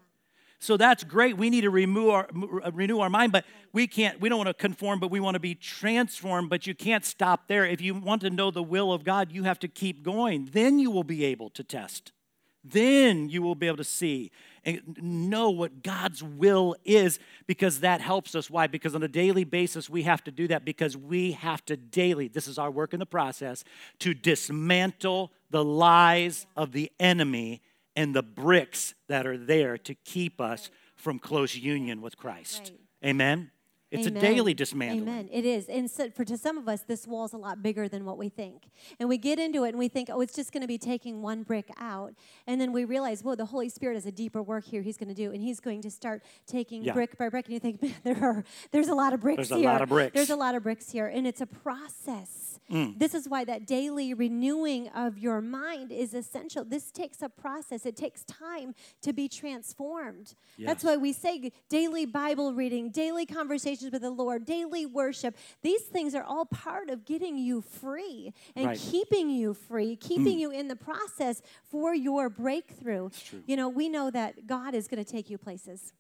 So 0.60 0.76
that's 0.76 1.04
great. 1.04 1.36
We 1.36 1.50
need 1.50 1.60
to 1.60 1.70
renew 1.70 2.08
our, 2.10 2.28
uh, 2.64 2.72
renew 2.72 2.98
our 2.98 3.10
mind, 3.10 3.30
but 3.30 3.44
we 3.72 3.86
can't, 3.86 4.20
we 4.20 4.28
don't 4.28 4.38
want 4.38 4.48
to 4.48 4.54
conform, 4.54 4.98
but 4.98 5.10
we 5.10 5.20
want 5.20 5.34
to 5.34 5.40
be 5.40 5.54
transformed. 5.54 6.50
But 6.50 6.66
you 6.66 6.74
can't 6.74 7.04
stop 7.04 7.46
there. 7.46 7.64
If 7.64 7.80
you 7.80 7.94
want 7.94 8.22
to 8.22 8.30
know 8.30 8.50
the 8.50 8.62
will 8.62 8.92
of 8.92 9.04
God, 9.04 9.30
you 9.30 9.44
have 9.44 9.60
to 9.60 9.68
keep 9.68 10.02
going. 10.02 10.48
Then 10.52 10.80
you 10.80 10.90
will 10.90 11.04
be 11.04 11.24
able 11.26 11.50
to 11.50 11.62
test. 11.62 12.12
Then 12.64 13.28
you 13.28 13.40
will 13.40 13.54
be 13.54 13.68
able 13.68 13.76
to 13.76 13.84
see 13.84 14.32
and 14.76 15.30
know 15.30 15.50
what 15.50 15.82
God's 15.82 16.22
will 16.22 16.76
is 16.84 17.18
because 17.46 17.80
that 17.80 18.00
helps 18.00 18.34
us. 18.34 18.50
Why? 18.50 18.66
Because 18.66 18.94
on 18.94 19.02
a 19.02 19.08
daily 19.08 19.44
basis, 19.44 19.88
we 19.88 20.02
have 20.02 20.22
to 20.24 20.30
do 20.30 20.48
that 20.48 20.64
because 20.64 20.96
we 20.96 21.32
have 21.32 21.64
to 21.66 21.76
daily, 21.76 22.28
this 22.28 22.46
is 22.46 22.58
our 22.58 22.70
work 22.70 22.92
in 22.92 23.00
the 23.00 23.06
process, 23.06 23.64
to 24.00 24.14
dismantle 24.14 25.32
the 25.50 25.64
lies 25.64 26.46
of 26.56 26.72
the 26.72 26.90
enemy 27.00 27.62
and 27.96 28.14
the 28.14 28.22
bricks 28.22 28.94
that 29.08 29.26
are 29.26 29.38
there 29.38 29.78
to 29.78 29.94
keep 29.94 30.40
us 30.40 30.70
from 30.96 31.18
close 31.18 31.56
union 31.56 32.00
with 32.00 32.16
Christ. 32.16 32.72
Right. 33.02 33.10
Amen. 33.10 33.50
It's 33.90 34.06
Amen. 34.06 34.16
a 34.18 34.20
daily 34.20 34.52
dismantling. 34.52 35.08
Amen. 35.08 35.28
It 35.32 35.46
is. 35.46 35.66
And 35.68 35.90
so 35.90 36.10
for 36.10 36.24
to 36.24 36.36
some 36.36 36.58
of 36.58 36.68
us, 36.68 36.82
this 36.82 37.06
wall 37.06 37.24
is 37.24 37.32
a 37.32 37.38
lot 37.38 37.62
bigger 37.62 37.88
than 37.88 38.04
what 38.04 38.18
we 38.18 38.28
think. 38.28 38.64
And 39.00 39.08
we 39.08 39.16
get 39.16 39.38
into 39.38 39.64
it 39.64 39.70
and 39.70 39.78
we 39.78 39.88
think, 39.88 40.10
oh, 40.12 40.20
it's 40.20 40.34
just 40.34 40.52
going 40.52 40.60
to 40.60 40.66
be 40.66 40.76
taking 40.76 41.22
one 41.22 41.42
brick 41.42 41.70
out. 41.78 42.12
And 42.46 42.60
then 42.60 42.72
we 42.72 42.84
realize, 42.84 43.24
whoa, 43.24 43.34
the 43.34 43.46
Holy 43.46 43.70
Spirit 43.70 43.94
has 43.94 44.04
a 44.04 44.12
deeper 44.12 44.42
work 44.42 44.64
here 44.64 44.82
he's 44.82 44.98
going 44.98 45.08
to 45.08 45.14
do. 45.14 45.32
And 45.32 45.40
he's 45.40 45.58
going 45.58 45.80
to 45.82 45.90
start 45.90 46.22
taking 46.46 46.84
yeah. 46.84 46.92
brick 46.92 47.16
by 47.16 47.30
brick. 47.30 47.46
And 47.46 47.54
you 47.54 47.60
think, 47.60 47.80
man, 47.82 47.94
there 48.04 48.22
are, 48.22 48.44
there's 48.72 48.88
a 48.88 48.94
lot 48.94 49.14
of 49.14 49.20
bricks 49.20 49.48
there's 49.48 49.48
here. 49.48 49.56
There's 49.56 49.66
a 49.66 49.72
lot 49.72 49.82
of 49.82 49.88
bricks. 49.88 50.14
There's 50.14 50.30
a 50.30 50.36
lot 50.36 50.54
of 50.54 50.62
bricks 50.62 50.90
here. 50.90 51.06
And 51.06 51.26
it's 51.26 51.40
a 51.40 51.46
process. 51.46 52.47
Mm. 52.70 52.98
This 52.98 53.14
is 53.14 53.28
why 53.28 53.44
that 53.44 53.66
daily 53.66 54.14
renewing 54.14 54.88
of 54.88 55.18
your 55.18 55.40
mind 55.40 55.90
is 55.90 56.14
essential. 56.14 56.64
This 56.64 56.90
takes 56.90 57.22
a 57.22 57.28
process, 57.28 57.86
it 57.86 57.96
takes 57.96 58.24
time 58.24 58.74
to 59.02 59.12
be 59.12 59.28
transformed. 59.28 60.34
Yes. 60.56 60.66
That's 60.66 60.84
why 60.84 60.96
we 60.96 61.12
say 61.12 61.52
daily 61.68 62.04
Bible 62.06 62.52
reading, 62.52 62.90
daily 62.90 63.26
conversations 63.26 63.92
with 63.92 64.02
the 64.02 64.10
Lord, 64.10 64.44
daily 64.44 64.86
worship. 64.86 65.36
These 65.62 65.82
things 65.82 66.14
are 66.14 66.24
all 66.24 66.44
part 66.44 66.90
of 66.90 67.04
getting 67.04 67.38
you 67.38 67.62
free 67.62 68.32
and 68.54 68.66
right. 68.66 68.78
keeping 68.78 69.30
you 69.30 69.54
free, 69.54 69.96
keeping 69.96 70.36
mm. 70.36 70.40
you 70.40 70.50
in 70.50 70.68
the 70.68 70.76
process 70.76 71.42
for 71.70 71.94
your 71.94 72.28
breakthrough. 72.28 73.10
You 73.46 73.56
know, 73.56 73.68
we 73.68 73.88
know 73.88 74.10
that 74.10 74.46
God 74.46 74.74
is 74.74 74.88
going 74.88 75.02
to 75.02 75.10
take 75.10 75.30
you 75.30 75.38
places 75.38 75.92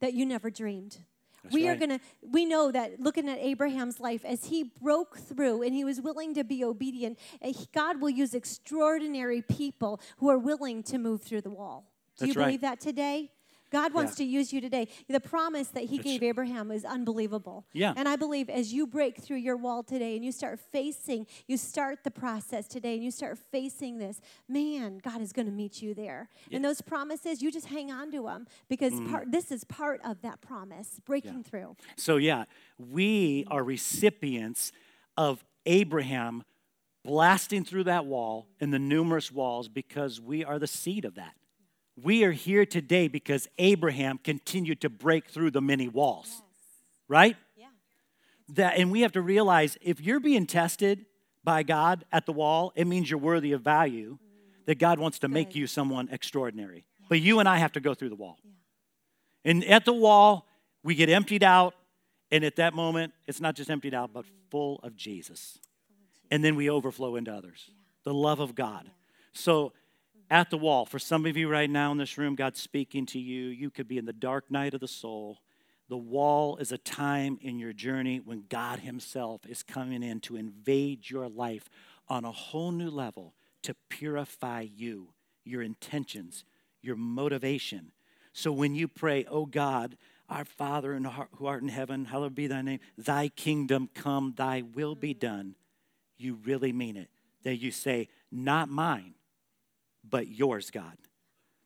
that 0.00 0.14
you 0.14 0.26
never 0.26 0.50
dreamed. 0.50 0.98
That's 1.44 1.54
we 1.54 1.68
right. 1.68 1.76
are 1.76 1.78
going 1.78 1.90
to, 1.90 2.00
we 2.22 2.44
know 2.46 2.72
that 2.72 2.98
looking 2.98 3.28
at 3.28 3.38
Abraham's 3.38 4.00
life, 4.00 4.24
as 4.24 4.46
he 4.46 4.72
broke 4.82 5.18
through 5.18 5.62
and 5.62 5.74
he 5.74 5.84
was 5.84 6.00
willing 6.00 6.34
to 6.34 6.42
be 6.42 6.64
obedient, 6.64 7.18
eh, 7.42 7.52
God 7.72 8.00
will 8.00 8.10
use 8.10 8.34
extraordinary 8.34 9.42
people 9.42 10.00
who 10.16 10.30
are 10.30 10.38
willing 10.38 10.82
to 10.84 10.98
move 10.98 11.22
through 11.22 11.42
the 11.42 11.50
wall. 11.50 11.92
Do 12.16 12.26
That's 12.26 12.28
you 12.28 12.42
believe 12.42 12.62
right. 12.62 12.70
that 12.70 12.80
today? 12.80 13.30
God 13.74 13.92
wants 13.92 14.12
yeah. 14.12 14.24
to 14.24 14.30
use 14.30 14.52
you 14.52 14.60
today. 14.60 14.86
The 15.08 15.18
promise 15.18 15.66
that 15.68 15.82
He 15.82 15.96
it's, 15.96 16.04
gave 16.04 16.22
Abraham 16.22 16.70
is 16.70 16.84
unbelievable. 16.84 17.66
Yeah. 17.72 17.92
And 17.96 18.08
I 18.08 18.14
believe 18.14 18.48
as 18.48 18.72
you 18.72 18.86
break 18.86 19.18
through 19.18 19.38
your 19.38 19.56
wall 19.56 19.82
today 19.82 20.14
and 20.14 20.24
you 20.24 20.30
start 20.30 20.60
facing, 20.60 21.26
you 21.48 21.56
start 21.56 22.04
the 22.04 22.10
process 22.12 22.68
today 22.68 22.94
and 22.94 23.02
you 23.02 23.10
start 23.10 23.36
facing 23.36 23.98
this, 23.98 24.20
man, 24.48 25.00
God 25.02 25.20
is 25.20 25.32
going 25.32 25.46
to 25.46 25.52
meet 25.52 25.82
you 25.82 25.92
there. 25.92 26.28
Yeah. 26.48 26.56
And 26.56 26.64
those 26.64 26.80
promises, 26.82 27.42
you 27.42 27.50
just 27.50 27.66
hang 27.66 27.90
on 27.90 28.12
to 28.12 28.22
them 28.22 28.46
because 28.68 28.92
mm. 28.92 29.10
part, 29.10 29.32
this 29.32 29.50
is 29.50 29.64
part 29.64 30.00
of 30.04 30.22
that 30.22 30.40
promise, 30.40 31.00
breaking 31.04 31.38
yeah. 31.38 31.50
through. 31.50 31.76
So, 31.96 32.16
yeah, 32.16 32.44
we 32.78 33.44
are 33.50 33.64
recipients 33.64 34.70
of 35.16 35.44
Abraham 35.66 36.44
blasting 37.04 37.64
through 37.64 37.84
that 37.84 38.06
wall 38.06 38.46
and 38.60 38.72
the 38.72 38.78
numerous 38.78 39.32
walls 39.32 39.68
because 39.68 40.20
we 40.20 40.44
are 40.44 40.60
the 40.60 40.68
seed 40.68 41.04
of 41.04 41.16
that. 41.16 41.34
We 41.96 42.24
are 42.24 42.32
here 42.32 42.66
today 42.66 43.08
because 43.08 43.48
Abraham 43.58 44.18
continued 44.18 44.80
to 44.80 44.90
break 44.90 45.28
through 45.28 45.52
the 45.52 45.60
many 45.60 45.88
walls. 45.88 46.28
Yes. 46.28 46.42
Right? 47.08 47.36
Yeah. 47.56 47.66
That 48.50 48.78
and 48.78 48.90
we 48.90 49.02
have 49.02 49.12
to 49.12 49.22
realize 49.22 49.78
if 49.80 50.00
you're 50.00 50.20
being 50.20 50.46
tested 50.46 51.06
by 51.44 51.62
God 51.62 52.04
at 52.10 52.26
the 52.26 52.32
wall, 52.32 52.72
it 52.74 52.86
means 52.86 53.10
you're 53.10 53.20
worthy 53.20 53.52
of 53.52 53.62
value. 53.62 54.14
Mm. 54.14 54.66
That 54.66 54.78
God 54.78 54.98
wants 54.98 55.18
to 55.20 55.28
Good. 55.28 55.34
make 55.34 55.54
you 55.54 55.66
someone 55.66 56.08
extraordinary. 56.10 56.84
Yeah. 56.98 57.06
But 57.10 57.20
you 57.20 57.38
and 57.38 57.48
I 57.48 57.58
have 57.58 57.72
to 57.72 57.80
go 57.80 57.94
through 57.94 58.08
the 58.08 58.16
wall. 58.16 58.38
Yeah. 58.42 58.50
And 59.44 59.64
at 59.64 59.84
the 59.84 59.92
wall, 59.92 60.48
we 60.82 60.94
get 60.94 61.08
emptied 61.08 61.42
out, 61.42 61.74
and 62.30 62.44
at 62.44 62.56
that 62.56 62.74
moment, 62.74 63.12
it's 63.26 63.40
not 63.40 63.54
just 63.54 63.70
emptied 63.70 63.94
out, 63.94 64.12
but 64.12 64.24
full 64.50 64.80
of 64.82 64.96
Jesus. 64.96 65.58
And 66.30 66.42
then 66.42 66.56
we 66.56 66.70
overflow 66.70 67.16
into 67.16 67.32
others. 67.32 67.70
The 68.04 68.14
love 68.14 68.40
of 68.40 68.54
God. 68.54 68.90
So 69.32 69.72
at 70.34 70.50
the 70.50 70.58
wall. 70.58 70.84
For 70.84 70.98
some 70.98 71.26
of 71.26 71.36
you 71.36 71.48
right 71.48 71.70
now 71.70 71.92
in 71.92 71.98
this 71.98 72.18
room, 72.18 72.34
God's 72.34 72.60
speaking 72.60 73.06
to 73.06 73.20
you. 73.20 73.44
You 73.44 73.70
could 73.70 73.86
be 73.86 73.98
in 73.98 74.04
the 74.04 74.12
dark 74.12 74.50
night 74.50 74.74
of 74.74 74.80
the 74.80 74.88
soul. 74.88 75.38
The 75.88 75.96
wall 75.96 76.56
is 76.56 76.72
a 76.72 76.78
time 76.78 77.38
in 77.40 77.60
your 77.60 77.72
journey 77.72 78.18
when 78.18 78.46
God 78.48 78.80
Himself 78.80 79.42
is 79.46 79.62
coming 79.62 80.02
in 80.02 80.18
to 80.22 80.34
invade 80.34 81.08
your 81.08 81.28
life 81.28 81.70
on 82.08 82.24
a 82.24 82.32
whole 82.32 82.72
new 82.72 82.90
level 82.90 83.32
to 83.62 83.76
purify 83.88 84.62
you, 84.62 85.10
your 85.44 85.62
intentions, 85.62 86.44
your 86.82 86.96
motivation. 86.96 87.92
So 88.32 88.50
when 88.50 88.74
you 88.74 88.88
pray, 88.88 89.24
Oh 89.30 89.46
God, 89.46 89.96
our 90.28 90.44
Father 90.44 90.98
who 91.36 91.46
art 91.46 91.62
in 91.62 91.68
heaven, 91.68 92.06
hallowed 92.06 92.34
be 92.34 92.48
thy 92.48 92.62
name, 92.62 92.80
thy 92.98 93.28
kingdom 93.28 93.88
come, 93.94 94.34
thy 94.36 94.62
will 94.62 94.96
be 94.96 95.14
done, 95.14 95.54
you 96.18 96.40
really 96.44 96.72
mean 96.72 96.96
it. 96.96 97.08
That 97.44 97.58
you 97.58 97.70
say, 97.70 98.08
Not 98.32 98.68
mine 98.68 99.14
but 100.08 100.28
yours, 100.28 100.70
God. 100.70 100.96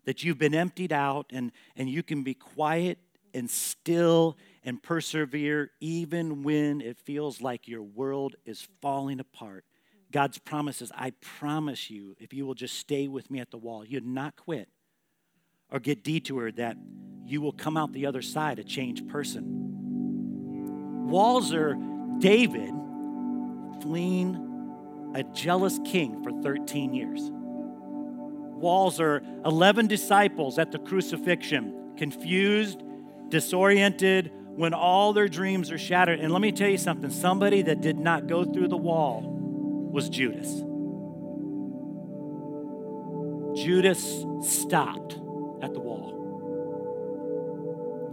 That 0.04 0.24
you've 0.24 0.38
been 0.38 0.54
emptied 0.54 0.92
out 0.92 1.26
and, 1.30 1.52
and 1.76 1.88
you 1.88 2.02
can 2.02 2.22
be 2.22 2.34
quiet 2.34 2.98
and 3.34 3.50
still 3.50 4.38
and 4.64 4.82
persevere 4.82 5.70
even 5.80 6.42
when 6.42 6.80
it 6.80 6.96
feels 6.98 7.40
like 7.40 7.68
your 7.68 7.82
world 7.82 8.36
is 8.44 8.66
falling 8.80 9.20
apart. 9.20 9.64
God's 10.10 10.38
promises, 10.38 10.90
I 10.94 11.10
promise 11.20 11.90
you, 11.90 12.16
if 12.18 12.32
you 12.32 12.46
will 12.46 12.54
just 12.54 12.78
stay 12.78 13.08
with 13.08 13.30
me 13.30 13.40
at 13.40 13.50
the 13.50 13.58
wall, 13.58 13.84
you'd 13.84 14.06
not 14.06 14.36
quit 14.36 14.68
or 15.70 15.80
get 15.80 16.02
detoured, 16.02 16.56
that 16.56 16.76
you 17.26 17.42
will 17.42 17.52
come 17.52 17.76
out 17.76 17.92
the 17.92 18.06
other 18.06 18.22
side 18.22 18.58
a 18.58 18.64
changed 18.64 19.06
person. 19.08 21.06
Walls 21.08 21.52
are 21.52 21.76
David 22.18 22.72
fleeing 23.82 25.12
a 25.14 25.22
jealous 25.22 25.78
king 25.84 26.22
for 26.22 26.32
13 26.42 26.94
years 26.94 27.30
walls 28.58 29.00
are 29.00 29.22
11 29.44 29.86
disciples 29.86 30.58
at 30.58 30.72
the 30.72 30.78
crucifixion, 30.78 31.94
confused, 31.96 32.82
disoriented, 33.28 34.32
when 34.56 34.74
all 34.74 35.12
their 35.12 35.28
dreams 35.28 35.70
are 35.70 35.78
shattered. 35.78 36.18
And 36.18 36.32
let 36.32 36.42
me 36.42 36.50
tell 36.50 36.68
you 36.68 36.78
something 36.78 37.10
somebody 37.10 37.62
that 37.62 37.80
did 37.80 37.96
not 37.98 38.26
go 38.26 38.44
through 38.44 38.68
the 38.68 38.76
wall 38.76 39.22
was 39.92 40.08
Judas. 40.08 40.48
Judas 43.64 44.24
stopped 44.42 45.14
at 45.62 45.72
the 45.74 45.80
wall. 45.80 46.16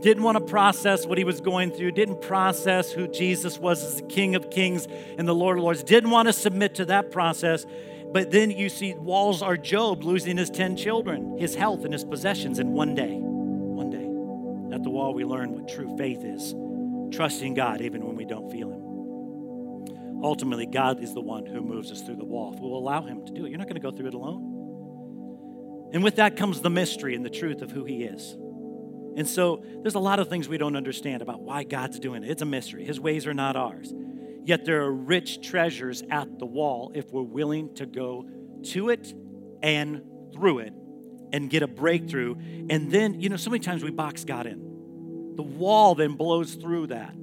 Didn't 0.02 0.22
want 0.24 0.38
to 0.38 0.44
process 0.44 1.08
what 1.08 1.18
he 1.18 1.24
was 1.24 1.42
going 1.42 1.72
through, 1.72 1.94
didn't 1.94 2.22
process 2.22 2.92
who 2.92 3.08
Jesus 3.08 3.58
was 3.58 3.84
as 3.84 3.96
the 3.98 4.04
King 4.04 4.36
of 4.36 4.52
Kings 4.52 4.88
and 5.18 5.28
the 5.28 5.34
Lord 5.34 5.58
of 5.58 5.64
Lords, 5.64 5.82
didn't 5.84 6.12
want 6.12 6.28
to 6.28 6.34
submit 6.34 6.76
to 6.76 6.86
that 6.86 7.10
process. 7.12 7.66
But 8.16 8.32
then 8.32 8.50
you 8.50 8.70
see 8.70 8.94
walls 8.94 9.42
are 9.42 9.58
Job 9.58 10.06
losing 10.06 10.38
his 10.38 10.50
10 10.50 10.78
children, 10.78 11.38
his 11.38 11.54
health, 11.54 11.84
and 11.84 11.92
his 11.92 12.06
possessions 12.06 12.60
in 12.60 12.72
one 12.72 12.96
day. 12.96 13.18
One 13.20 13.90
day. 13.90 14.74
At 14.74 14.84
the 14.84 14.90
wall, 14.90 15.14
we 15.14 15.26
learn 15.26 15.52
what 15.52 15.68
true 15.68 15.98
faith 15.98 16.24
is 16.24 16.56
trusting 17.12 17.56
God 17.56 17.82
even 17.82 18.06
when 18.06 18.16
we 18.16 18.24
don't 18.24 18.50
feel 18.50 18.72
Him. 18.72 20.24
Ultimately, 20.24 20.66
God 20.66 21.04
is 21.04 21.14
the 21.14 21.20
one 21.20 21.46
who 21.46 21.60
moves 21.60 21.92
us 21.92 22.04
through 22.04 22.16
the 22.16 22.24
wall. 22.24 22.54
If 22.54 22.62
we'll 22.62 22.78
allow 22.78 23.02
Him 23.02 23.26
to 23.26 23.34
do 23.34 23.46
it, 23.46 23.50
you're 23.50 23.58
not 23.58 23.68
going 23.68 23.82
to 23.82 23.82
go 23.82 23.92
through 23.92 24.08
it 24.08 24.14
alone. 24.14 25.90
And 25.92 26.02
with 26.02 26.16
that 26.16 26.38
comes 26.38 26.62
the 26.62 26.70
mystery 26.70 27.16
and 27.16 27.26
the 27.26 27.30
truth 27.30 27.62
of 27.62 27.72
who 27.72 27.84
He 27.84 28.06
is. 28.06 28.32
And 29.18 29.28
so 29.28 29.62
there's 29.82 29.96
a 29.96 30.00
lot 30.00 30.20
of 30.20 30.30
things 30.30 30.48
we 30.48 30.58
don't 30.58 30.78
understand 30.78 31.22
about 31.22 31.42
why 31.42 31.66
God's 31.66 32.00
doing 32.00 32.24
it. 32.24 32.30
It's 32.30 32.42
a 32.42 32.46
mystery. 32.46 32.86
His 32.86 32.98
ways 32.98 33.28
are 33.28 33.34
not 33.34 33.58
ours. 33.58 33.94
Yet 34.46 34.64
there 34.64 34.84
are 34.84 34.92
rich 34.94 35.42
treasures 35.42 36.04
at 36.10 36.40
the 36.40 36.46
wall 36.46 36.92
if 36.94 37.12
we're 37.12 37.24
willing 37.24 37.74
to 37.76 37.86
go 37.88 38.30
to 38.66 38.90
it 38.90 39.14
and 39.64 40.04
through 40.34 40.60
it 40.60 40.74
and 41.34 41.50
get 41.50 41.64
a 41.64 41.68
breakthrough. 41.68 42.36
And 42.70 42.92
then, 42.92 43.20
you 43.20 43.30
know, 43.30 43.38
so 43.38 43.50
many 43.50 43.60
times 43.60 43.84
we 43.84 43.90
box 43.92 44.24
God 44.24 44.46
in. 44.46 45.34
The 45.36 45.44
wall 45.44 45.96
then 45.96 46.14
blows 46.14 46.54
through 46.56 46.88
that. 46.88 47.16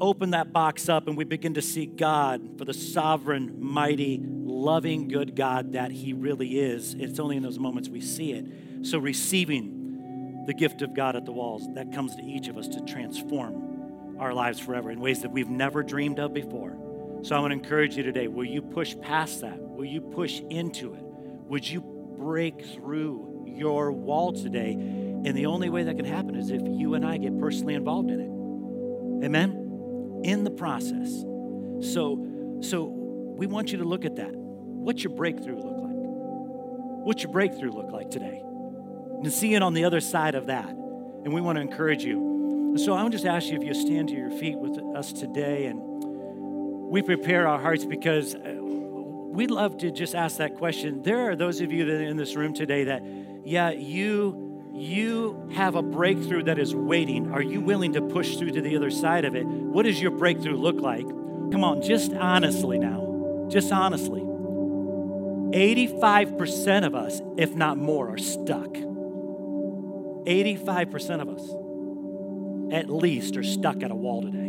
open 0.00 0.30
that 0.30 0.52
box 0.52 0.88
up 0.88 1.08
and 1.08 1.16
we 1.16 1.24
begin 1.24 1.54
to 1.54 1.62
see 1.62 1.86
God 1.86 2.58
for 2.58 2.66
the 2.66 2.74
sovereign, 2.74 3.56
mighty, 3.58 4.20
loving, 4.22 5.08
good 5.08 5.34
God 5.34 5.72
that 5.72 5.90
He 5.90 6.12
really 6.12 6.58
is. 6.58 6.94
It's 6.94 7.18
only 7.18 7.36
in 7.38 7.42
those 7.42 7.58
moments 7.58 7.88
we 7.88 8.00
see 8.02 8.32
it. 8.32 8.46
So, 8.86 8.98
receiving 8.98 10.44
the 10.46 10.54
gift 10.54 10.82
of 10.82 10.94
God 10.94 11.16
at 11.16 11.24
the 11.24 11.32
walls, 11.32 11.66
that 11.74 11.92
comes 11.92 12.14
to 12.16 12.22
each 12.22 12.48
of 12.48 12.58
us 12.58 12.68
to 12.68 12.80
transform 12.82 13.65
our 14.18 14.32
lives 14.32 14.58
forever 14.58 14.90
in 14.90 15.00
ways 15.00 15.22
that 15.22 15.30
we've 15.30 15.48
never 15.50 15.82
dreamed 15.82 16.18
of 16.18 16.32
before. 16.32 16.76
So, 17.22 17.36
I 17.36 17.40
want 17.40 17.52
to 17.52 17.58
encourage 17.58 17.96
you 17.96 18.02
today 18.02 18.28
will 18.28 18.44
you 18.44 18.62
push 18.62 18.94
past 19.00 19.40
that? 19.40 19.58
Will 19.58 19.84
you 19.84 20.00
push 20.00 20.40
into 20.50 20.94
it? 20.94 21.02
Would 21.02 21.68
you 21.68 21.80
break 22.18 22.64
through 22.64 23.44
your 23.46 23.92
wall 23.92 24.32
today? 24.32 24.72
And 24.72 25.36
the 25.36 25.46
only 25.46 25.70
way 25.70 25.82
that 25.84 25.96
can 25.96 26.04
happen 26.04 26.36
is 26.36 26.50
if 26.50 26.62
you 26.64 26.94
and 26.94 27.04
I 27.04 27.16
get 27.16 27.38
personally 27.38 27.74
involved 27.74 28.10
in 28.10 28.20
it. 28.20 29.24
Amen? 29.26 29.66
in 30.26 30.44
the 30.44 30.50
process. 30.50 31.08
So, 31.92 32.58
so 32.60 32.84
we 32.84 33.46
want 33.46 33.70
you 33.70 33.78
to 33.78 33.84
look 33.84 34.04
at 34.04 34.16
that. 34.16 34.32
What's 34.32 35.04
your 35.04 35.12
breakthrough 35.12 35.56
look 35.56 35.78
like? 35.78 37.06
What's 37.06 37.22
your 37.22 37.32
breakthrough 37.32 37.70
look 37.70 37.92
like 37.92 38.10
today? 38.10 38.42
And 38.42 39.32
see 39.32 39.54
it 39.54 39.62
on 39.62 39.74
the 39.74 39.84
other 39.84 40.00
side 40.00 40.34
of 40.34 40.46
that. 40.46 40.68
And 40.68 41.32
we 41.32 41.40
want 41.40 41.56
to 41.56 41.62
encourage 41.62 42.04
you. 42.04 42.25
So 42.78 42.92
I 42.92 43.02
want 43.02 43.12
to 43.12 43.18
just 43.18 43.26
ask 43.26 43.48
you 43.48 43.58
if 43.58 43.64
you 43.64 43.74
stand 43.74 44.08
to 44.10 44.14
your 44.14 44.30
feet 44.30 44.58
with 44.58 44.78
us 44.94 45.12
today 45.12 45.66
and 45.66 45.80
we 45.80 47.00
prepare 47.00 47.48
our 47.48 47.58
hearts 47.58 47.84
because 47.84 48.34
uh, 48.34 48.54
we'd 48.60 49.50
love 49.50 49.78
to 49.78 49.90
just 49.90 50.14
ask 50.14 50.36
that 50.38 50.56
question. 50.56 51.02
There 51.02 51.30
are 51.30 51.36
those 51.36 51.60
of 51.60 51.72
you 51.72 51.84
that 51.86 51.94
are 51.94 52.04
in 52.04 52.16
this 52.16 52.36
room 52.36 52.52
today 52.52 52.84
that, 52.84 53.02
yeah, 53.44 53.70
you 53.70 54.44
you 54.74 55.48
have 55.54 55.74
a 55.74 55.82
breakthrough 55.82 56.42
that 56.42 56.58
is 56.58 56.74
waiting. 56.74 57.32
Are 57.32 57.40
you 57.40 57.62
willing 57.62 57.94
to 57.94 58.02
push 58.02 58.36
through 58.36 58.50
to 58.50 58.60
the 58.60 58.76
other 58.76 58.90
side 58.90 59.24
of 59.24 59.34
it? 59.34 59.46
What 59.46 59.84
does 59.84 59.98
your 60.00 60.10
breakthrough 60.10 60.56
look 60.56 60.78
like? 60.78 61.06
Come 61.50 61.64
on, 61.64 61.80
just 61.80 62.12
honestly 62.12 62.78
now. 62.78 63.46
Just 63.48 63.72
honestly. 63.72 64.20
85% 64.20 66.86
of 66.86 66.94
us, 66.94 67.22
if 67.38 67.54
not 67.54 67.78
more, 67.78 68.10
are 68.10 68.18
stuck. 68.18 68.68
85% 70.26 71.22
of 71.22 71.30
us, 71.30 71.48
at 72.72 72.90
least, 72.90 73.36
are 73.36 73.42
stuck 73.42 73.82
at 73.82 73.90
a 73.90 73.94
wall 73.94 74.22
today. 74.22 74.46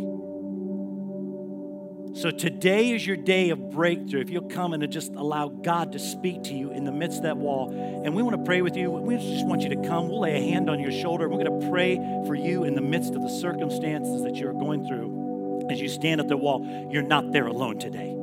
So 2.14 2.32
today 2.32 2.90
is 2.90 3.06
your 3.06 3.16
day 3.16 3.50
of 3.50 3.70
breakthrough. 3.70 4.20
If 4.20 4.30
you'll 4.30 4.48
come 4.48 4.72
and 4.72 4.90
just 4.90 5.12
allow 5.12 5.48
God 5.48 5.92
to 5.92 6.00
speak 6.00 6.42
to 6.44 6.54
you 6.54 6.72
in 6.72 6.84
the 6.84 6.90
midst 6.90 7.18
of 7.18 7.22
that 7.24 7.36
wall. 7.36 7.70
And 7.70 8.12
we 8.14 8.22
want 8.22 8.36
to 8.36 8.42
pray 8.42 8.60
with 8.60 8.76
you. 8.76 8.90
We 8.90 9.16
just 9.16 9.46
want 9.46 9.62
you 9.62 9.68
to 9.68 9.88
come. 9.88 10.08
We'll 10.08 10.22
lay 10.22 10.36
a 10.36 10.50
hand 10.50 10.68
on 10.68 10.80
your 10.80 10.90
shoulder. 10.90 11.28
We're 11.28 11.44
going 11.44 11.60
to 11.60 11.70
pray 11.70 11.96
for 12.26 12.34
you 12.34 12.64
in 12.64 12.74
the 12.74 12.80
midst 12.80 13.14
of 13.14 13.22
the 13.22 13.28
circumstances 13.28 14.22
that 14.22 14.34
you're 14.34 14.52
going 14.52 14.86
through. 14.88 15.68
As 15.70 15.80
you 15.80 15.88
stand 15.88 16.20
at 16.20 16.26
the 16.26 16.36
wall, 16.36 16.88
you're 16.90 17.02
not 17.02 17.30
there 17.30 17.46
alone 17.46 17.78
today. 17.78 18.16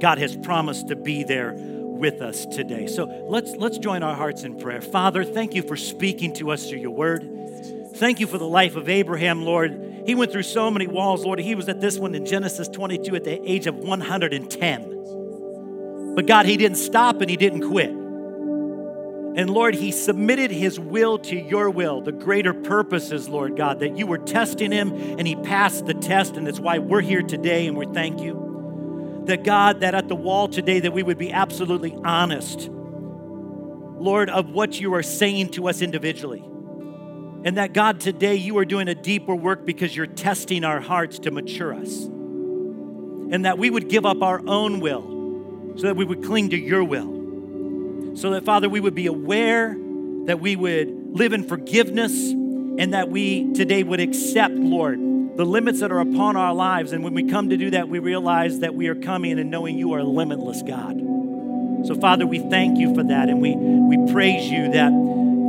God 0.00 0.18
has 0.18 0.36
promised 0.36 0.88
to 0.88 0.96
be 0.96 1.24
there 1.24 1.54
with 1.56 2.22
us 2.22 2.46
today. 2.46 2.86
So 2.86 3.26
let's 3.28 3.56
let's 3.56 3.78
join 3.78 4.02
our 4.02 4.14
hearts 4.14 4.44
in 4.44 4.58
prayer. 4.58 4.80
Father, 4.80 5.24
thank 5.24 5.54
you 5.54 5.62
for 5.62 5.76
speaking 5.76 6.34
to 6.34 6.50
us 6.50 6.68
through 6.68 6.78
your 6.78 6.92
word. 6.92 7.39
Thank 8.00 8.18
you 8.18 8.26
for 8.26 8.38
the 8.38 8.48
life 8.48 8.74
of 8.76 8.88
Abraham, 8.88 9.42
Lord. 9.42 10.04
He 10.06 10.14
went 10.14 10.32
through 10.32 10.44
so 10.44 10.70
many 10.70 10.86
walls, 10.86 11.22
Lord. 11.22 11.38
He 11.38 11.54
was 11.54 11.68
at 11.68 11.82
this 11.82 11.98
one 11.98 12.14
in 12.14 12.24
Genesis 12.24 12.66
22 12.66 13.14
at 13.14 13.24
the 13.24 13.46
age 13.46 13.66
of 13.66 13.74
110. 13.74 16.14
But 16.14 16.26
God, 16.26 16.46
he 16.46 16.56
didn't 16.56 16.78
stop 16.78 17.20
and 17.20 17.28
he 17.28 17.36
didn't 17.36 17.68
quit. 17.68 17.90
And 17.90 19.50
Lord, 19.50 19.74
he 19.74 19.92
submitted 19.92 20.50
his 20.50 20.80
will 20.80 21.18
to 21.18 21.36
your 21.36 21.68
will, 21.68 22.00
the 22.00 22.10
greater 22.10 22.54
purposes, 22.54 23.28
Lord 23.28 23.58
God, 23.58 23.80
that 23.80 23.98
you 23.98 24.06
were 24.06 24.16
testing 24.16 24.72
him 24.72 24.94
and 25.18 25.28
he 25.28 25.36
passed 25.36 25.84
the 25.84 25.92
test. 25.92 26.38
And 26.38 26.46
that's 26.46 26.58
why 26.58 26.78
we're 26.78 27.02
here 27.02 27.20
today 27.20 27.66
and 27.66 27.76
we 27.76 27.84
thank 27.84 28.22
you. 28.22 29.24
That 29.26 29.44
God, 29.44 29.80
that 29.80 29.94
at 29.94 30.08
the 30.08 30.16
wall 30.16 30.48
today, 30.48 30.80
that 30.80 30.94
we 30.94 31.02
would 31.02 31.18
be 31.18 31.32
absolutely 31.32 31.94
honest, 32.02 32.70
Lord, 32.70 34.30
of 34.30 34.48
what 34.48 34.80
you 34.80 34.94
are 34.94 35.02
saying 35.02 35.50
to 35.50 35.68
us 35.68 35.82
individually. 35.82 36.42
And 37.42 37.56
that 37.56 37.72
God, 37.72 38.00
today 38.00 38.34
you 38.34 38.58
are 38.58 38.66
doing 38.66 38.88
a 38.88 38.94
deeper 38.94 39.34
work 39.34 39.64
because 39.64 39.96
you're 39.96 40.06
testing 40.06 40.62
our 40.62 40.80
hearts 40.80 41.20
to 41.20 41.30
mature 41.30 41.72
us. 41.72 42.04
And 42.04 43.44
that 43.44 43.56
we 43.58 43.70
would 43.70 43.88
give 43.88 44.04
up 44.04 44.22
our 44.22 44.42
own 44.46 44.80
will 44.80 45.74
so 45.76 45.86
that 45.86 45.96
we 45.96 46.04
would 46.04 46.22
cling 46.22 46.50
to 46.50 46.58
your 46.58 46.84
will. 46.84 48.16
So 48.16 48.30
that, 48.30 48.44
Father, 48.44 48.68
we 48.68 48.80
would 48.80 48.94
be 48.94 49.06
aware, 49.06 49.74
that 50.26 50.40
we 50.40 50.56
would 50.56 51.16
live 51.16 51.32
in 51.32 51.44
forgiveness, 51.44 52.12
and 52.30 52.92
that 52.92 53.08
we 53.08 53.52
today 53.54 53.82
would 53.82 54.00
accept, 54.00 54.54
Lord, 54.54 54.98
the 55.36 55.44
limits 55.44 55.80
that 55.80 55.92
are 55.92 56.00
upon 56.00 56.36
our 56.36 56.52
lives. 56.52 56.92
And 56.92 57.02
when 57.02 57.14
we 57.14 57.30
come 57.30 57.48
to 57.50 57.56
do 57.56 57.70
that, 57.70 57.88
we 57.88 58.00
realize 58.00 58.58
that 58.58 58.74
we 58.74 58.88
are 58.88 58.94
coming 58.94 59.38
and 59.38 59.50
knowing 59.50 59.78
you 59.78 59.94
are 59.94 60.00
a 60.00 60.04
limitless 60.04 60.62
God. 60.62 60.98
So, 61.86 61.94
Father, 61.98 62.26
we 62.26 62.40
thank 62.40 62.78
you 62.78 62.94
for 62.94 63.04
that, 63.04 63.30
and 63.30 63.40
we, 63.40 63.54
we 63.56 64.12
praise 64.12 64.50
you 64.50 64.72
that 64.72 64.92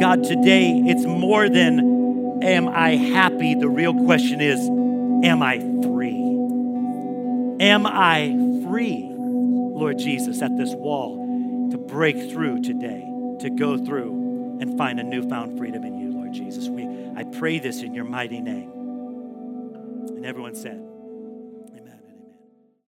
God, 0.02 0.24
today 0.24 0.82
it's 0.88 1.06
more 1.06 1.48
than 1.48 2.40
am 2.42 2.68
I 2.68 2.96
happy? 2.96 3.54
The 3.54 3.70
real 3.70 3.94
question 3.94 4.42
is, 4.42 4.60
am 5.24 5.44
I 5.44 5.60
free? 5.60 6.18
Am 7.64 7.86
I 7.86 8.30
free, 8.66 9.08
Lord 9.14 10.00
Jesus, 10.00 10.42
at 10.42 10.58
this 10.58 10.74
wall 10.74 11.70
to 11.70 11.78
break 11.78 12.32
through 12.32 12.64
today, 12.64 13.08
to 13.42 13.52
go 13.52 13.78
through 13.78 14.58
and 14.60 14.76
find 14.76 15.00
a 15.00 15.04
newfound 15.04 15.60
freedom 15.60 15.84
in 15.84 16.00
you, 16.00 16.12
Lord 16.12 16.34
Jesus? 16.34 16.68
We, 16.68 16.88
I 17.16 17.24
pray 17.24 17.60
this 17.60 17.84
in 17.84 17.94
your 17.94 18.06
mighty 18.06 18.42
name. 18.42 18.72
And 18.72 20.26
everyone 20.26 20.56
said, 20.56 20.84